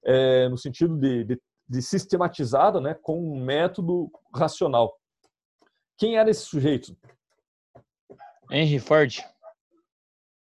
é, 0.05 0.49
no 0.49 0.57
sentido 0.57 0.97
de, 0.97 1.25
de, 1.25 1.43
de 1.69 1.83
sistematizada 1.83 2.81
né, 2.81 2.95
com 2.95 3.21
um 3.21 3.45
método 3.45 4.11
racional. 4.35 4.97
Quem 5.99 6.17
era 6.17 6.31
esse 6.31 6.43
sujeito? 6.43 6.97
Henry 8.51 8.79
Ford. 8.79 9.19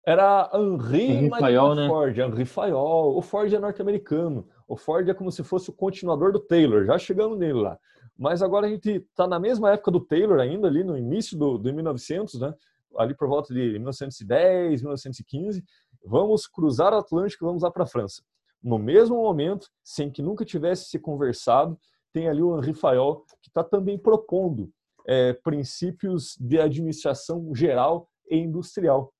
Era 0.05 0.51
Henry, 0.53 1.11
Henry 1.11 1.29
Fayol, 1.29 1.75
né? 1.75 1.87
Ford, 1.87 2.17
Henry 2.17 2.45
Fayol. 2.45 3.17
O 3.17 3.21
Ford 3.21 3.51
é 3.51 3.57
norte-americano. 3.57 4.47
O 4.67 4.75
Ford 4.75 5.07
é 5.07 5.13
como 5.13 5.31
se 5.31 5.43
fosse 5.43 5.69
o 5.69 5.73
continuador 5.73 6.31
do 6.31 6.39
Taylor, 6.39 6.85
já 6.85 6.97
chegando 6.97 7.35
nele 7.35 7.61
lá. 7.61 7.77
Mas 8.17 8.41
agora 8.41 8.67
a 8.67 8.69
gente 8.69 8.89
está 8.89 9.27
na 9.27 9.39
mesma 9.39 9.71
época 9.71 9.91
do 9.91 9.99
Taylor 9.99 10.39
ainda, 10.39 10.67
ali 10.67 10.83
no 10.83 10.97
início 10.97 11.37
do, 11.37 11.57
do 11.57 11.73
1900, 11.73 12.39
né? 12.39 12.53
ali 12.97 13.15
por 13.15 13.27
volta 13.27 13.53
de 13.53 13.73
1910, 13.73 14.81
1915. 14.81 15.63
Vamos 16.05 16.47
cruzar 16.47 16.93
o 16.93 16.97
Atlântico 16.97 17.43
e 17.43 17.47
vamos 17.47 17.63
lá 17.63 17.71
para 17.71 17.83
a 17.83 17.87
França. 17.87 18.23
No 18.61 18.79
mesmo 18.79 19.15
momento, 19.17 19.67
sem 19.83 20.09
que 20.09 20.21
nunca 20.21 20.45
tivesse 20.45 20.85
se 20.85 20.97
conversado, 20.97 21.77
tem 22.11 22.27
ali 22.27 22.41
o 22.41 22.57
Henri 22.57 22.73
Fayol, 22.73 23.23
que 23.41 23.49
está 23.49 23.63
também 23.63 23.97
propondo 23.97 24.71
é, 25.07 25.33
princípios 25.33 26.35
de 26.39 26.59
administração 26.59 27.53
geral 27.53 28.09
e 28.29 28.37
industrial. 28.37 29.13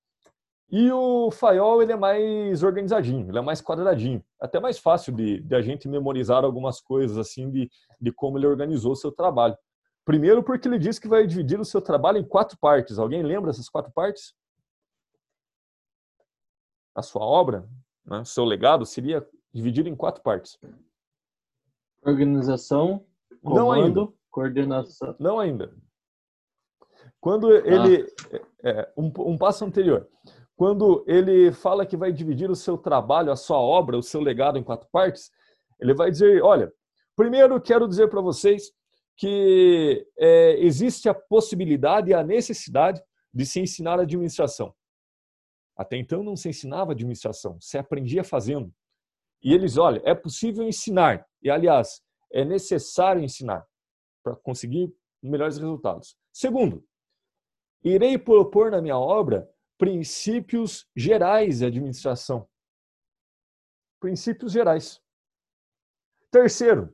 E 0.72 0.92
o 0.92 1.30
Fayol 1.30 1.84
ele 1.84 1.92
é 1.92 1.96
mais 1.96 2.64
organizadinho, 2.64 3.30
ele 3.30 3.38
é 3.38 3.42
mais 3.42 3.62
quadradinho, 3.62 4.24
até 4.40 4.60
mais 4.60 4.80
fácil 4.80 5.14
de, 5.14 5.40
de 5.42 5.56
a 5.56 5.62
gente 5.62 5.88
memorizar 5.88 6.44
algumas 6.44 6.82
coisas 6.82 7.18
assim 7.18 7.52
de, 7.52 7.70
de 8.02 8.12
como 8.12 8.38
ele 8.38 8.48
organizou 8.48 8.94
o 8.94 8.96
seu 8.96 9.12
trabalho. 9.12 9.56
Primeiro 10.04 10.44
porque 10.44 10.68
ele 10.68 10.80
disse 10.80 11.00
que 11.00 11.08
vai 11.08 11.26
dividir 11.26 11.60
o 11.60 11.66
seu 11.66 11.82
trabalho 11.82 12.18
em 12.18 12.28
quatro 12.28 12.58
partes. 12.58 13.00
Alguém 13.00 13.24
lembra 13.24 13.52
essas 13.52 13.70
quatro 13.70 13.92
partes? 13.92 14.36
A 16.96 17.02
sua 17.02 17.24
obra, 17.24 17.68
né, 18.06 18.20
o 18.20 18.26
seu 18.26 18.46
legado 18.46 18.86
seria 18.86 19.28
dividido 19.54 19.90
em 19.90 19.96
quatro 19.96 20.22
partes. 20.22 20.60
Organização, 22.04 23.06
comando, 23.44 23.60
Não 23.60 23.72
ainda. 23.72 24.08
coordenação. 24.30 25.16
Não 25.20 25.40
ainda. 25.40 25.76
Quando 27.20 27.52
ele 27.52 28.06
ah. 28.32 28.40
é, 28.64 28.94
um, 28.96 29.12
um 29.18 29.38
passo 29.38 29.66
anterior, 29.66 30.08
quando 30.56 31.04
ele 31.08 31.52
fala 31.52 31.86
que 31.86 31.98
vai 31.98 32.12
dividir 32.12 32.50
o 32.50 32.56
seu 32.56 32.78
trabalho, 32.78 33.32
a 33.32 33.36
sua 33.36 33.60
obra, 33.60 33.98
o 33.98 34.04
seu 34.04 34.22
legado 34.22 34.58
em 34.58 34.64
quatro 34.64 34.88
partes, 34.92 35.32
ele 35.80 35.94
vai 35.94 36.10
dizer: 36.10 36.42
olha, 36.42 36.72
primeiro 37.16 37.60
quero 37.62 37.88
dizer 37.88 38.10
para 38.10 38.22
vocês 38.22 38.72
que 39.18 40.06
é, 40.18 40.58
existe 40.60 41.08
a 41.10 41.14
possibilidade 41.14 42.12
e 42.12 42.14
a 42.14 42.24
necessidade 42.24 43.02
de 43.34 43.46
se 43.46 43.60
ensinar 43.60 44.00
administração. 44.00 44.74
Até 45.76 45.98
então 45.98 46.24
não 46.24 46.38
se 46.38 46.50
ensinava 46.50 46.94
administração, 46.94 47.60
se 47.60 47.78
aprendia 47.78 48.24
fazendo. 48.24 48.74
E 49.44 49.54
eles, 49.54 49.78
olha, 49.78 50.02
é 50.06 50.16
possível 50.16 50.66
ensinar, 50.66 51.26
e 51.42 51.50
aliás, 51.50 52.02
é 52.32 52.44
necessário 52.46 53.22
ensinar 53.22 53.66
para 54.24 54.36
conseguir 54.38 54.94
melhores 55.22 55.58
resultados. 55.58 56.18
Segundo, 56.32 56.84
irei 57.84 58.18
propor 58.18 58.72
na 58.72 58.82
minha 58.82 58.98
obra 58.98 59.50
princípios 59.78 60.88
gerais 60.96 61.60
de 61.60 61.66
administração. 61.66 62.48
Princípios 64.00 64.52
gerais. 64.52 65.02
Terceiro, 66.32 66.94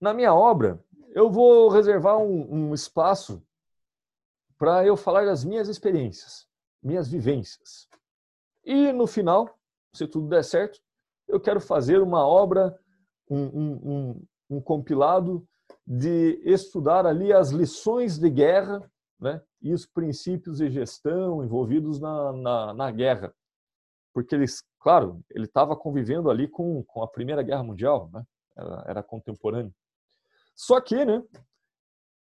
na 0.00 0.14
minha 0.14 0.34
obra, 0.34 0.82
eu 1.10 1.30
vou 1.30 1.68
reservar 1.68 2.18
um, 2.18 2.68
um 2.68 2.74
espaço 2.74 3.42
para 4.56 4.84
eu 4.86 4.96
falar 4.96 5.24
das 5.24 5.44
minhas 5.44 5.68
experiências, 5.68 6.48
minhas 6.82 7.08
vivências. 7.08 7.88
E 8.64 8.92
no 8.92 9.06
final, 9.06 9.58
se 9.92 10.06
tudo 10.06 10.28
der 10.28 10.44
certo, 10.44 10.80
eu 11.26 11.40
quero 11.40 11.60
fazer 11.60 12.00
uma 12.00 12.26
obra, 12.26 12.78
um, 13.30 13.44
um, 13.44 14.26
um 14.50 14.60
compilado 14.60 15.46
de 15.86 16.40
estudar 16.44 17.06
ali 17.06 17.32
as 17.32 17.50
lições 17.50 18.18
de 18.18 18.28
guerra 18.28 18.90
né, 19.20 19.42
e 19.60 19.72
os 19.72 19.86
princípios 19.86 20.58
de 20.58 20.70
gestão 20.70 21.42
envolvidos 21.44 22.00
na, 22.00 22.32
na, 22.32 22.74
na 22.74 22.90
guerra. 22.90 23.34
Porque 24.14 24.34
eles, 24.34 24.62
claro, 24.80 25.22
ele 25.30 25.44
estava 25.44 25.76
convivendo 25.76 26.30
ali 26.30 26.48
com, 26.48 26.82
com 26.84 27.02
a 27.02 27.08
Primeira 27.08 27.42
Guerra 27.42 27.62
Mundial, 27.62 28.10
né, 28.12 28.22
era, 28.56 28.84
era 28.88 29.02
contemporâneo. 29.02 29.74
Só 30.54 30.80
que, 30.80 31.04
né, 31.04 31.22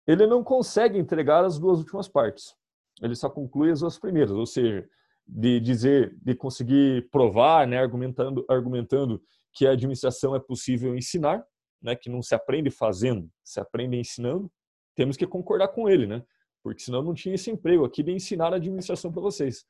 ele 0.07 0.27
não 0.27 0.43
consegue 0.43 0.99
entregar 0.99 1.45
as 1.45 1.59
duas 1.59 1.79
últimas 1.79 2.09
partes. 2.09 2.55
Ele 3.03 3.15
só 3.15 3.29
conclui 3.31 3.71
as 3.71 3.81
duas 3.81 3.99
primeiras, 3.99 4.33
ou 4.33 4.47
seja, 4.47 4.89
de 5.27 5.61
dizer, 5.61 6.17
de 6.21 6.35
conseguir 6.35 7.09
provar, 7.11 7.67
né, 7.67 7.79
argumentando, 7.79 8.45
argumentando 8.49 9.23
que 9.53 9.67
a 9.67 9.73
administração 9.73 10.35
é 10.35 10.41
possível 10.41 10.97
ensinar, 10.97 11.45
né, 11.81 11.95
que 11.95 12.11
não 12.11 12.23
se 12.23 12.35
aprende 12.35 12.71
fazendo, 12.71 13.31
se 13.45 13.61
aprende 13.61 13.97
ensinando. 13.97 14.51
Temos 14.95 15.17
que 15.17 15.27
concordar 15.27 15.69
com 15.69 15.89
ele, 15.89 16.07
né? 16.07 16.23
Porque 16.63 16.83
senão 16.83 17.03
não 17.03 17.15
tinha 17.15 17.35
esse 17.35 17.51
emprego 17.51 17.85
aqui 17.85 18.03
de 18.03 18.13
ensinar 18.13 18.53
a 18.53 18.57
administração 18.57 19.11
para 19.11 19.23
vocês. 19.23 19.65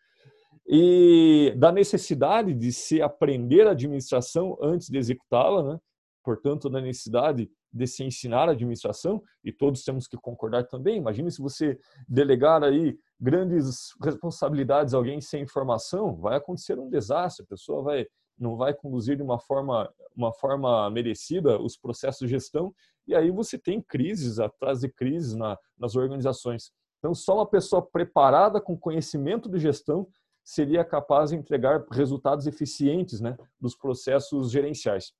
E 0.66 1.55
da 1.57 1.72
necessidade 1.72 2.55
de 2.55 2.72
se 2.72 3.01
aprender 3.03 3.66
a 3.66 3.72
administração 3.72 4.57
antes 4.61 4.88
de 4.88 4.99
executá-la, 4.99 5.74
né? 5.74 5.80
portanto, 6.22 6.68
da 6.68 6.80
necessidade 6.80 7.51
de 7.72 7.86
se 7.86 8.05
ensinar 8.05 8.49
a 8.49 8.53
administração, 8.53 9.22
e 9.45 9.53
todos 9.53 9.84
temos 9.84 10.07
que 10.07 10.16
concordar 10.16 10.66
também. 10.66 10.97
Imagine 10.97 11.30
se 11.30 11.41
você 11.41 11.78
delegar 12.09 12.62
aí 12.62 12.99
grandes 13.18 13.95
responsabilidades 14.03 14.93
a 14.93 14.97
alguém 14.97 15.20
sem 15.20 15.43
informação, 15.43 16.16
vai 16.16 16.36
acontecer 16.36 16.78
um 16.78 16.88
desastre, 16.91 17.45
a 17.45 17.49
pessoa 17.49 17.82
vai 17.82 18.07
não 18.38 18.57
vai 18.57 18.72
conduzir 18.72 19.18
de 19.18 19.22
uma 19.22 19.38
forma 19.38 19.93
uma 20.16 20.32
forma 20.32 20.91
merecida 20.91 21.61
os 21.61 21.76
processos 21.76 22.20
de 22.20 22.28
gestão 22.28 22.74
e 23.07 23.14
aí 23.14 23.30
você 23.30 23.59
tem 23.59 23.82
crises 23.82 24.38
atrás 24.38 24.80
de 24.80 24.88
crises 24.88 25.34
na, 25.34 25.59
nas 25.78 25.95
organizações. 25.95 26.72
Então, 27.01 27.14
só 27.14 27.34
uma 27.36 27.46
pessoa 27.46 27.82
preparada 27.82 28.61
com 28.61 28.78
conhecimento 28.78 29.48
de 29.48 29.59
gestão 29.59 30.07
seria 30.44 30.84
capaz 30.84 31.30
de 31.30 31.36
entregar 31.36 31.84
resultados 31.90 32.46
eficientes 32.46 33.20
né, 33.20 33.36
dos 33.59 33.74
processos 33.74 34.51
gerenciais. 34.51 35.12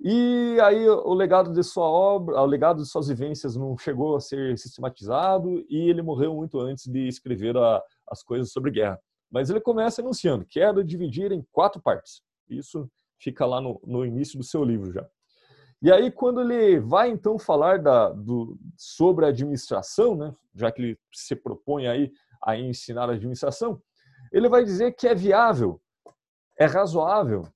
E 0.00 0.58
aí 0.60 0.88
o 0.88 1.14
legado 1.14 1.52
de 1.52 1.62
sua 1.62 1.86
obra, 1.86 2.40
o 2.40 2.46
legado 2.46 2.82
de 2.82 2.88
suas 2.88 3.08
vivências 3.08 3.56
não 3.56 3.76
chegou 3.78 4.16
a 4.16 4.20
ser 4.20 4.58
sistematizado 4.58 5.64
e 5.68 5.88
ele 5.88 6.02
morreu 6.02 6.34
muito 6.34 6.60
antes 6.60 6.86
de 6.86 7.08
escrever 7.08 7.56
a, 7.56 7.82
as 8.08 8.22
coisas 8.22 8.52
sobre 8.52 8.70
guerra. 8.70 8.98
Mas 9.30 9.50
ele 9.50 9.60
começa 9.60 10.02
anunciando, 10.02 10.46
quero 10.48 10.84
dividir 10.84 11.32
em 11.32 11.44
quatro 11.50 11.80
partes. 11.80 12.20
Isso 12.48 12.88
fica 13.18 13.46
lá 13.46 13.60
no, 13.60 13.80
no 13.84 14.04
início 14.04 14.38
do 14.38 14.44
seu 14.44 14.62
livro 14.62 14.92
já. 14.92 15.08
E 15.84 15.92
aí, 15.92 16.10
quando 16.10 16.40
ele 16.40 16.80
vai 16.80 17.10
então 17.10 17.38
falar 17.38 17.78
da, 17.78 18.08
do, 18.08 18.58
sobre 18.74 19.26
a 19.26 19.28
administração, 19.28 20.16
né, 20.16 20.34
já 20.54 20.72
que 20.72 20.80
ele 20.80 20.98
se 21.12 21.36
propõe 21.36 21.86
aí 21.86 22.10
a 22.42 22.56
ensinar 22.56 23.10
a 23.10 23.12
administração, 23.12 23.82
ele 24.32 24.48
vai 24.48 24.64
dizer 24.64 24.92
que 24.92 25.06
é 25.06 25.14
viável, 25.14 25.78
é 26.58 26.64
razoável, 26.64 27.46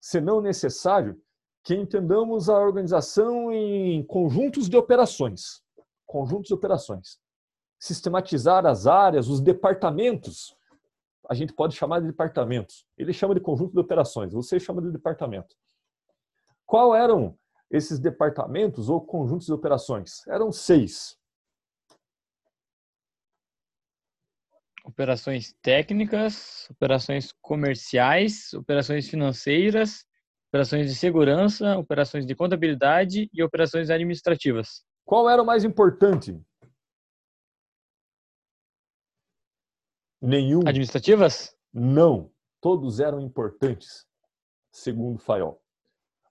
se 0.00 0.20
não 0.20 0.40
necessário, 0.40 1.16
que 1.62 1.76
entendamos 1.76 2.48
a 2.48 2.58
organização 2.58 3.52
em 3.52 4.04
conjuntos 4.04 4.68
de 4.68 4.76
operações. 4.76 5.62
Conjuntos 6.04 6.48
de 6.48 6.54
operações. 6.54 7.20
Sistematizar 7.78 8.66
as 8.66 8.88
áreas, 8.88 9.28
os 9.28 9.40
departamentos. 9.40 10.56
A 11.30 11.34
gente 11.34 11.52
pode 11.52 11.76
chamar 11.76 12.00
de 12.00 12.08
departamentos. 12.08 12.84
Ele 12.98 13.12
chama 13.12 13.32
de 13.32 13.40
conjunto 13.40 13.74
de 13.74 13.78
operações, 13.78 14.32
você 14.32 14.58
chama 14.58 14.82
de 14.82 14.90
departamento. 14.90 15.54
Qual 16.66 16.92
eram 16.92 17.38
esses 17.70 17.98
departamentos 17.98 18.88
ou 18.88 19.00
conjuntos 19.00 19.46
de 19.46 19.52
operações? 19.52 20.26
Eram 20.28 20.52
seis. 20.52 21.16
Operações 24.84 25.52
técnicas, 25.60 26.68
operações 26.70 27.32
comerciais, 27.42 28.52
operações 28.54 29.08
financeiras, 29.08 30.06
operações 30.48 30.86
de 30.86 30.94
segurança, 30.94 31.76
operações 31.76 32.24
de 32.24 32.34
contabilidade 32.36 33.28
e 33.32 33.42
operações 33.42 33.90
administrativas. 33.90 34.84
Qual 35.04 35.28
era 35.28 35.42
o 35.42 35.46
mais 35.46 35.64
importante? 35.64 36.40
Nenhum. 40.20 40.60
Administrativas? 40.60 41.56
Não. 41.72 42.30
Todos 42.60 43.00
eram 43.00 43.20
importantes, 43.20 44.06
segundo 44.72 45.18
Fayol. 45.18 45.62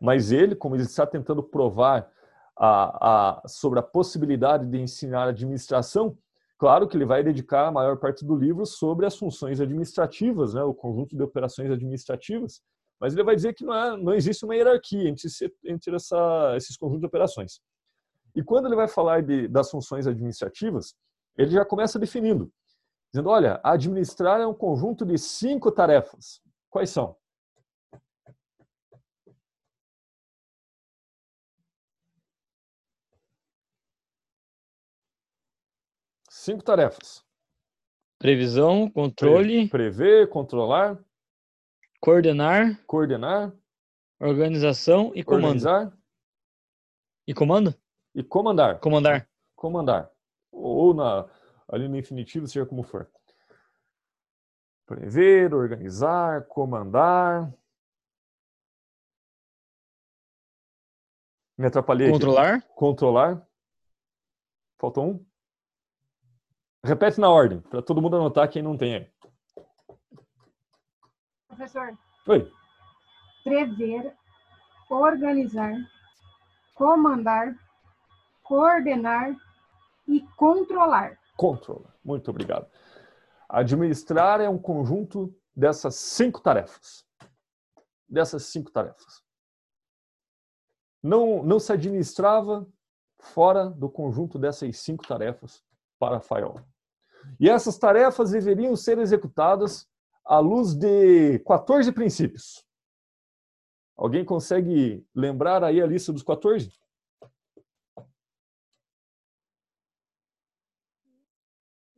Mas 0.06 0.32
ele, 0.32 0.56
como 0.56 0.76
ele 0.76 0.84
está 0.84 1.06
tentando 1.08 1.42
provar 1.42 2.08
a, 2.56 3.40
a, 3.42 3.48
sobre 3.48 3.80
a 3.80 3.82
possibilidade 3.82 4.68
de 4.68 4.80
ensinar 4.80 5.28
administração, 5.28 6.16
claro 6.60 6.88
que 6.88 6.96
ele 6.96 7.06
vai 7.06 7.24
dedicar 7.24 7.68
a 7.68 7.72
maior 7.72 7.98
parte 7.98 8.24
do 8.24 8.36
livro 8.36 8.68
sobre 8.68 9.08
as 9.08 9.18
funções 9.18 9.60
administrativas, 9.60 10.54
né, 10.54 10.64
o 10.64 10.76
conjunto 10.76 11.18
de 11.18 11.24
operações 11.24 11.72
administrativas, 11.72 12.62
mas 13.00 13.14
ele 13.14 13.24
vai 13.24 13.36
dizer 13.36 13.54
que 13.56 13.66
não, 13.66 13.74
é, 13.74 13.98
não 13.98 14.14
existe 14.14 14.46
uma 14.46 14.56
hierarquia 14.56 15.10
entre, 15.10 15.28
entre 15.66 15.96
essa, 15.96 16.54
esses 16.56 16.78
conjuntos 16.78 17.02
de 17.02 17.08
operações. 17.08 17.60
E 18.36 18.44
quando 18.44 18.68
ele 18.68 18.76
vai 18.76 18.88
falar 18.88 19.24
de, 19.24 19.48
das 19.48 19.72
funções 19.72 20.06
administrativas, 20.06 20.94
ele 21.36 21.50
já 21.50 21.66
começa 21.66 21.98
definindo, 21.98 22.52
dizendo, 23.12 23.30
olha, 23.30 23.60
administrar 23.64 24.40
é 24.40 24.46
um 24.46 24.54
conjunto 24.54 25.04
de 25.04 25.18
cinco 25.18 25.72
tarefas. 25.72 26.40
Quais 26.70 26.92
são? 26.92 27.16
Cinco 36.46 36.62
tarefas. 36.62 37.26
Previsão, 38.20 38.88
controle. 38.88 39.68
Prever, 39.68 40.30
controlar. 40.30 41.04
Coordenar. 42.00 42.80
Coordenar. 42.86 43.52
Organização 44.20 45.12
e 45.16 45.24
comando. 45.24 45.46
Organizar. 45.46 45.98
E 47.26 47.34
comando? 47.34 47.74
E 48.14 48.24
comandar. 48.24 48.80
Comandar. 48.80 49.28
Comandar. 49.56 50.12
Ou 50.52 50.94
na, 50.94 51.28
ali 51.68 51.88
no 51.88 51.98
infinitivo, 51.98 52.48
seja 52.48 52.64
como 52.64 52.84
for. 52.84 53.10
Prever, 54.86 55.52
organizar, 55.52 56.46
comandar. 56.46 57.52
Me 61.58 61.66
atrapalhei 61.66 62.12
Controlar. 62.12 62.58
Aqui. 62.58 62.68
Controlar. 62.76 63.48
Faltou 64.78 65.10
um. 65.10 65.35
Repete 66.86 67.20
na 67.20 67.32
ordem, 67.32 67.62
para 67.62 67.82
todo 67.82 68.00
mundo 68.00 68.16
anotar 68.16 68.48
quem 68.48 68.62
não 68.62 68.78
tem 68.78 68.94
aí. 68.94 69.12
Professor. 71.48 71.98
Oi. 72.28 72.52
Prever, 73.44 74.16
organizar, 74.88 75.74
comandar, 76.76 77.56
coordenar 78.44 79.36
e 80.08 80.22
controlar. 80.38 81.18
Controlar. 81.36 81.92
Muito 82.04 82.30
obrigado. 82.30 82.70
Administrar 83.50 84.40
é 84.40 84.48
um 84.48 84.60
conjunto 84.60 85.36
dessas 85.56 85.96
cinco 85.96 86.40
tarefas. 86.40 87.04
Dessas 88.08 88.44
cinco 88.44 88.70
tarefas. 88.70 89.24
Não, 91.02 91.42
não 91.42 91.60
se 91.60 91.74
administrava 91.74 92.68
fora 93.20 93.72
do 93.72 93.90
conjunto 93.90 94.38
dessas 94.38 94.78
cinco 94.78 95.08
tarefas 95.08 95.64
para 95.98 96.20
Faiol. 96.20 96.60
E 97.40 97.50
essas 97.50 97.78
tarefas 97.78 98.32
deveriam 98.32 98.76
ser 98.76 98.98
executadas 99.00 99.88
à 100.24 100.40
luz 100.40 100.74
de 100.74 101.40
14 101.40 101.92
princípios. 101.92 102.66
Alguém 103.96 104.26
consegue 104.26 105.06
lembrar 105.14 105.64
aí 105.64 105.82
a 105.82 105.88
lista 105.88 106.12
dos 106.12 106.24
14? 106.24 106.72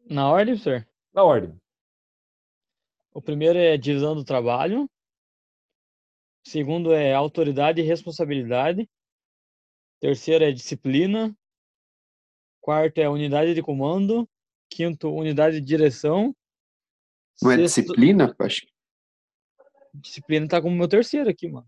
Na 0.09 0.29
ordem, 0.29 0.55
professor? 0.55 0.87
Na 1.13 1.23
ordem. 1.23 1.59
O 3.13 3.21
primeiro 3.21 3.57
é 3.57 3.75
divisão 3.77 4.15
do 4.15 4.23
trabalho. 4.23 4.83
O 6.45 6.49
segundo 6.49 6.93
é 6.93 7.13
autoridade 7.13 7.81
e 7.81 7.83
responsabilidade. 7.83 8.87
Terceiro 9.99 10.45
é 10.45 10.51
disciplina. 10.51 11.35
Quarto 12.61 12.99
é 12.99 13.09
unidade 13.09 13.55
de 13.55 13.63
comando. 13.63 14.29
Quinto, 14.69 15.09
unidade 15.09 15.59
de 15.59 15.65
direção. 15.65 16.35
Não 17.41 17.51
é 17.51 17.57
disciplina? 17.57 18.35
Acho. 18.39 18.65
Disciplina 19.93 20.47
tá 20.47 20.61
como 20.61 20.75
meu 20.75 20.87
terceiro 20.87 21.29
aqui, 21.29 21.47
mano. 21.47 21.67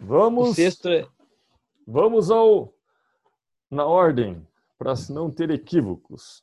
Vamos. 0.00 0.50
O 0.50 0.54
sexto 0.54 0.88
é... 0.88 1.08
Vamos 1.86 2.30
ao 2.30 2.74
na 3.70 3.84
ordem 3.84 4.46
para 4.78 4.94
não 5.10 5.30
ter 5.30 5.50
equívocos. 5.50 6.42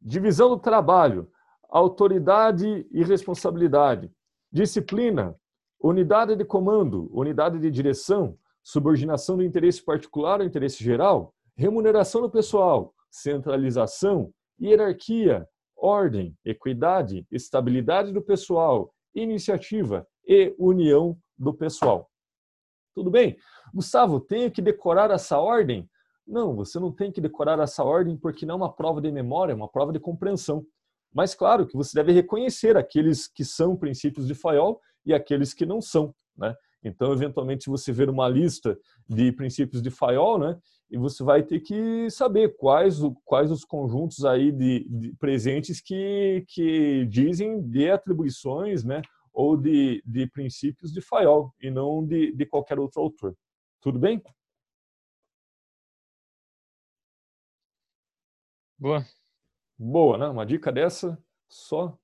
Divisão 0.00 0.48
do 0.50 0.58
trabalho, 0.58 1.30
autoridade 1.68 2.86
e 2.90 3.02
responsabilidade, 3.02 4.10
disciplina, 4.50 5.34
unidade 5.80 6.36
de 6.36 6.44
comando, 6.44 7.10
unidade 7.12 7.58
de 7.58 7.70
direção, 7.70 8.38
subordinação 8.62 9.36
do 9.36 9.42
interesse 9.42 9.82
particular 9.82 10.40
ao 10.40 10.46
interesse 10.46 10.82
geral, 10.82 11.34
remuneração 11.56 12.20
do 12.20 12.30
pessoal, 12.30 12.94
centralização, 13.10 14.32
hierarquia, 14.60 15.46
ordem, 15.76 16.36
equidade, 16.44 17.26
estabilidade 17.30 18.12
do 18.12 18.22
pessoal, 18.22 18.94
iniciativa 19.14 20.06
e 20.26 20.54
união 20.58 21.16
do 21.36 21.52
pessoal. 21.52 22.08
Tudo 22.94 23.10
bem? 23.10 23.36
Gustavo, 23.74 24.20
tenho 24.20 24.50
que 24.50 24.62
decorar 24.62 25.10
essa 25.10 25.38
ordem? 25.38 25.88
Não, 26.26 26.54
você 26.54 26.78
não 26.78 26.92
tem 26.92 27.10
que 27.10 27.20
decorar 27.20 27.58
essa 27.58 27.82
ordem 27.82 28.16
porque 28.16 28.46
não 28.46 28.54
é 28.54 28.56
uma 28.58 28.72
prova 28.72 29.00
de 29.00 29.10
memória, 29.10 29.52
é 29.52 29.56
uma 29.56 29.68
prova 29.68 29.92
de 29.92 29.98
compreensão. 29.98 30.64
Mas 31.12 31.34
claro 31.34 31.66
que 31.66 31.76
você 31.76 31.94
deve 31.94 32.12
reconhecer 32.12 32.76
aqueles 32.76 33.26
que 33.26 33.44
são 33.44 33.76
princípios 33.76 34.26
de 34.26 34.34
Fayol 34.34 34.80
e 35.04 35.12
aqueles 35.12 35.52
que 35.52 35.66
não 35.66 35.80
são, 35.80 36.14
né? 36.36 36.54
Então, 36.84 37.12
eventualmente, 37.12 37.64
se 37.64 37.70
você 37.70 37.92
ver 37.92 38.10
uma 38.10 38.28
lista 38.28 38.76
de 39.08 39.30
princípios 39.32 39.80
de 39.80 39.90
Fayol, 39.90 40.38
né, 40.38 40.58
e 40.92 40.98
você 40.98 41.24
vai 41.24 41.42
ter 41.42 41.60
que 41.60 42.10
saber 42.10 42.54
quais, 42.54 43.00
quais 43.24 43.50
os 43.50 43.64
conjuntos 43.64 44.26
aí 44.26 44.52
de, 44.52 44.86
de 44.90 45.16
presentes 45.16 45.80
que, 45.80 46.44
que 46.46 47.06
dizem 47.06 47.62
de 47.62 47.90
atribuições, 47.90 48.84
né, 48.84 49.00
ou 49.32 49.56
de, 49.56 50.02
de 50.04 50.26
princípios 50.26 50.92
de 50.92 51.00
Fayol 51.00 51.50
e 51.58 51.70
não 51.70 52.06
de, 52.06 52.32
de 52.34 52.44
qualquer 52.44 52.78
outro 52.78 53.00
autor. 53.00 53.34
Tudo 53.80 53.98
bem? 53.98 54.22
Boa. 58.78 59.02
Boa, 59.78 60.18
né? 60.18 60.28
Uma 60.28 60.44
dica 60.44 60.70
dessa, 60.70 61.18
só, 61.48 61.98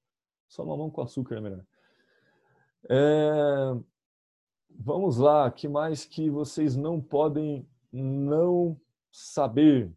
só 0.48 0.64
mamão 0.64 0.90
com 0.90 1.02
açúcar 1.02 1.36
é 1.36 1.40
melhor. 1.42 1.64
É, 2.88 3.74
vamos 4.70 5.18
lá, 5.18 5.50
que 5.50 5.68
mais 5.68 6.06
que 6.06 6.30
vocês 6.30 6.74
não 6.74 6.98
podem 7.02 7.68
não 8.02 8.80
saber? 9.10 9.92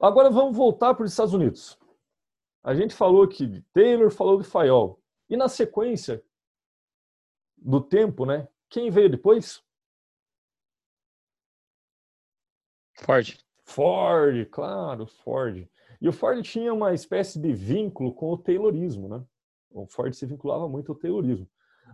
Agora 0.00 0.30
vamos 0.30 0.56
voltar 0.56 0.94
para 0.94 1.04
os 1.04 1.10
Estados 1.10 1.34
Unidos. 1.34 1.78
A 2.62 2.74
gente 2.74 2.94
falou 2.94 3.22
aqui 3.22 3.46
de 3.46 3.62
Taylor, 3.72 4.10
falou 4.10 4.40
de 4.40 4.48
Fayol. 4.48 5.00
E 5.28 5.36
na 5.36 5.48
sequência 5.48 6.24
do 7.56 7.80
tempo, 7.80 8.24
né? 8.24 8.48
Quem 8.68 8.90
veio 8.90 9.10
depois? 9.10 9.62
Ford. 12.94 13.38
Ford, 13.64 14.46
claro, 14.50 15.06
Ford. 15.06 15.68
E 16.00 16.08
o 16.08 16.12
Ford 16.12 16.42
tinha 16.42 16.72
uma 16.72 16.94
espécie 16.94 17.38
de 17.38 17.52
vínculo 17.52 18.12
com 18.14 18.32
o 18.32 18.38
Taylorismo, 18.38 19.08
né? 19.08 19.24
O 19.70 19.86
Ford 19.86 20.12
se 20.14 20.26
vinculava 20.26 20.68
muito 20.68 20.92
ao 20.92 20.98
Taylorismo. 20.98 21.48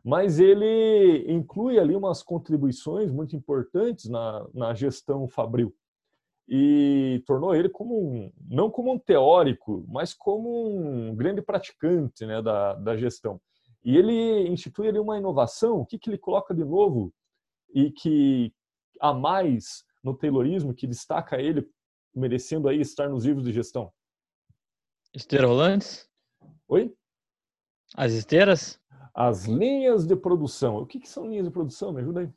Mas 0.07 0.39
ele 0.39 1.25
inclui 1.27 1.81
ali 1.81 1.97
umas 1.97 2.23
contribuições 2.23 3.11
muito 3.11 3.35
importantes 3.35 4.09
na, 4.09 4.47
na 4.55 4.73
gestão 4.73 5.29
fabril 5.29 5.75
e 6.49 7.25
tornou 7.27 7.53
ele 7.57 7.69
como 7.69 7.99
um, 7.99 8.33
não 8.49 8.71
como 8.71 8.93
um 8.93 9.01
teórico, 9.01 9.85
mas 9.89 10.15
como 10.15 10.69
um 10.69 11.13
grande 11.13 11.43
praticante 11.43 12.25
né, 12.25 12.41
da, 12.41 12.75
da 12.75 12.97
gestão. 12.97 13.41
E 13.85 13.97
ele 13.97 14.49
institui 14.49 14.87
ali 14.87 15.01
uma 15.01 15.19
inovação, 15.19 15.81
o 15.81 15.85
que, 15.85 15.99
que 15.99 16.09
ele 16.09 16.19
coloca 16.19 16.55
de 16.55 16.65
novo 16.65 17.13
e 17.75 17.91
que 17.91 18.55
a 19.01 19.13
mais 19.13 19.85
no 20.05 20.17
Taylorismo 20.17 20.73
que 20.73 20.87
destaca 20.87 21.43
ele 21.43 21.69
merecendo 22.15 22.69
aí 22.69 22.81
estar 22.81 23.09
nos 23.09 23.25
livros 23.25 23.45
de 23.45 23.53
gestão? 23.53 23.93
Esteira 25.13 25.49
rolantes? 25.49 26.09
Oi? 26.69 26.95
As 27.97 28.13
esteiras? 28.13 28.81
As 29.17 29.47
linhas 29.47 30.07
de 30.07 30.15
produção. 30.15 30.77
O 30.77 30.87
que, 30.87 31.01
que 31.01 31.09
são 31.09 31.29
linhas 31.29 31.47
de 31.47 31.51
produção? 31.51 31.93
Me 31.93 32.03
ajuda 32.03 32.21
aí. 32.21 32.31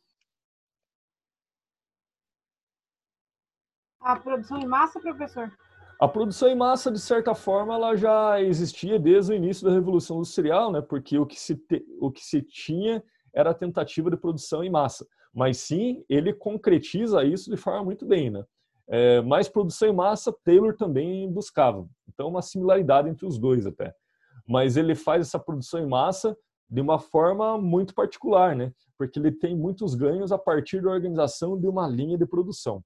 A 4.00 4.16
produção 4.16 4.58
em 4.60 4.66
massa, 4.66 5.00
professor? 5.00 5.52
A 6.00 6.08
produção 6.08 6.48
em 6.48 6.56
massa, 6.56 6.90
de 6.90 7.00
certa 7.00 7.36
forma, 7.36 7.74
ela 7.74 7.96
já 7.98 8.42
existia 8.42 8.98
desde 8.98 9.34
o 9.34 9.36
início 9.36 9.66
da 9.66 9.74
Revolução 9.74 10.18
Industrial, 10.18 10.72
né? 10.72 10.82
porque 10.82 11.20
o 11.20 11.26
que 11.26 11.38
se, 11.38 11.58
te, 11.58 11.86
o 12.00 12.10
que 12.10 12.26
se 12.26 12.42
tinha 12.42 13.04
era 13.34 13.50
a 13.52 13.54
tentativa 13.54 14.10
de 14.10 14.16
produção 14.16 14.64
em 14.64 14.70
massa 14.70 15.06
mas 15.34 15.58
sim 15.58 16.04
ele 16.10 16.34
concretiza 16.34 17.24
isso 17.24 17.50
de 17.50 17.58
forma 17.58 17.84
muito 17.84 18.06
bem, 18.06 18.30
né? 18.30 18.44
É, 18.92 19.22
mas 19.22 19.48
produção 19.48 19.88
em 19.88 19.94
massa, 19.94 20.36
Taylor 20.44 20.76
também 20.76 21.32
buscava. 21.32 21.88
Então, 22.08 22.28
uma 22.28 22.42
similaridade 22.42 23.08
entre 23.08 23.26
os 23.26 23.38
dois 23.38 23.68
até. 23.68 23.94
Mas 24.48 24.78
ele 24.78 24.96
faz 24.96 25.28
essa 25.28 25.38
produção 25.38 25.80
em 25.80 25.88
massa 25.88 26.36
de 26.70 26.82
uma 26.82 27.00
forma 27.00 27.58
muito 27.58 27.96
particular, 27.96 28.56
né? 28.56 28.72
Porque 28.98 29.18
ele 29.18 29.32
tem 29.32 29.56
muitos 29.56 29.96
ganhos 29.96 30.32
a 30.32 30.38
partir 30.38 30.82
da 30.82 30.92
organização 30.92 31.60
de 31.60 31.68
uma 31.68 31.88
linha 31.88 32.18
de 32.18 32.26
produção. 32.26 32.84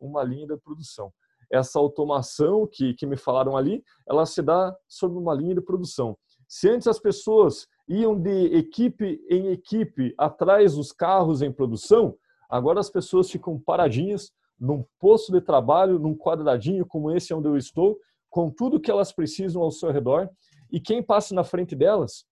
Uma 0.00 0.22
linha 0.22 0.46
de 0.46 0.56
produção. 0.56 1.12
Essa 1.50 1.78
automação 1.78 2.66
que, 2.66 2.94
que 2.94 3.06
me 3.06 3.16
falaram 3.16 3.56
ali, 3.56 3.84
ela 4.08 4.24
se 4.24 4.42
dá 4.42 4.74
sobre 4.88 5.18
uma 5.18 5.34
linha 5.34 5.54
de 5.54 5.60
produção. 5.60 6.16
Se 6.48 6.68
antes 6.68 6.86
as 6.86 6.98
pessoas 6.98 7.66
iam 7.88 8.18
de 8.18 8.46
equipe 8.56 9.20
em 9.28 9.48
equipe 9.48 10.14
atrás 10.16 10.74
dos 10.74 10.90
carros 10.90 11.42
em 11.42 11.52
produção, 11.52 12.16
agora 12.48 12.80
as 12.80 12.90
pessoas 12.90 13.30
ficam 13.30 13.60
paradinhas 13.60 14.32
num 14.58 14.84
posto 14.98 15.30
de 15.30 15.40
trabalho, 15.40 15.98
num 15.98 16.16
quadradinho 16.16 16.86
como 16.86 17.10
esse 17.10 17.34
onde 17.34 17.48
eu 17.48 17.56
estou, 17.56 17.98
com 18.30 18.50
tudo 18.50 18.80
que 18.80 18.90
elas 18.90 19.12
precisam 19.12 19.62
ao 19.62 19.70
seu 19.70 19.90
redor, 19.90 20.28
e 20.70 20.80
quem 20.80 21.02
passa 21.02 21.34
na 21.34 21.44
frente 21.44 21.76
delas? 21.76 22.24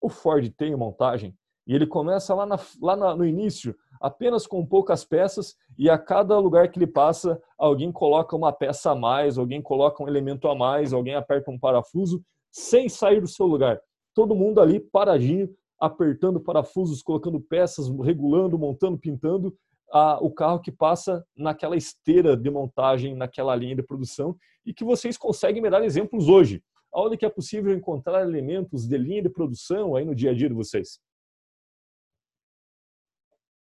O 0.00 0.08
Ford 0.08 0.48
tem 0.56 0.74
montagem, 0.76 1.34
E 1.66 1.74
ele 1.74 1.86
começa 1.86 2.34
lá, 2.34 2.46
na, 2.46 2.58
lá 2.80 2.96
na, 2.96 3.14
no 3.14 3.26
início, 3.26 3.76
apenas 4.00 4.46
com 4.46 4.64
poucas 4.64 5.04
peças, 5.04 5.54
e 5.76 5.90
a 5.90 5.98
cada 5.98 6.38
lugar 6.38 6.70
que 6.70 6.78
ele 6.78 6.86
passa, 6.86 7.40
alguém 7.58 7.92
coloca 7.92 8.34
uma 8.34 8.52
peça 8.52 8.92
a 8.92 8.94
mais, 8.94 9.36
alguém 9.36 9.60
coloca 9.60 10.02
um 10.02 10.08
elemento 10.08 10.48
a 10.48 10.54
mais, 10.54 10.92
alguém 10.94 11.14
aperta 11.14 11.50
um 11.50 11.58
parafuso, 11.58 12.22
sem 12.50 12.88
sair 12.88 13.20
do 13.20 13.28
seu 13.28 13.46
lugar. 13.46 13.78
Todo 14.14 14.34
mundo 14.34 14.60
ali 14.60 14.80
paradinho, 14.80 15.48
apertando 15.78 16.40
parafusos, 16.40 17.02
colocando 17.02 17.38
peças, 17.40 17.88
regulando, 18.02 18.58
montando, 18.58 18.96
pintando, 18.98 19.54
a, 19.92 20.18
o 20.22 20.30
carro 20.30 20.60
que 20.60 20.72
passa 20.72 21.24
naquela 21.36 21.76
esteira 21.76 22.36
de 22.36 22.50
montagem, 22.50 23.14
naquela 23.14 23.54
linha 23.54 23.76
de 23.76 23.82
produção, 23.82 24.36
e 24.64 24.72
que 24.72 24.84
vocês 24.84 25.16
conseguem 25.16 25.62
me 25.62 25.70
dar 25.70 25.84
exemplos 25.84 26.28
hoje. 26.28 26.62
Onde 26.92 27.16
que 27.16 27.26
é 27.26 27.30
possível 27.30 27.72
encontrar 27.72 28.22
elementos 28.22 28.86
de 28.86 28.96
linha 28.96 29.22
de 29.22 29.28
produção 29.28 29.94
aí 29.94 30.04
no 30.04 30.14
dia 30.14 30.30
a 30.30 30.34
dia 30.34 30.48
de 30.48 30.54
vocês? 30.54 31.00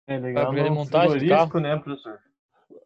É 0.06 0.18
legal. 0.18 0.52
No 0.52 0.74
montagem 0.74 1.14
do 1.14 1.18
frigorífico, 1.18 1.58
né, 1.58 1.76
professor? 1.76 2.20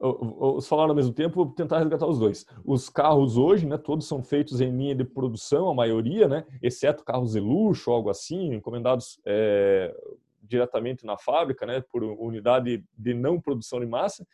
Os 0.00 0.66
falaram 0.66 0.90
ao 0.90 0.96
mesmo 0.96 1.12
tempo, 1.12 1.44
vou 1.44 1.52
tentar 1.52 1.78
resgatar 1.78 2.06
os 2.06 2.18
dois. 2.18 2.46
Os 2.64 2.88
carros 2.88 3.36
hoje, 3.36 3.66
né, 3.66 3.76
todos 3.76 4.08
são 4.08 4.22
feitos 4.22 4.60
em 4.62 4.74
linha 4.74 4.94
de 4.94 5.04
produção, 5.04 5.68
a 5.68 5.74
maioria, 5.74 6.26
né, 6.26 6.46
exceto 6.62 7.04
carros 7.04 7.32
de 7.32 7.40
luxo, 7.40 7.90
algo 7.90 8.08
assim, 8.08 8.54
encomendados 8.54 9.20
é, 9.26 9.94
diretamente 10.42 11.04
na 11.04 11.18
fábrica, 11.18 11.66
né, 11.66 11.82
por 11.92 12.02
unidade 12.02 12.82
de 12.96 13.12
não 13.12 13.38
produção 13.38 13.78
de 13.78 13.86
massa. 13.86 14.26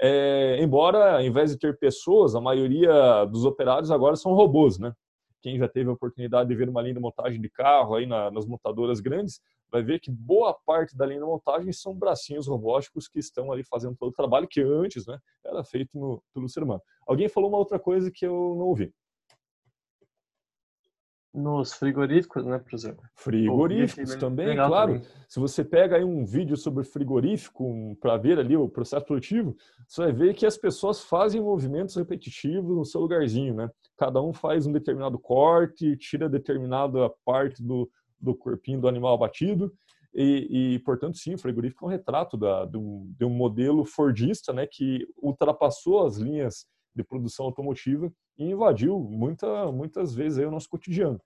É, 0.00 0.58
embora, 0.60 1.14
ao 1.14 1.22
invés 1.22 1.52
de 1.52 1.58
ter 1.58 1.78
pessoas, 1.78 2.34
a 2.34 2.40
maioria 2.40 3.24
dos 3.26 3.44
operários 3.44 3.92
agora 3.92 4.16
são 4.16 4.34
robôs, 4.34 4.80
né? 4.80 4.92
Quem 5.44 5.58
já 5.58 5.68
teve 5.68 5.90
a 5.90 5.92
oportunidade 5.92 6.48
de 6.48 6.54
ver 6.54 6.70
uma 6.70 6.80
linha 6.80 6.94
de 6.94 7.00
montagem 7.00 7.38
de 7.38 7.50
carro 7.50 7.96
aí 7.96 8.06
na, 8.06 8.30
nas 8.30 8.46
montadoras 8.46 8.98
grandes, 8.98 9.42
vai 9.70 9.82
ver 9.82 10.00
que 10.00 10.10
boa 10.10 10.54
parte 10.64 10.96
da 10.96 11.04
linha 11.04 11.20
de 11.20 11.26
montagem 11.26 11.70
são 11.70 11.94
bracinhos 11.94 12.48
robóticos 12.48 13.06
que 13.06 13.18
estão 13.18 13.52
ali 13.52 13.62
fazendo 13.62 13.94
todo 13.94 14.08
o 14.08 14.14
trabalho 14.14 14.48
que 14.48 14.62
antes, 14.62 15.06
né, 15.06 15.18
era 15.44 15.62
feito 15.62 15.98
no, 15.98 16.22
pelo 16.32 16.48
ser 16.48 16.62
humano. 16.62 16.80
Alguém 17.06 17.28
falou 17.28 17.50
uma 17.50 17.58
outra 17.58 17.78
coisa 17.78 18.10
que 18.10 18.24
eu 18.24 18.32
não 18.32 18.64
ouvi. 18.64 18.90
Nos 21.34 21.74
frigoríficos, 21.74 22.44
né, 22.44 22.58
professor? 22.58 22.96
Frigoríficos 23.16 24.10
Ouvi, 24.10 24.20
também, 24.20 24.46
legal 24.46 24.68
claro. 24.68 24.92
também. 24.94 25.08
Se 25.28 25.40
você 25.40 25.64
pega 25.64 25.96
aí 25.96 26.04
um 26.04 26.24
vídeo 26.24 26.56
sobre 26.56 26.84
frigorífico 26.84 27.64
um, 27.64 27.94
para 27.96 28.16
ver 28.16 28.38
ali 28.38 28.56
o 28.56 28.68
processo 28.68 29.04
produtivo, 29.04 29.56
você 29.88 30.02
vai 30.02 30.12
ver 30.12 30.34
que 30.34 30.46
as 30.46 30.56
pessoas 30.56 31.02
fazem 31.02 31.40
movimentos 31.40 31.96
repetitivos 31.96 32.76
no 32.76 32.84
seu 32.84 33.00
lugarzinho, 33.00 33.52
né? 33.52 33.68
Cada 33.96 34.22
um 34.22 34.32
faz 34.32 34.64
um 34.64 34.72
determinado 34.72 35.18
corte, 35.18 35.96
tira 35.96 36.28
determinada 36.28 37.10
parte 37.24 37.60
do, 37.62 37.90
do 38.20 38.34
corpinho 38.34 38.80
do 38.80 38.86
animal 38.86 39.14
abatido 39.14 39.72
e, 40.14 40.74
e, 40.74 40.78
portanto, 40.78 41.18
sim, 41.18 41.34
o 41.34 41.38
frigorífico 41.38 41.84
é 41.84 41.88
um 41.88 41.90
retrato 41.90 42.36
da, 42.36 42.64
um, 42.76 43.12
de 43.18 43.24
um 43.24 43.30
modelo 43.30 43.84
fordista, 43.84 44.52
né, 44.52 44.66
que 44.70 45.08
ultrapassou 45.20 46.06
as 46.06 46.16
linhas 46.16 46.66
de 46.94 47.02
produção 47.02 47.46
automotiva 47.46 48.12
e 48.38 48.44
invadiu 48.44 48.98
muita, 48.98 49.70
muitas 49.72 50.14
vezes 50.14 50.38
aí 50.38 50.46
o 50.46 50.50
nosso 50.50 50.68
cotidiano. 50.68 51.20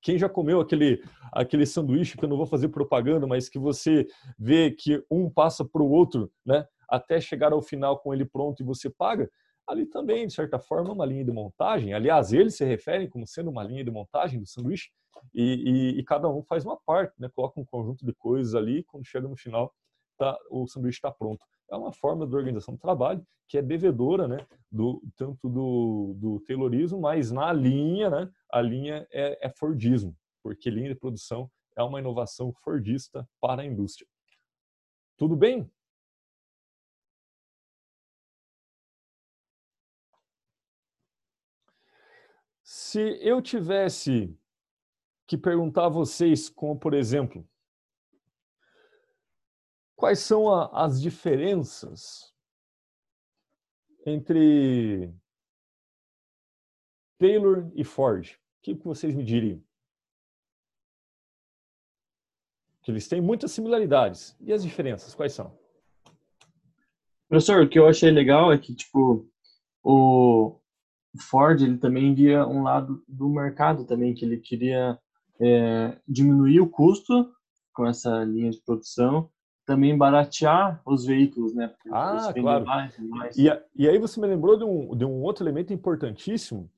Quem 0.00 0.18
já 0.18 0.28
comeu 0.28 0.60
aquele, 0.60 1.02
aquele 1.32 1.64
sanduíche, 1.64 2.16
que 2.16 2.24
eu 2.24 2.28
não 2.28 2.36
vou 2.36 2.46
fazer 2.46 2.68
propaganda, 2.68 3.26
mas 3.26 3.48
que 3.48 3.58
você 3.58 4.06
vê 4.38 4.70
que 4.70 5.02
um 5.10 5.30
passa 5.30 5.64
para 5.64 5.82
o 5.82 5.90
outro, 5.90 6.30
né, 6.44 6.66
até 6.88 7.20
chegar 7.20 7.52
ao 7.52 7.62
final 7.62 7.98
com 7.98 8.12
ele 8.12 8.24
pronto 8.24 8.62
e 8.62 8.66
você 8.66 8.90
paga, 8.90 9.30
ali 9.66 9.86
também, 9.86 10.26
de 10.26 10.34
certa 10.34 10.58
forma, 10.58 10.90
é 10.90 10.92
uma 10.92 11.06
linha 11.06 11.24
de 11.24 11.32
montagem. 11.32 11.94
Aliás, 11.94 12.34
eles 12.34 12.54
se 12.54 12.64
referem 12.66 13.08
como 13.08 13.26
sendo 13.26 13.50
uma 13.50 13.64
linha 13.64 13.82
de 13.82 13.90
montagem 13.90 14.38
do 14.38 14.46
sanduíche 14.46 14.90
e, 15.32 15.94
e, 15.94 15.98
e 16.00 16.04
cada 16.04 16.28
um 16.28 16.42
faz 16.42 16.66
uma 16.66 16.76
parte, 16.76 17.14
né, 17.18 17.30
coloca 17.34 17.58
um 17.58 17.64
conjunto 17.64 18.04
de 18.04 18.12
coisas 18.12 18.54
ali 18.54 18.80
e 18.80 18.84
quando 18.84 19.06
chega 19.06 19.26
no 19.26 19.36
final, 19.36 19.72
tá, 20.16 20.38
o 20.50 20.66
sanduíche 20.66 20.98
está 20.98 21.10
pronto 21.10 21.44
é 21.70 21.76
uma 21.76 21.92
forma 21.92 22.26
de 22.26 22.34
organização 22.34 22.74
do 22.74 22.80
trabalho 22.80 23.26
que 23.46 23.58
é 23.58 23.62
devedora, 23.62 24.26
né, 24.26 24.46
do, 24.70 25.02
tanto 25.16 25.48
do, 25.48 26.14
do 26.16 26.40
Taylorismo, 26.40 27.00
mas 27.00 27.30
na 27.30 27.52
linha, 27.52 28.08
né, 28.08 28.32
a 28.50 28.60
linha 28.60 29.06
é, 29.10 29.46
é 29.46 29.50
Fordismo, 29.50 30.16
porque 30.42 30.70
linha 30.70 30.88
de 30.88 30.98
produção 30.98 31.50
é 31.76 31.82
uma 31.82 32.00
inovação 32.00 32.52
Fordista 32.62 33.28
para 33.40 33.62
a 33.62 33.66
indústria. 33.66 34.08
Tudo 35.16 35.36
bem? 35.36 35.70
Se 42.62 43.18
eu 43.20 43.42
tivesse 43.42 44.34
que 45.26 45.36
perguntar 45.36 45.86
a 45.86 45.90
vocês, 45.90 46.48
como 46.48 46.78
por 46.78 46.94
exemplo, 46.94 47.46
quais 50.04 50.18
são 50.18 50.50
a, 50.50 50.84
as 50.84 51.00
diferenças 51.00 52.30
entre 54.04 55.10
Taylor 57.18 57.72
e 57.74 57.82
Ford? 57.84 58.32
O 58.32 58.62
que 58.62 58.74
vocês 58.74 59.14
me 59.14 59.24
diriam? 59.24 59.62
Que 62.82 62.90
eles 62.90 63.08
têm 63.08 63.22
muitas 63.22 63.52
similaridades. 63.52 64.36
E 64.42 64.52
as 64.52 64.62
diferenças, 64.62 65.14
quais 65.14 65.32
são? 65.32 65.58
Professor, 67.26 67.62
o 67.62 67.68
que 67.68 67.78
eu 67.78 67.88
achei 67.88 68.10
legal 68.10 68.52
é 68.52 68.58
que, 68.58 68.74
tipo, 68.74 69.26
o 69.82 70.60
Ford, 71.18 71.62
ele 71.62 71.78
também 71.78 72.14
via 72.14 72.46
um 72.46 72.62
lado 72.62 73.02
do 73.08 73.30
mercado 73.30 73.86
também, 73.86 74.12
que 74.12 74.26
ele 74.26 74.36
queria 74.36 75.00
é, 75.40 75.98
diminuir 76.06 76.60
o 76.60 76.68
custo 76.68 77.34
com 77.72 77.86
essa 77.86 78.22
linha 78.22 78.50
de 78.50 78.60
produção 78.60 79.32
também 79.64 79.96
baratear 79.96 80.80
os 80.84 81.04
veículos, 81.04 81.54
né? 81.54 81.72
Ah, 81.90 82.32
claro. 82.34 82.64
mais, 82.66 82.98
mais. 82.98 83.36
E, 83.36 83.48
a- 83.50 83.62
e 83.74 83.88
aí 83.88 83.98
você 83.98 84.20
me 84.20 84.26
lembrou 84.26 84.56
de 84.56 84.64
um, 84.64 84.96
de 84.96 85.04
um 85.04 85.22
outro 85.22 85.44
elemento 85.44 85.72
importantíssimo, 85.72 86.70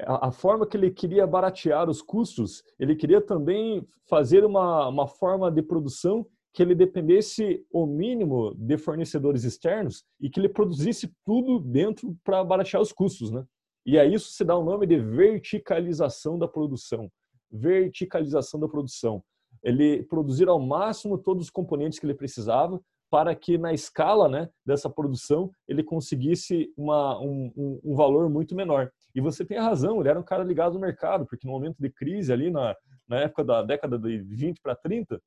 a, 0.00 0.28
a 0.28 0.32
forma 0.32 0.66
que 0.66 0.76
ele 0.76 0.90
queria 0.90 1.26
baratear 1.26 1.88
os 1.88 2.02
custos, 2.02 2.62
ele 2.78 2.96
queria 2.96 3.20
também 3.20 3.86
fazer 4.08 4.44
uma, 4.44 4.88
uma 4.88 5.06
forma 5.06 5.50
de 5.50 5.62
produção 5.62 6.26
que 6.52 6.62
ele 6.62 6.74
dependesse 6.74 7.64
o 7.72 7.86
mínimo 7.86 8.54
de 8.56 8.76
fornecedores 8.76 9.44
externos 9.44 10.04
e 10.20 10.28
que 10.28 10.38
ele 10.38 10.48
produzisse 10.50 11.10
tudo 11.24 11.58
dentro 11.58 12.14
para 12.22 12.44
baratear 12.44 12.82
os 12.82 12.92
custos, 12.92 13.30
né? 13.30 13.44
E 13.86 13.98
a 13.98 14.04
isso 14.04 14.30
se 14.32 14.44
dá 14.44 14.56
o 14.56 14.64
nome 14.64 14.86
de 14.86 14.98
verticalização 14.98 16.38
da 16.38 16.46
produção. 16.46 17.10
Verticalização 17.50 18.60
da 18.60 18.68
produção. 18.68 19.22
Ele 19.62 20.02
produzir 20.02 20.48
ao 20.48 20.58
máximo 20.58 21.18
todos 21.18 21.44
os 21.44 21.50
componentes 21.50 21.98
que 21.98 22.06
ele 22.06 22.14
precisava 22.14 22.80
para 23.10 23.34
que 23.34 23.58
na 23.58 23.74
escala 23.74 24.26
né, 24.26 24.48
dessa 24.64 24.88
produção 24.88 25.50
ele 25.68 25.82
conseguisse 25.82 26.72
uma, 26.74 27.20
um, 27.20 27.80
um, 27.84 27.94
valor 27.94 28.30
muito 28.30 28.54
menor. 28.54 28.90
E 29.14 29.20
você 29.20 29.44
tem 29.44 29.58
razão, 29.58 30.00
ele 30.00 30.08
era 30.08 30.18
um 30.18 30.24
cara 30.24 30.42
ligado 30.42 30.76
ao 30.76 30.80
mercado, 30.80 31.26
porque 31.26 31.46
no 31.46 31.52
momento 31.52 31.76
de 31.78 31.90
crise 31.90 32.32
ali 32.32 32.50
na, 32.50 32.74
na 33.06 33.20
época 33.20 33.44
da 33.44 33.62
década 33.62 33.98
de 33.98 34.18
20 34.18 34.62
para 34.62 34.74
30, 34.74 35.20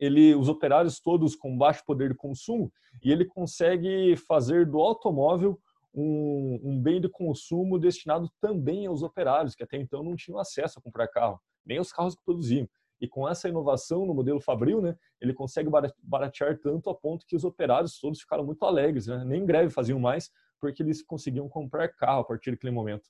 ele, 0.00 0.34
os 0.34 0.48
operários 0.48 0.98
todos 0.98 1.36
com 1.36 1.56
baixo 1.56 1.84
poder 1.86 2.10
de 2.10 2.16
consumo, 2.16 2.72
e 3.00 3.12
ele 3.12 3.24
consegue 3.24 4.16
fazer 4.16 4.66
do 4.66 4.80
automóvel 4.80 5.56
um, 5.94 6.60
um 6.64 6.82
bem 6.82 7.00
de 7.00 7.08
consumo 7.08 7.78
destinado 7.78 8.28
também 8.40 8.86
aos 8.86 9.04
operários, 9.04 9.54
que 9.54 9.62
até 9.62 9.76
então 9.76 10.02
não 10.02 10.16
tinham 10.16 10.38
acesso 10.38 10.78
a 10.78 10.82
comprar 10.82 11.06
carro, 11.06 11.40
nem 11.64 11.78
os 11.78 11.92
carros 11.92 12.16
que 12.16 12.24
produziam. 12.24 12.68
E 13.00 13.08
com 13.08 13.28
essa 13.28 13.48
inovação 13.48 14.06
no 14.06 14.14
modelo 14.14 14.40
Fabril, 14.40 14.80
né, 14.80 14.96
ele 15.20 15.34
consegue 15.34 15.68
bara- 15.68 15.92
baratear 16.02 16.58
tanto 16.58 16.88
a 16.90 16.94
ponto 16.94 17.26
que 17.26 17.36
os 17.36 17.44
operários 17.44 17.98
todos 17.98 18.20
ficaram 18.20 18.44
muito 18.44 18.64
alegres, 18.64 19.06
né? 19.06 19.24
nem 19.24 19.44
greve 19.44 19.70
faziam 19.70 19.98
mais, 19.98 20.30
porque 20.60 20.82
eles 20.82 21.02
conseguiam 21.02 21.48
comprar 21.48 21.88
carro 21.88 22.20
a 22.20 22.24
partir 22.24 22.50
daquele 22.52 22.72
momento. 22.72 23.08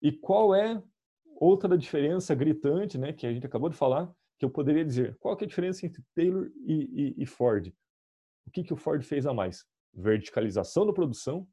E 0.00 0.12
qual 0.12 0.54
é 0.54 0.82
outra 1.40 1.76
diferença 1.76 2.34
gritante, 2.34 2.98
né, 2.98 3.12
que 3.12 3.26
a 3.26 3.32
gente 3.32 3.46
acabou 3.46 3.68
de 3.68 3.76
falar, 3.76 4.14
que 4.38 4.44
eu 4.44 4.50
poderia 4.50 4.84
dizer? 4.84 5.16
Qual 5.18 5.36
é 5.38 5.44
a 5.44 5.46
diferença 5.46 5.86
entre 5.86 6.02
Taylor 6.14 6.50
e, 6.66 7.14
e- 7.18 7.22
e 7.22 7.26
Ford? 7.26 7.72
O 8.46 8.50
que, 8.50 8.62
que 8.62 8.72
o 8.72 8.76
Ford 8.76 9.02
fez 9.02 9.26
a 9.26 9.32
mais? 9.32 9.66
Verticalização 9.92 10.86
da 10.86 10.92
produção, 10.92 11.48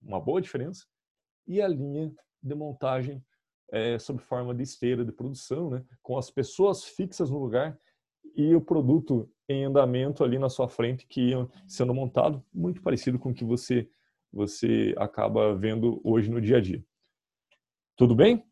uma 0.00 0.20
boa 0.20 0.40
diferença, 0.40 0.86
e 1.46 1.60
a 1.60 1.66
linha 1.68 2.14
de 2.42 2.54
montagem 2.54 3.24
eh, 3.72 3.98
sob 3.98 4.20
forma 4.22 4.54
de 4.54 4.62
esteira 4.62 5.04
de 5.04 5.12
produção, 5.12 5.70
né, 5.70 5.84
com 6.02 6.18
as 6.18 6.30
pessoas 6.30 6.84
fixas 6.84 7.30
no 7.30 7.38
lugar 7.38 7.78
e 8.36 8.54
o 8.54 8.60
produto 8.60 9.30
em 9.48 9.64
andamento 9.64 10.22
ali 10.22 10.38
na 10.38 10.48
sua 10.48 10.68
frente 10.68 11.06
que 11.06 11.30
ia 11.30 11.48
sendo 11.66 11.92
montado, 11.94 12.44
muito 12.52 12.82
parecido 12.82 13.18
com 13.18 13.30
o 13.30 13.34
que 13.34 13.44
você 13.44 13.88
você 14.32 14.94
acaba 14.96 15.56
vendo 15.56 16.00
hoje 16.04 16.30
no 16.30 16.40
dia 16.40 16.58
a 16.58 16.60
dia. 16.60 16.84
Tudo 17.96 18.14
bem? 18.14 18.44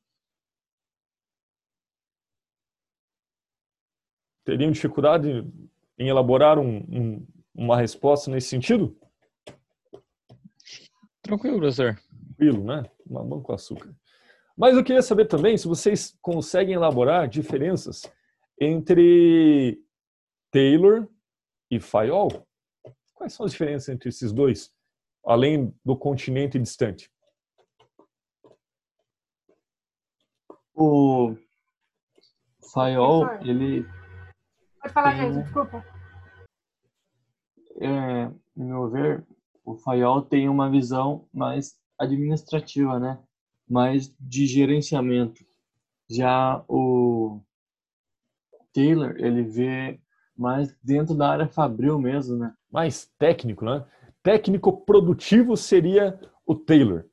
Teriam 4.45 4.73
dificuldade 4.73 5.29
em 5.97 6.09
elaborar 6.09 6.59
um- 6.59 6.79
um- 6.89 7.27
uma 7.55 7.77
resposta 7.77 8.29
nesse 8.29 8.49
sentido? 8.49 8.99
Tranquilo, 11.23 11.59
professor. 11.59 11.97
Tranquilo, 12.39 12.65
né? 12.65 12.89
Mamão 13.05 13.43
com 13.43 13.53
açúcar. 13.53 13.93
Mas 14.57 14.77
eu 14.77 14.85
queria 14.85 15.03
saber 15.03 15.27
também 15.27 15.59
se 15.59 15.67
vocês 15.67 16.17
conseguem 16.23 16.75
elaborar 16.75 17.29
diferenças 17.29 18.03
entre 18.61 19.83
Taylor 20.53 21.09
e 21.69 21.81
Fayol. 21.81 22.47
Quais 23.15 23.33
são 23.33 23.45
as 23.45 23.53
diferenças 23.53 23.89
entre 23.89 24.09
esses 24.09 24.33
dois, 24.33 24.73
além 25.27 25.75
do 25.85 25.97
continente 25.97 26.59
distante? 26.61 27.11
O 30.73 31.35
Fayol, 32.73 33.29
ele, 33.43 33.85
Pode 34.81 34.95
falar, 34.95 35.11
Tem, 35.17 35.23
gente, 35.23 35.35
né? 35.39 35.43
desculpa. 35.43 35.85
é, 37.81 38.27
no 38.57 38.65
meu 38.65 38.89
ver, 38.89 39.27
o 39.65 39.75
Fayol 39.75 40.23
tem 40.23 40.49
uma 40.49 40.71
visão 40.71 41.29
mais 41.33 41.77
administrativa, 41.99 42.99
né? 42.99 43.19
Mais 43.69 44.15
de 44.19 44.47
gerenciamento. 44.47 45.45
Já 46.11 46.65
o 46.69 47.41
Taylor, 48.73 49.15
ele 49.19 49.43
vê 49.43 50.01
mais 50.37 50.75
dentro 50.83 51.15
da 51.15 51.29
área 51.31 51.49
fabril 51.49 51.99
mesmo, 51.99 52.37
né? 52.37 52.55
mais 52.71 53.07
técnico, 53.19 53.65
né? 53.65 53.85
Técnico 54.23 54.85
produtivo 54.85 55.57
seria 55.57 56.19
o 56.47 56.55
Taylor. 56.55 57.05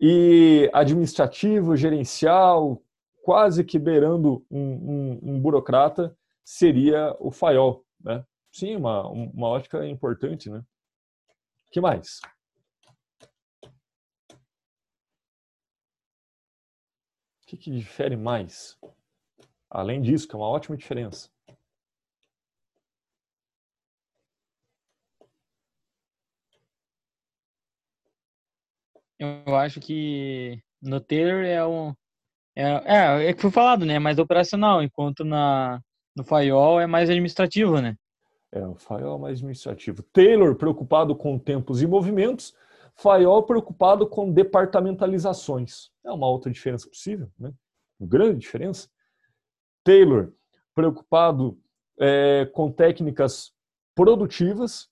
E 0.00 0.70
administrativo, 0.72 1.76
gerencial, 1.76 2.82
quase 3.22 3.62
que 3.64 3.78
beirando 3.78 4.44
um, 4.50 4.60
um- 4.60 5.20
um 5.22 5.40
burocrata, 5.40 6.16
seria 6.44 7.14
o 7.20 7.30
Fayol, 7.30 7.84
né? 8.00 8.24
Sim, 8.52 8.76
uma, 8.76 9.08
uma 9.08 9.48
ótica 9.48 9.86
importante, 9.86 10.50
né? 10.50 10.62
que 11.70 11.80
mais? 11.80 12.20
Que, 17.52 17.56
que 17.56 17.70
difere 17.70 18.16
mais? 18.16 18.78
Além 19.70 20.00
disso, 20.00 20.26
que 20.26 20.34
é 20.34 20.38
uma 20.38 20.48
ótima 20.48 20.76
diferença. 20.76 21.30
Eu 29.18 29.56
acho 29.56 29.80
que 29.80 30.60
no 30.80 31.00
Taylor 31.00 31.44
é 31.44 31.64
um. 31.64 31.94
É, 32.56 32.62
é, 32.62 33.26
é 33.28 33.34
que 33.34 33.40
foi 33.40 33.50
falado, 33.50 33.84
né? 33.84 33.94
É 33.94 33.98
mais 33.98 34.18
operacional, 34.18 34.82
enquanto 34.82 35.24
na, 35.24 35.80
no 36.16 36.24
Fayol 36.24 36.80
é 36.80 36.86
mais 36.86 37.08
administrativo, 37.08 37.80
né? 37.80 37.96
É, 38.50 38.66
o 38.66 38.74
Fayol 38.74 39.16
é 39.16 39.20
mais 39.20 39.38
administrativo. 39.38 40.02
Taylor 40.02 40.56
preocupado 40.56 41.14
com 41.14 41.38
tempos 41.38 41.80
e 41.80 41.86
movimentos, 41.86 42.54
Fayol 42.94 43.42
preocupado 43.44 44.06
com 44.06 44.32
departamentalizações. 44.32 45.90
É 46.04 46.12
uma 46.12 46.28
outra 46.28 46.50
diferença 46.50 46.88
possível, 46.88 47.30
né? 47.38 47.52
Uma 47.98 48.08
grande 48.08 48.40
diferença. 48.40 48.88
Taylor 49.84 50.32
preocupado 50.74 51.58
é, 51.98 52.46
com 52.46 52.70
técnicas 52.70 53.52
produtivas, 53.94 54.90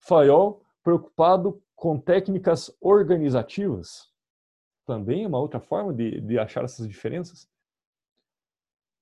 Fayol 0.00 0.62
preocupado 0.82 1.62
com 1.74 1.98
técnicas 1.98 2.74
organizativas. 2.80 4.10
Também 4.84 5.24
é 5.24 5.28
uma 5.28 5.38
outra 5.38 5.60
forma 5.60 5.92
de, 5.92 6.20
de 6.20 6.38
achar 6.38 6.64
essas 6.64 6.88
diferenças. 6.88 7.48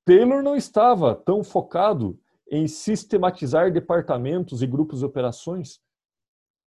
Taylor 0.05 0.43
não 0.43 0.57
estava 0.57 1.15
tão 1.15 1.43
focado 1.43 2.19
em 2.51 2.67
sistematizar 2.67 3.73
departamentos 3.73 4.63
e 4.63 4.67
grupos 4.67 5.01
de 5.01 5.05
operações. 5.05 5.81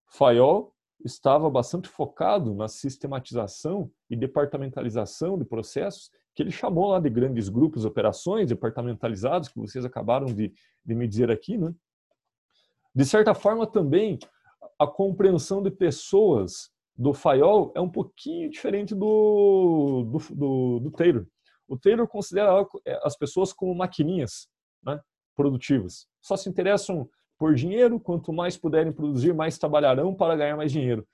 Fayol 0.07 0.72
estava 1.05 1.49
bastante 1.51 1.89
focado 1.89 2.55
na 2.55 2.69
sistematização 2.69 3.91
e 4.09 4.17
departamentalização 4.17 5.39
de 5.39 5.45
processos, 5.45 6.11
que 6.35 6.43
ele 6.43 6.51
chamou 6.51 6.89
lá 6.89 7.01
de 7.01 7.11
grandes 7.11 7.49
grupos 7.49 7.85
operações 7.85 8.49
departamentalizados, 8.49 9.49
que 9.49 9.59
vocês 9.59 9.85
acabaram 9.85 10.27
de, 10.27 10.53
de 10.85 10.95
me 10.95 11.07
dizer 11.07 11.31
aqui. 11.31 11.59
Né? 11.59 11.75
De 12.95 13.05
certa 13.05 13.35
forma, 13.35 13.67
também, 13.67 14.19
a 14.79 14.87
compreensão 14.87 15.63
de 15.63 15.71
pessoas 15.71 16.71
do 16.97 17.13
Fayol 17.13 17.73
é 17.75 17.81
um 17.81 17.89
pouquinho 17.89 18.51
diferente 18.51 18.95
do, 18.95 20.05
do, 20.05 20.35
do, 20.35 20.81
do 20.81 20.91
Taylor. 20.91 21.27
O 21.69 21.79
Taylor 21.79 22.07
considera 22.07 22.67
as 23.03 23.17
pessoas 23.17 23.53
como 23.53 23.75
maquininhas, 23.75 24.49
né? 24.83 25.01
produtivas. 25.35 26.07
Só 26.21 26.37
se 26.37 26.49
interessam 26.49 27.09
por 27.43 27.57
dinheiro, 27.57 27.99
quanto 27.99 28.33
mais 28.33 28.57
puderem 28.57 28.93
produzir, 28.93 29.35
mais 29.35 29.59
trabalharão 29.59 30.15
para 30.15 30.37
ganhar 30.37 30.57
mais 30.57 30.71
dinheiro. 30.71 31.05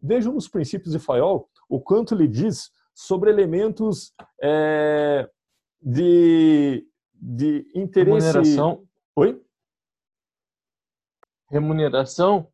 Vejam 0.00 0.32
nos 0.32 0.48
princípios 0.48 0.92
de 0.92 0.98
Fayol 0.98 1.46
o 1.68 1.78
quanto 1.78 2.14
ele 2.14 2.26
diz 2.26 2.70
sobre 2.94 3.28
elementos 3.28 4.14
é, 4.40 5.28
de, 5.82 6.86
de 7.12 7.70
interesse. 7.74 8.28
Remuneração. 8.28 8.84
Oi? 9.14 9.42
Remuneração. 11.50 12.48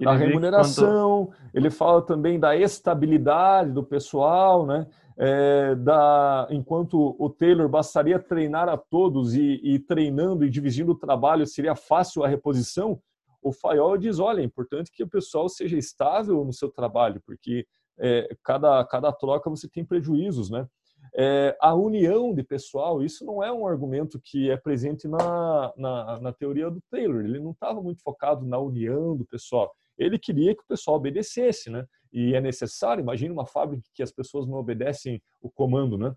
Da 0.00 0.14
remuneração, 0.14 1.32
ele 1.52 1.70
fala 1.70 2.02
também 2.02 2.38
da 2.38 2.54
estabilidade 2.54 3.72
do 3.72 3.82
pessoal, 3.82 4.64
né? 4.64 4.86
É, 5.18 5.74
da, 5.76 6.46
enquanto 6.50 7.16
o 7.18 7.30
Taylor 7.30 7.68
bastaria 7.68 8.18
treinar 8.18 8.68
a 8.68 8.76
todos 8.76 9.34
e, 9.34 9.60
e, 9.62 9.78
treinando 9.78 10.44
e 10.44 10.50
dividindo 10.50 10.92
o 10.92 10.98
trabalho 10.98 11.46
seria 11.46 11.74
fácil 11.74 12.22
a 12.22 12.28
reposição, 12.28 13.00
o 13.42 13.50
Fayol 13.50 13.96
diz, 13.96 14.18
olha, 14.18 14.40
é 14.40 14.44
importante 14.44 14.90
que 14.92 15.02
o 15.02 15.08
pessoal 15.08 15.48
seja 15.48 15.78
estável 15.78 16.44
no 16.44 16.52
seu 16.52 16.70
trabalho, 16.70 17.22
porque 17.24 17.66
é, 17.98 18.28
cada, 18.42 18.84
cada 18.84 19.10
troca 19.12 19.48
você 19.48 19.68
tem 19.68 19.84
prejuízos, 19.84 20.50
né? 20.50 20.66
É, 21.14 21.56
a 21.60 21.74
união 21.74 22.34
de 22.34 22.42
pessoal, 22.42 23.02
isso 23.02 23.24
não 23.24 23.42
é 23.42 23.50
um 23.50 23.66
argumento 23.66 24.20
que 24.22 24.50
é 24.50 24.56
presente 24.56 25.08
na, 25.08 25.72
na, 25.76 26.20
na 26.20 26.32
teoria 26.32 26.70
do 26.70 26.82
Taylor, 26.90 27.24
ele 27.24 27.38
não 27.38 27.52
estava 27.52 27.80
muito 27.80 28.02
focado 28.02 28.44
na 28.44 28.58
união 28.58 29.16
do 29.16 29.24
pessoal, 29.24 29.72
ele 29.96 30.18
queria 30.18 30.54
que 30.54 30.62
o 30.62 30.66
pessoal 30.66 30.96
obedecesse, 30.96 31.70
né? 31.70 31.86
E 32.12 32.34
é 32.34 32.40
necessário, 32.40 33.02
imagine 33.02 33.32
uma 33.32 33.46
fábrica 33.46 33.82
que 33.94 34.02
as 34.02 34.10
pessoas 34.10 34.46
não 34.46 34.58
obedecem 34.58 35.20
o 35.40 35.50
comando, 35.50 35.98
né? 35.98 36.14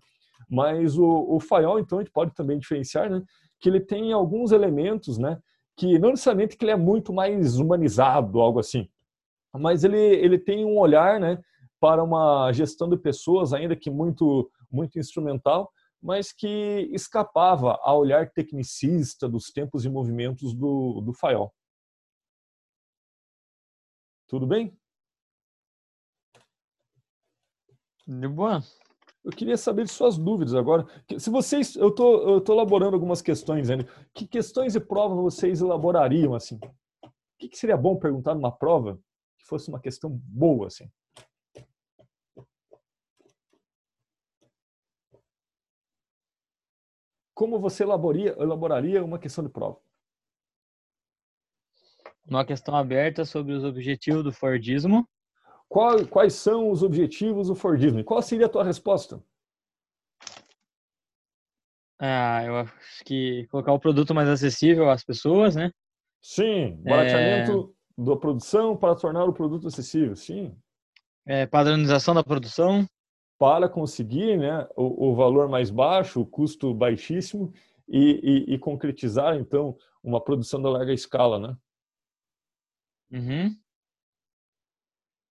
Mas 0.48 0.96
o, 0.96 1.04
o 1.04 1.40
Fayol, 1.40 1.78
então, 1.78 1.98
a 1.98 2.02
gente 2.02 2.12
pode 2.12 2.34
também 2.34 2.58
diferenciar, 2.58 3.10
né? 3.10 3.22
Que 3.60 3.68
ele 3.68 3.80
tem 3.80 4.12
alguns 4.12 4.52
elementos, 4.52 5.18
né? 5.18 5.38
Que 5.76 5.98
não 5.98 6.10
necessariamente 6.10 6.56
que 6.56 6.64
ele 6.64 6.72
é 6.72 6.76
muito 6.76 7.12
mais 7.12 7.58
humanizado, 7.58 8.40
algo 8.40 8.58
assim. 8.58 8.88
Mas 9.52 9.84
ele, 9.84 9.98
ele 9.98 10.38
tem 10.38 10.64
um 10.64 10.78
olhar, 10.78 11.20
né? 11.20 11.38
Para 11.78 12.02
uma 12.02 12.52
gestão 12.52 12.88
de 12.88 12.96
pessoas, 12.96 13.52
ainda 13.52 13.76
que 13.76 13.90
muito, 13.90 14.50
muito 14.70 14.98
instrumental, 14.98 15.70
mas 16.02 16.32
que 16.32 16.88
escapava 16.92 17.78
ao 17.82 18.00
olhar 18.00 18.30
tecnicista 18.30 19.28
dos 19.28 19.46
tempos 19.46 19.84
e 19.84 19.88
movimentos 19.88 20.54
do, 20.54 21.00
do 21.02 21.12
Fayol. 21.12 21.52
Tudo 24.26 24.46
bem? 24.46 24.79
De 28.10 28.26
boa. 28.26 28.60
Eu 29.22 29.30
queria 29.30 29.56
saber 29.56 29.84
de 29.84 29.92
suas 29.92 30.18
dúvidas 30.18 30.52
agora. 30.52 30.84
Se 31.16 31.30
vocês, 31.30 31.76
eu 31.76 31.94
tô, 31.94 32.40
tô 32.40 32.54
elaborando 32.54 32.96
algumas 32.96 33.22
questões 33.22 33.70
ainda. 33.70 33.84
Que 34.12 34.26
questões 34.26 34.72
de 34.72 34.80
prova 34.80 35.14
vocês 35.14 35.60
elaborariam 35.60 36.34
assim? 36.34 36.58
O 37.04 37.10
que, 37.38 37.48
que 37.48 37.56
seria 37.56 37.76
bom 37.76 37.96
perguntar 37.96 38.34
numa 38.34 38.50
prova 38.50 38.98
que 39.38 39.46
fosse 39.46 39.68
uma 39.68 39.78
questão 39.78 40.10
boa 40.10 40.66
assim? 40.66 40.90
Como 47.32 47.60
você 47.60 47.84
elaboraria, 47.84 48.34
elaboraria 48.40 49.04
uma 49.04 49.20
questão 49.20 49.44
de 49.44 49.50
prova? 49.50 49.78
Uma 52.26 52.44
questão 52.44 52.74
aberta 52.74 53.24
sobre 53.24 53.52
os 53.52 53.62
objetivos 53.62 54.24
do 54.24 54.32
Fordismo. 54.32 55.08
Qual, 55.70 56.04
quais 56.04 56.34
são 56.34 56.68
os 56.68 56.82
objetivos 56.82 57.46
do 57.46 57.54
Fordismo? 57.54 58.02
Qual 58.02 58.20
seria 58.20 58.46
a 58.46 58.48
tua 58.48 58.64
resposta? 58.64 59.22
Ah, 61.96 62.42
eu 62.44 62.56
acho 62.56 63.04
que 63.04 63.46
colocar 63.52 63.72
o 63.72 63.78
produto 63.78 64.12
mais 64.12 64.28
acessível 64.28 64.90
às 64.90 65.04
pessoas, 65.04 65.54
né? 65.54 65.70
Sim, 66.20 66.74
barateamento 66.82 67.72
é... 67.96 68.02
da 68.02 68.16
produção 68.16 68.76
para 68.76 68.96
tornar 68.96 69.24
o 69.26 69.32
produto 69.32 69.68
acessível, 69.68 70.16
sim. 70.16 70.52
É, 71.24 71.46
padronização 71.46 72.14
da 72.14 72.24
produção. 72.24 72.84
Para 73.38 73.68
conseguir 73.68 74.38
né, 74.38 74.66
o, 74.74 75.10
o 75.10 75.14
valor 75.14 75.48
mais 75.48 75.70
baixo, 75.70 76.20
o 76.20 76.26
custo 76.26 76.74
baixíssimo 76.74 77.52
e, 77.88 78.46
e, 78.48 78.54
e 78.54 78.58
concretizar, 78.58 79.36
então, 79.36 79.78
uma 80.02 80.20
produção 80.20 80.60
da 80.60 80.68
larga 80.68 80.92
escala, 80.92 81.38
né? 81.38 81.56
Uhum. 83.12 83.56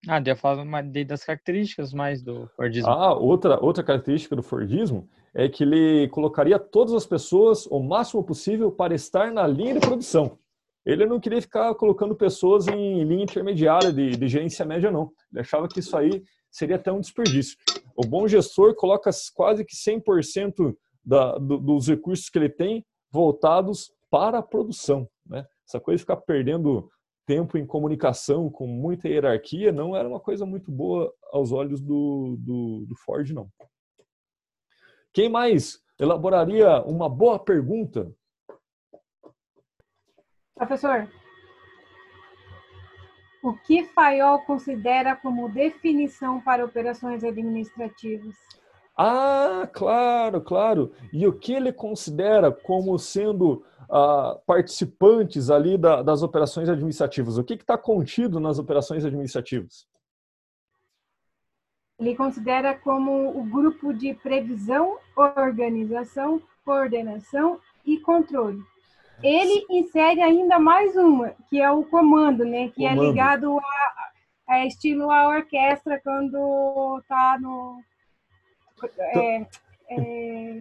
Ah, 0.07 0.21
eu 0.25 0.35
falo 0.35 0.63
das 1.05 1.23
características 1.23 1.93
mais 1.93 2.21
do 2.21 2.47
Fordismo. 2.55 2.89
Ah, 2.89 3.13
outra, 3.13 3.63
outra 3.63 3.83
característica 3.83 4.35
do 4.35 4.43
Fordismo 4.43 5.09
é 5.33 5.49
que 5.49 5.63
ele 5.63 6.07
colocaria 6.09 6.57
todas 6.57 6.93
as 6.93 7.05
pessoas 7.05 7.65
o 7.67 7.81
máximo 7.81 8.23
possível 8.23 8.71
para 8.71 8.95
estar 8.95 9.31
na 9.31 9.45
linha 9.45 9.73
de 9.73 9.79
produção. 9.79 10.37
Ele 10.85 11.05
não 11.05 11.19
queria 11.19 11.41
ficar 11.41 11.75
colocando 11.75 12.15
pessoas 12.15 12.67
em 12.67 13.03
linha 13.03 13.23
intermediária 13.23 13.91
de, 13.91 14.11
de 14.11 14.27
gerência 14.27 14.65
média, 14.65 14.89
não. 14.89 15.11
Ele 15.31 15.41
achava 15.41 15.67
que 15.67 15.79
isso 15.79 15.95
aí 15.95 16.23
seria 16.49 16.77
até 16.77 16.91
um 16.91 17.01
desperdício. 17.01 17.57
O 17.95 18.07
bom 18.07 18.27
gestor 18.27 18.73
coloca 18.75 19.11
quase 19.35 19.65
que 19.65 19.75
100% 19.75 20.75
da, 21.03 21.37
do, 21.37 21.57
dos 21.57 21.87
recursos 21.87 22.29
que 22.29 22.39
ele 22.39 22.49
tem 22.49 22.85
voltados 23.11 23.91
para 24.09 24.39
a 24.39 24.43
produção. 24.43 25.07
Né? 25.25 25.45
Essa 25.67 25.79
coisa 25.79 25.97
de 25.97 26.03
ficar 26.03 26.17
perdendo 26.17 26.89
tempo 27.29 27.59
em 27.59 27.65
comunicação 27.67 28.49
com 28.49 28.65
muita 28.65 29.07
hierarquia 29.07 29.71
não 29.71 29.95
era 29.95 30.09
uma 30.09 30.19
coisa 30.19 30.47
muito 30.47 30.71
boa 30.71 31.13
aos 31.31 31.51
olhos 31.51 31.79
do, 31.79 32.35
do, 32.39 32.85
do 32.87 32.95
Ford, 33.05 33.29
não. 33.29 33.47
Quem 35.13 35.29
mais 35.29 35.79
elaboraria 35.99 36.81
uma 36.85 37.07
boa 37.07 37.37
pergunta? 37.37 38.11
Professor, 40.55 41.07
o 43.43 43.53
que 43.57 43.83
Fayol 43.83 44.39
considera 44.39 45.15
como 45.15 45.53
definição 45.53 46.41
para 46.41 46.65
operações 46.65 47.23
administrativas? 47.23 48.35
Ah, 49.01 49.65
claro, 49.71 50.41
claro. 50.41 50.91
E 51.13 51.25
o 51.25 51.31
que 51.31 51.53
ele 51.53 51.71
considera 51.71 52.51
como 52.51 52.99
sendo 52.99 53.63
uh, 53.83 54.37
participantes 54.45 55.49
ali 55.49 55.77
da, 55.77 56.01
das 56.01 56.21
operações 56.21 56.67
administrativas? 56.67 57.37
O 57.37 57.43
que 57.45 57.53
está 57.53 57.77
contido 57.77 58.41
nas 58.41 58.59
operações 58.59 59.05
administrativas? 59.05 59.87
Ele 61.97 62.13
considera 62.13 62.77
como 62.77 63.39
o 63.39 63.41
grupo 63.45 63.93
de 63.93 64.13
previsão, 64.15 64.97
organização, 65.15 66.41
coordenação 66.65 67.57
e 67.85 68.01
controle. 68.01 68.61
Ele 69.23 69.65
insere 69.69 70.21
ainda 70.21 70.59
mais 70.59 70.97
uma, 70.97 71.33
que 71.49 71.61
é 71.61 71.71
o 71.71 71.85
comando, 71.85 72.43
né? 72.43 72.67
Que 72.67 72.85
é 72.85 72.89
comando. 72.89 73.05
é 73.05 73.09
ligado 73.11 73.59
a, 73.59 74.55
a, 74.55 74.65
estilo 74.65 75.09
a 75.09 75.29
orquestra 75.29 76.01
quando 76.03 76.99
está 76.99 77.37
no. 77.39 77.81
É, 78.99 79.47
é, 79.91 80.59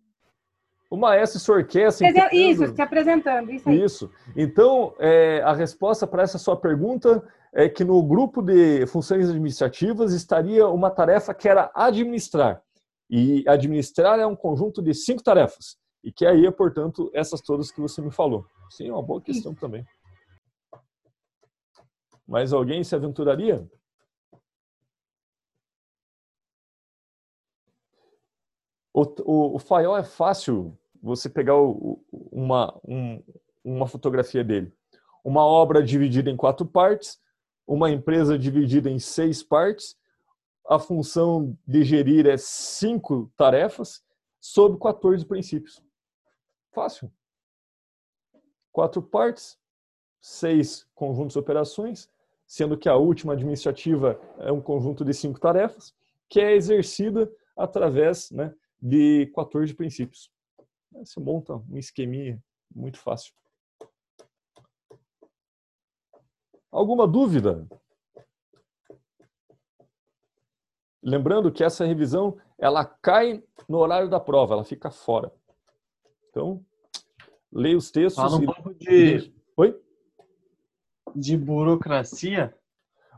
o 0.90 0.96
maestro 0.96 1.38
se 1.38 1.50
orquestra. 1.50 2.08
Isso, 2.32 2.74
se 2.74 2.80
apresentando. 2.80 3.50
Isso. 3.50 3.68
Aí. 3.68 3.82
isso. 3.82 4.10
Então, 4.34 4.94
é, 4.98 5.42
a 5.42 5.52
resposta 5.52 6.06
para 6.06 6.22
essa 6.22 6.38
sua 6.38 6.56
pergunta 6.56 7.22
é 7.52 7.68
que 7.68 7.84
no 7.84 8.02
grupo 8.02 8.40
de 8.40 8.86
funções 8.86 9.28
administrativas 9.28 10.12
estaria 10.12 10.66
uma 10.68 10.90
tarefa 10.90 11.34
que 11.34 11.48
era 11.48 11.70
administrar. 11.74 12.62
E 13.10 13.44
administrar 13.46 14.18
é 14.18 14.26
um 14.26 14.36
conjunto 14.36 14.82
de 14.82 14.94
cinco 14.94 15.22
tarefas. 15.22 15.76
E 16.02 16.12
que 16.12 16.24
aí 16.24 16.46
é, 16.46 16.50
portanto, 16.50 17.10
essas 17.14 17.40
todas 17.42 17.70
que 17.70 17.80
você 17.80 18.00
me 18.00 18.10
falou. 18.10 18.46
Sim, 18.70 18.88
é 18.88 18.92
uma 18.92 19.02
boa 19.02 19.20
questão 19.20 19.52
isso. 19.52 19.60
também. 19.60 19.84
Mais 22.26 22.52
alguém 22.52 22.84
se 22.84 22.94
aventuraria? 22.94 23.66
O, 28.99 29.03
o, 29.24 29.55
o 29.55 29.59
Fayol 29.61 29.96
é 29.96 30.03
fácil 30.03 30.76
você 31.01 31.28
pegar 31.28 31.55
o, 31.55 32.05
uma, 32.11 32.76
um, 32.84 33.22
uma 33.62 33.86
fotografia 33.86 34.42
dele. 34.42 34.72
Uma 35.22 35.46
obra 35.46 35.84
dividida 35.84 36.28
em 36.28 36.36
quatro 36.36 36.66
partes, 36.66 37.20
uma 37.64 37.92
empresa 37.92 38.36
dividida 38.36 38.90
em 38.90 38.99
seis 38.99 39.40
partes, 39.40 39.96
a 40.68 40.80
função 40.80 41.57
de 41.64 41.84
gerir 41.84 42.26
é 42.26 42.36
cinco 42.36 43.32
tarefas, 43.36 44.03
sob 44.40 44.76
14 44.80 45.24
princípios. 45.24 45.80
Fácil. 46.72 47.09
Quatro 48.72 49.01
partes, 49.01 49.57
seis 50.20 50.84
conjuntos 50.92 51.34
de 51.34 51.38
operações, 51.38 52.11
sendo 52.44 52.76
que 52.76 52.88
a 52.88 52.96
última 52.96 53.34
administrativa 53.34 54.20
é 54.38 54.51
um 54.51 54.61
conjunto 54.61 55.05
de 55.05 55.14
cinco 55.14 55.38
tarefas, 55.38 55.94
que 56.28 56.40
é 56.40 56.57
exercida 56.57 57.30
através 57.57 58.32
né, 58.32 58.53
de 58.81 59.26
14 59.35 59.74
princípios. 59.74 60.31
Você 60.93 61.20
monta 61.20 61.55
um 61.55 61.76
esqueminha 61.76 62.43
muito 62.74 62.99
fácil. 62.99 63.33
Alguma 66.70 67.07
dúvida? 67.07 67.66
Lembrando 71.03 71.51
que 71.51 71.64
essa 71.64 71.85
revisão 71.85 72.39
ela 72.59 72.85
cai 72.85 73.43
no 73.68 73.79
horário 73.79 74.09
da 74.09 74.20
prova, 74.20 74.55
ela 74.55 74.64
fica 74.64 74.91
fora. 74.91 75.33
Então, 76.29 76.64
leia 77.53 77.76
os 77.76 77.91
textos. 77.91 78.22
Fala 78.22 78.37
um 78.37 78.43
e... 78.43 78.47
pouco 78.47 78.74
de. 78.74 79.33
Oi? 79.57 79.81
De 81.14 81.37
burocracia. 81.37 82.55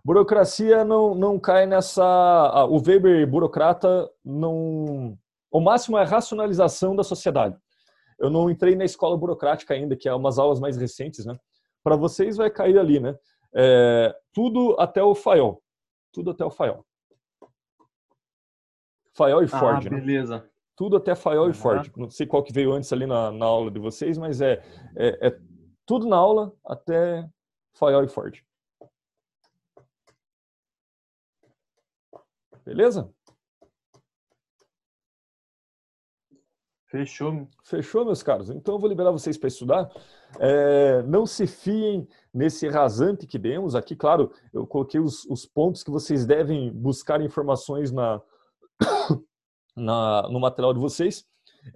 Burocracia 0.05 0.85
não, 0.85 1.15
não 1.15 1.39
cai 1.39 1.67
nessa. 1.67 2.67
O 2.67 2.77
Weber 2.77 3.27
burocrata 3.29 4.11
não 4.25 5.19
o 5.51 5.61
máximo 5.61 5.99
é 5.99 6.03
a 6.03 6.07
racionalização 6.07 6.95
da 6.95 7.03
sociedade. 7.03 7.57
Eu 8.19 8.31
não 8.31 8.51
entrei 8.51 8.77
na 8.77 8.85
escola 8.85 9.17
burocrática 9.17 9.75
ainda, 9.75 9.97
que 9.97 10.09
é 10.09 10.15
umas 10.15 10.39
aulas 10.39 10.61
mais 10.61 10.77
recentes, 10.77 11.25
né? 11.25 11.37
Para 11.83 11.97
vocês 11.97 12.37
vai 12.37 12.51
cair 12.51 12.79
ali, 12.79 13.01
né? 13.01 13.17
É, 13.55 14.15
tudo 14.33 14.77
até 14.79 15.03
o 15.03 15.15
Fayol. 15.15 15.63
Tudo 16.13 16.31
até 16.31 16.45
o 16.45 16.51
Fayol. 16.51 16.85
Fayol 19.15 19.43
e 19.43 19.49
Ford, 19.49 19.87
ah, 19.87 19.91
beleza. 19.91 20.39
Né? 20.39 20.49
Tudo 20.77 20.97
até 20.97 21.15
Fayol 21.15 21.45
uhum. 21.45 21.51
e 21.51 21.55
Ford. 21.55 21.93
Não 21.97 22.11
sei 22.11 22.27
qual 22.27 22.43
que 22.43 22.53
veio 22.53 22.73
antes 22.73 22.93
ali 22.93 23.07
na, 23.07 23.31
na 23.31 23.47
aula 23.47 23.71
de 23.71 23.79
vocês, 23.79 24.17
mas 24.19 24.41
é, 24.41 24.63
é, 24.97 25.29
é 25.29 25.41
tudo 25.85 26.07
na 26.07 26.17
aula 26.17 26.53
até 26.65 27.29
Fayol 27.75 28.05
e 28.05 28.09
Ford. 28.09 28.43
Beleza? 32.65 33.13
Fechou. 36.91 37.49
Fechou, 37.63 38.05
meus 38.05 38.21
caros. 38.21 38.51
Então 38.51 38.75
eu 38.75 38.79
vou 38.81 38.89
liberar 38.89 39.13
vocês 39.13 39.39
para 39.39 39.47
estudar. 39.47 39.89
É, 40.41 41.03
não 41.05 41.25
se 41.25 41.47
fiem 41.47 42.07
nesse 42.35 42.69
rasante 42.69 43.29
que 43.29 43.39
demos 43.39 43.77
aqui. 43.77 43.95
Claro, 43.95 44.33
eu 44.53 44.67
coloquei 44.67 44.99
os, 44.99 45.25
os 45.27 45.47
pontos 45.47 45.85
que 45.85 45.91
vocês 45.91 46.27
devem 46.27 46.73
buscar 46.73 47.21
informações 47.21 47.93
na, 47.93 48.21
na 49.77 50.29
no 50.31 50.41
material 50.41 50.75
de 50.75 50.81
vocês. 50.81 51.25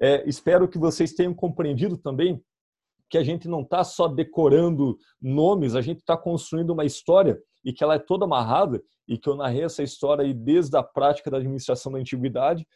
É, 0.01 0.29
espero 0.29 0.67
que 0.67 0.79
vocês 0.79 1.13
tenham 1.13 1.33
compreendido 1.33 1.97
também 1.97 2.43
que 3.09 3.17
a 3.17 3.23
gente 3.23 3.47
não 3.47 3.61
está 3.61 3.85
só 3.85 4.09
decorando 4.09 4.99
nomes, 5.23 5.77
a 5.77 5.81
gente 5.81 6.01
está 6.01 6.17
construindo 6.17 6.71
uma 6.71 6.85
história 6.85 7.41
e 7.65 7.73
que 7.73 7.85
ela 7.85 7.95
é 7.95 7.99
toda 8.01 8.25
amarrada 8.25 8.83
e 9.07 9.17
que 9.17 9.29
eu 9.29 9.37
narrei 9.37 9.63
essa 9.63 9.83
história 9.83 10.25
aí 10.25 10.35
desde 10.35 10.77
a 10.77 10.83
prática 10.83 11.31
da 11.31 11.37
administração 11.37 11.93
da 11.93 11.99
antiguidade, 11.99 12.67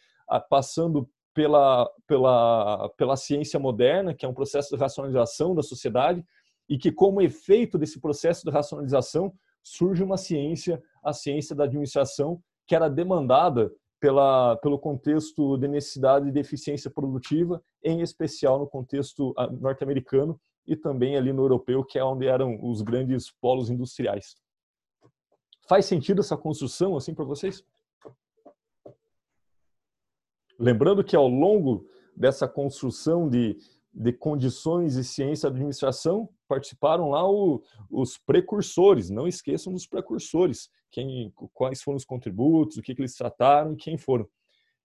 passando 0.49 1.09
pela, 1.39 1.89
pela, 2.05 2.89
pela 2.97 3.17
ciência 3.17 3.61
moderna, 3.61 4.13
que 4.13 4.27
é 4.27 4.29
um 4.29 4.35
processo 4.35 4.75
de 4.75 4.83
racionalização 4.83 5.55
da 5.55 5.63
sociedade, 5.63 6.27
e 6.69 6.77
que, 6.77 6.91
como 6.91 7.23
efeito 7.23 7.79
desse 7.79 8.01
processo 8.01 8.45
de 8.45 8.51
racionalização, 8.51 9.33
surge 9.63 10.03
uma 10.03 10.17
ciência, 10.17 10.83
a 11.01 11.13
ciência 11.13 11.55
da 11.55 11.63
administração, 11.63 12.43
que 12.67 12.75
era 12.75 12.91
demandada 12.91 13.73
pela, 14.01 14.57
pelo 14.57 14.81
contexto 14.81 15.57
de 15.59 15.69
necessidade 15.69 16.33
de 16.33 16.41
eficiência 16.41 16.91
produtiva, 16.91 17.63
em 17.85 18.01
especial 18.01 18.59
no 18.59 18.67
contexto 18.67 19.33
ah, 19.39 19.47
norte-americano 19.47 20.41
e 20.67 20.75
também 20.75 21.17
ali 21.17 21.33
no 21.33 21.45
europeu, 21.45 21.85
que 21.85 22.01
é 22.01 22.05
onde 22.05 22.27
eram 22.27 22.59
os 22.61 22.83
grandes 22.83 23.31
polos 23.31 23.71
industriais. 23.71 24.35
Faz 25.69 25.87
sentido 25.87 26.21
essa 26.21 26.37
construção 26.37 26.97
assim 26.97 27.15
para 27.15 27.25
vocês? 27.25 27.65
Lembrando 30.59 31.05
que 31.05 31.15
ao 31.15 31.29
longo 31.29 31.87
dessa 32.17 32.49
construção 32.49 33.29
de, 33.29 33.57
de 33.95 34.13
condições 34.13 34.97
e 34.97 35.05
ciência 35.05 35.49
da 35.49 35.55
administração, 35.55 36.29
participaram 36.49 37.11
lá 37.11 37.31
o, 37.31 37.63
os 37.91 38.19
precursores, 38.19 39.09
não 39.11 39.29
esqueçam 39.29 39.73
dos 39.73 39.87
precursores, 39.87 40.69
quem, 40.91 41.33
quais 41.53 41.83
foram 41.83 41.97
os 41.97 42.05
contributos, 42.05 42.77
o 42.77 42.83
que, 42.83 42.95
que 42.95 43.03
eles 43.03 43.15
trataram 43.15 43.75
e 43.75 43.77
quem 43.77 43.97
foram. 43.97 44.27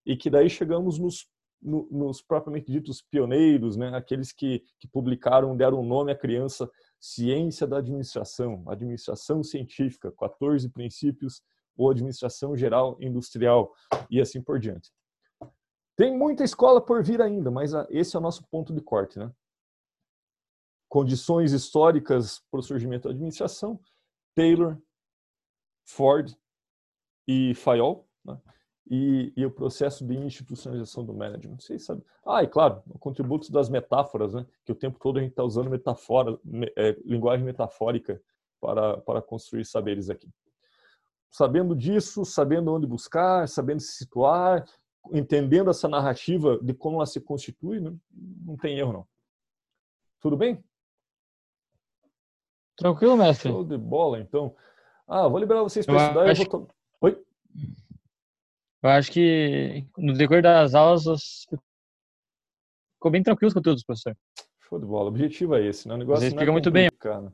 E 0.05 0.15
que 0.15 0.29
daí 0.29 0.49
chegamos 0.49 0.99
nos, 0.99 1.27
no, 1.61 1.87
nos 1.89 2.21
propriamente 2.21 2.71
ditos 2.71 3.01
pioneiros, 3.01 3.77
né? 3.77 3.95
aqueles 3.95 4.31
que, 4.31 4.61
que 4.79 4.87
publicaram, 4.87 5.55
deram 5.55 5.83
nome 5.83 6.11
à 6.11 6.15
criança 6.15 6.69
Ciência 6.99 7.65
da 7.65 7.79
Administração, 7.79 8.63
Administração 8.67 9.43
Científica, 9.43 10.11
14 10.11 10.69
princípios, 10.69 11.41
ou 11.75 11.89
Administração 11.89 12.55
Geral 12.55 12.97
Industrial, 13.01 13.73
e 14.09 14.21
assim 14.21 14.41
por 14.41 14.59
diante. 14.59 14.91
Tem 15.95 16.15
muita 16.17 16.43
escola 16.43 16.81
por 16.81 17.03
vir 17.03 17.21
ainda, 17.21 17.51
mas 17.51 17.73
ah, 17.73 17.85
esse 17.89 18.15
é 18.15 18.19
o 18.19 18.21
nosso 18.21 18.43
ponto 18.47 18.73
de 18.73 18.81
corte, 18.81 19.19
né? 19.19 19.31
Condições 20.89 21.53
históricas 21.53 22.39
para 22.51 22.59
o 22.59 22.63
surgimento 22.63 23.07
da 23.07 23.13
administração, 23.13 23.79
Taylor, 24.35 24.77
Ford 25.85 26.35
e 27.27 27.53
Fayol, 27.55 28.07
né? 28.23 28.39
e, 28.89 29.33
e, 29.35 29.45
o 29.45 29.51
processo 29.51 30.05
de 30.05 30.15
institucionalização 30.15 31.05
do 31.05 31.13
management. 31.13 31.59
Vocês 31.59 31.85
sabem. 31.85 32.03
Ah, 32.25 32.43
e 32.43 32.47
claro, 32.47 32.83
contributos 32.99 33.49
das 33.49 33.69
metáforas, 33.69 34.33
né? 34.33 34.45
que 34.65 34.71
o 34.71 34.75
tempo 34.75 34.99
todo 34.99 35.19
a 35.19 35.21
gente 35.21 35.31
está 35.31 35.43
usando 35.43 35.69
metafora, 35.69 36.37
é, 36.75 36.97
linguagem 37.05 37.45
metafórica 37.45 38.21
para, 38.59 38.97
para 38.97 39.21
construir 39.21 39.65
saberes 39.65 40.09
aqui. 40.09 40.29
sabendo 41.31 41.75
disso, 41.75 42.23
sabendo 42.23 42.71
onde 42.73 42.85
buscar, 42.85 43.47
sabendo 43.47 43.79
se 43.79 43.93
situar, 43.93 44.63
entendendo 45.11 45.69
essa 45.69 45.87
narrativa 45.87 46.57
de 46.61 46.73
como 46.73 46.97
ela 46.97 47.05
se 47.05 47.19
constitui, 47.19 47.79
não, 47.79 47.99
não 48.45 48.55
tem 48.57 48.77
erro 48.77 48.93
não. 48.93 49.07
Tudo 50.19 50.37
bem? 50.37 50.63
Tranquilo, 52.75 53.15
mestre. 53.17 53.49
Show 53.49 53.63
de 53.63 53.77
bola, 53.77 54.19
então. 54.19 54.55
Ah, 55.07 55.27
vou 55.27 55.37
liberar 55.39 55.61
vocês 55.63 55.85
para 55.85 55.95
Eu 55.95 55.99
estudar. 56.01 56.25
Eu 56.25 56.31
acho- 56.31 56.49
vou 56.49 56.65
to- 56.67 56.73
Oi? 57.01 57.23
Eu 58.81 58.89
acho 58.89 59.11
que 59.11 59.85
no 59.97 60.13
decorrer 60.13 60.41
das 60.43 60.73
aulas 60.73 61.05
os- 61.05 61.45
ficou 62.95 63.11
bem 63.11 63.21
tranquilo 63.21 63.49
os 63.49 63.53
conteúdos, 63.53 63.83
professor. 63.83 64.17
Show 64.61 64.79
de 64.79 64.85
bola. 64.85 65.05
O 65.05 65.07
objetivo 65.09 65.55
é 65.55 65.65
esse, 65.67 65.87
né? 65.87 65.93
O 65.93 65.97
negócio 65.97 66.21
Você 66.21 66.29
não 66.29 66.41
é 66.41 66.43
explica 66.43 66.51
muito 66.51 66.71
bem. 66.71 66.89
né? 67.21 67.31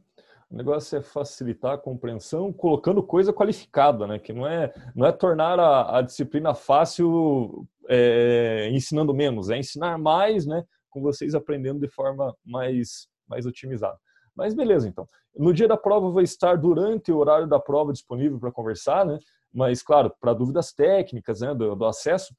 O 0.49 0.55
negócio 0.55 0.97
é 0.97 1.01
facilitar 1.01 1.73
a 1.73 1.77
compreensão 1.77 2.51
colocando 2.51 3.03
coisa 3.03 3.31
qualificada, 3.31 4.07
né? 4.07 4.17
Que 4.17 4.33
não 4.33 4.47
é, 4.47 4.73
não 4.95 5.05
é 5.05 5.11
tornar 5.11 5.59
a, 5.59 5.99
a 5.99 6.01
disciplina 6.01 6.55
fácil 6.55 7.67
é, 7.87 8.69
ensinando 8.71 9.13
menos, 9.13 9.49
é 9.49 9.57
ensinar 9.57 9.97
mais, 9.99 10.47
né? 10.47 10.63
Com 10.89 11.01
vocês 11.01 11.35
aprendendo 11.35 11.79
de 11.79 11.87
forma 11.87 12.35
mais, 12.43 13.07
mais 13.27 13.45
otimizada. 13.45 13.97
Mas 14.35 14.55
beleza, 14.55 14.87
então. 14.87 15.05
No 15.35 15.53
dia 15.53 15.67
da 15.67 15.77
prova 15.77 16.09
vou 16.09 16.21
estar 16.21 16.55
durante 16.55 17.11
o 17.11 17.17
horário 17.17 17.47
da 17.47 17.59
prova 17.59 17.93
disponível 17.93 18.39
para 18.39 18.51
conversar, 18.51 19.05
né? 19.05 19.19
Mas, 19.53 19.83
claro, 19.83 20.11
para 20.19 20.33
dúvidas 20.33 20.73
técnicas, 20.73 21.41
né? 21.41 21.53
Do, 21.53 21.75
do 21.75 21.85
acesso. 21.85 22.33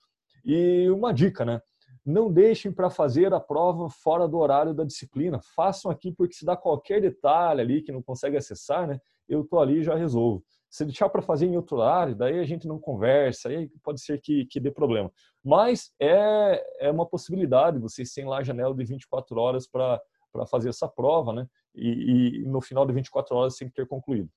E 0.44 0.90
uma 0.90 1.12
dica, 1.12 1.44
né? 1.44 1.60
Não 2.04 2.32
deixem 2.32 2.72
para 2.72 2.90
fazer 2.90 3.32
a 3.32 3.40
prova 3.40 3.88
fora 3.90 4.26
do 4.26 4.38
horário 4.38 4.74
da 4.74 4.84
disciplina. 4.84 5.40
Façam 5.54 5.90
aqui 5.90 6.12
porque 6.12 6.34
se 6.34 6.44
dá 6.44 6.56
qualquer 6.56 7.00
detalhe 7.00 7.60
ali 7.60 7.82
que 7.82 7.92
não 7.92 8.02
consegue 8.02 8.36
acessar, 8.36 8.86
né? 8.86 9.00
Eu 9.28 9.44
tô 9.44 9.60
ali 9.60 9.78
e 9.78 9.82
já 9.82 9.94
resolvo. 9.94 10.42
Se 10.68 10.84
deixar 10.84 11.08
para 11.08 11.22
fazer 11.22 11.46
em 11.46 11.56
outro 11.56 11.76
horário, 11.76 12.14
daí 12.14 12.38
a 12.38 12.44
gente 12.44 12.66
não 12.66 12.78
conversa, 12.78 13.48
aí 13.48 13.68
pode 13.82 14.00
ser 14.00 14.20
que, 14.20 14.46
que 14.46 14.60
dê 14.60 14.70
problema. 14.70 15.10
Mas 15.44 15.92
é, 16.00 16.86
é 16.86 16.90
uma 16.90 17.06
possibilidade, 17.06 17.78
vocês 17.78 18.12
têm 18.12 18.24
lá 18.24 18.38
a 18.38 18.42
janela 18.42 18.74
de 18.74 18.84
24 18.84 19.38
horas 19.38 19.66
para 19.66 20.00
fazer 20.48 20.68
essa 20.68 20.88
prova, 20.88 21.32
né? 21.32 21.46
E, 21.74 22.42
e 22.42 22.44
no 22.44 22.60
final 22.60 22.86
de 22.86 22.92
24 22.92 23.36
horas 23.36 23.56
tem 23.56 23.68
que 23.68 23.74
ter 23.74 23.86
concluído. 23.86 24.28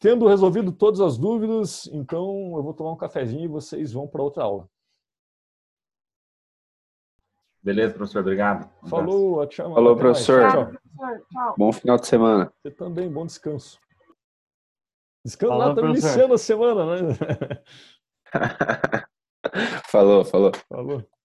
Tendo 0.00 0.28
resolvido 0.28 0.70
todas 0.70 1.00
as 1.00 1.18
dúvidas, 1.18 1.88
então 1.92 2.54
eu 2.56 2.62
vou 2.62 2.72
tomar 2.72 2.92
um 2.92 2.96
cafezinho 2.96 3.44
e 3.44 3.48
vocês 3.48 3.92
vão 3.92 4.06
para 4.06 4.22
outra 4.22 4.44
aula. 4.44 4.68
Beleza, 7.62 7.94
professor, 7.94 8.20
obrigado. 8.20 8.70
Um. 8.82 8.88
Falou, 8.88 9.46
tchau. 9.46 9.74
Falou, 9.74 9.96
professor. 9.96 10.50
Tchau. 10.50 10.66
Professor, 10.66 11.26
tchau. 11.32 11.54
Bom 11.58 11.72
final 11.72 11.96
de 11.98 12.06
semana. 12.06 12.52
Você 12.62 12.70
também, 12.70 13.10
bom 13.10 13.26
descanso. 13.26 13.78
Descanso 15.24 15.52
Falou, 15.52 15.68
lá, 15.68 15.74
professor. 15.74 16.06
iniciando 16.08 16.34
a 16.34 16.38
semana, 16.38 17.02
né? 17.02 17.08
falou, 19.90 20.24
falou. 20.24 20.52
Falou. 20.68 21.17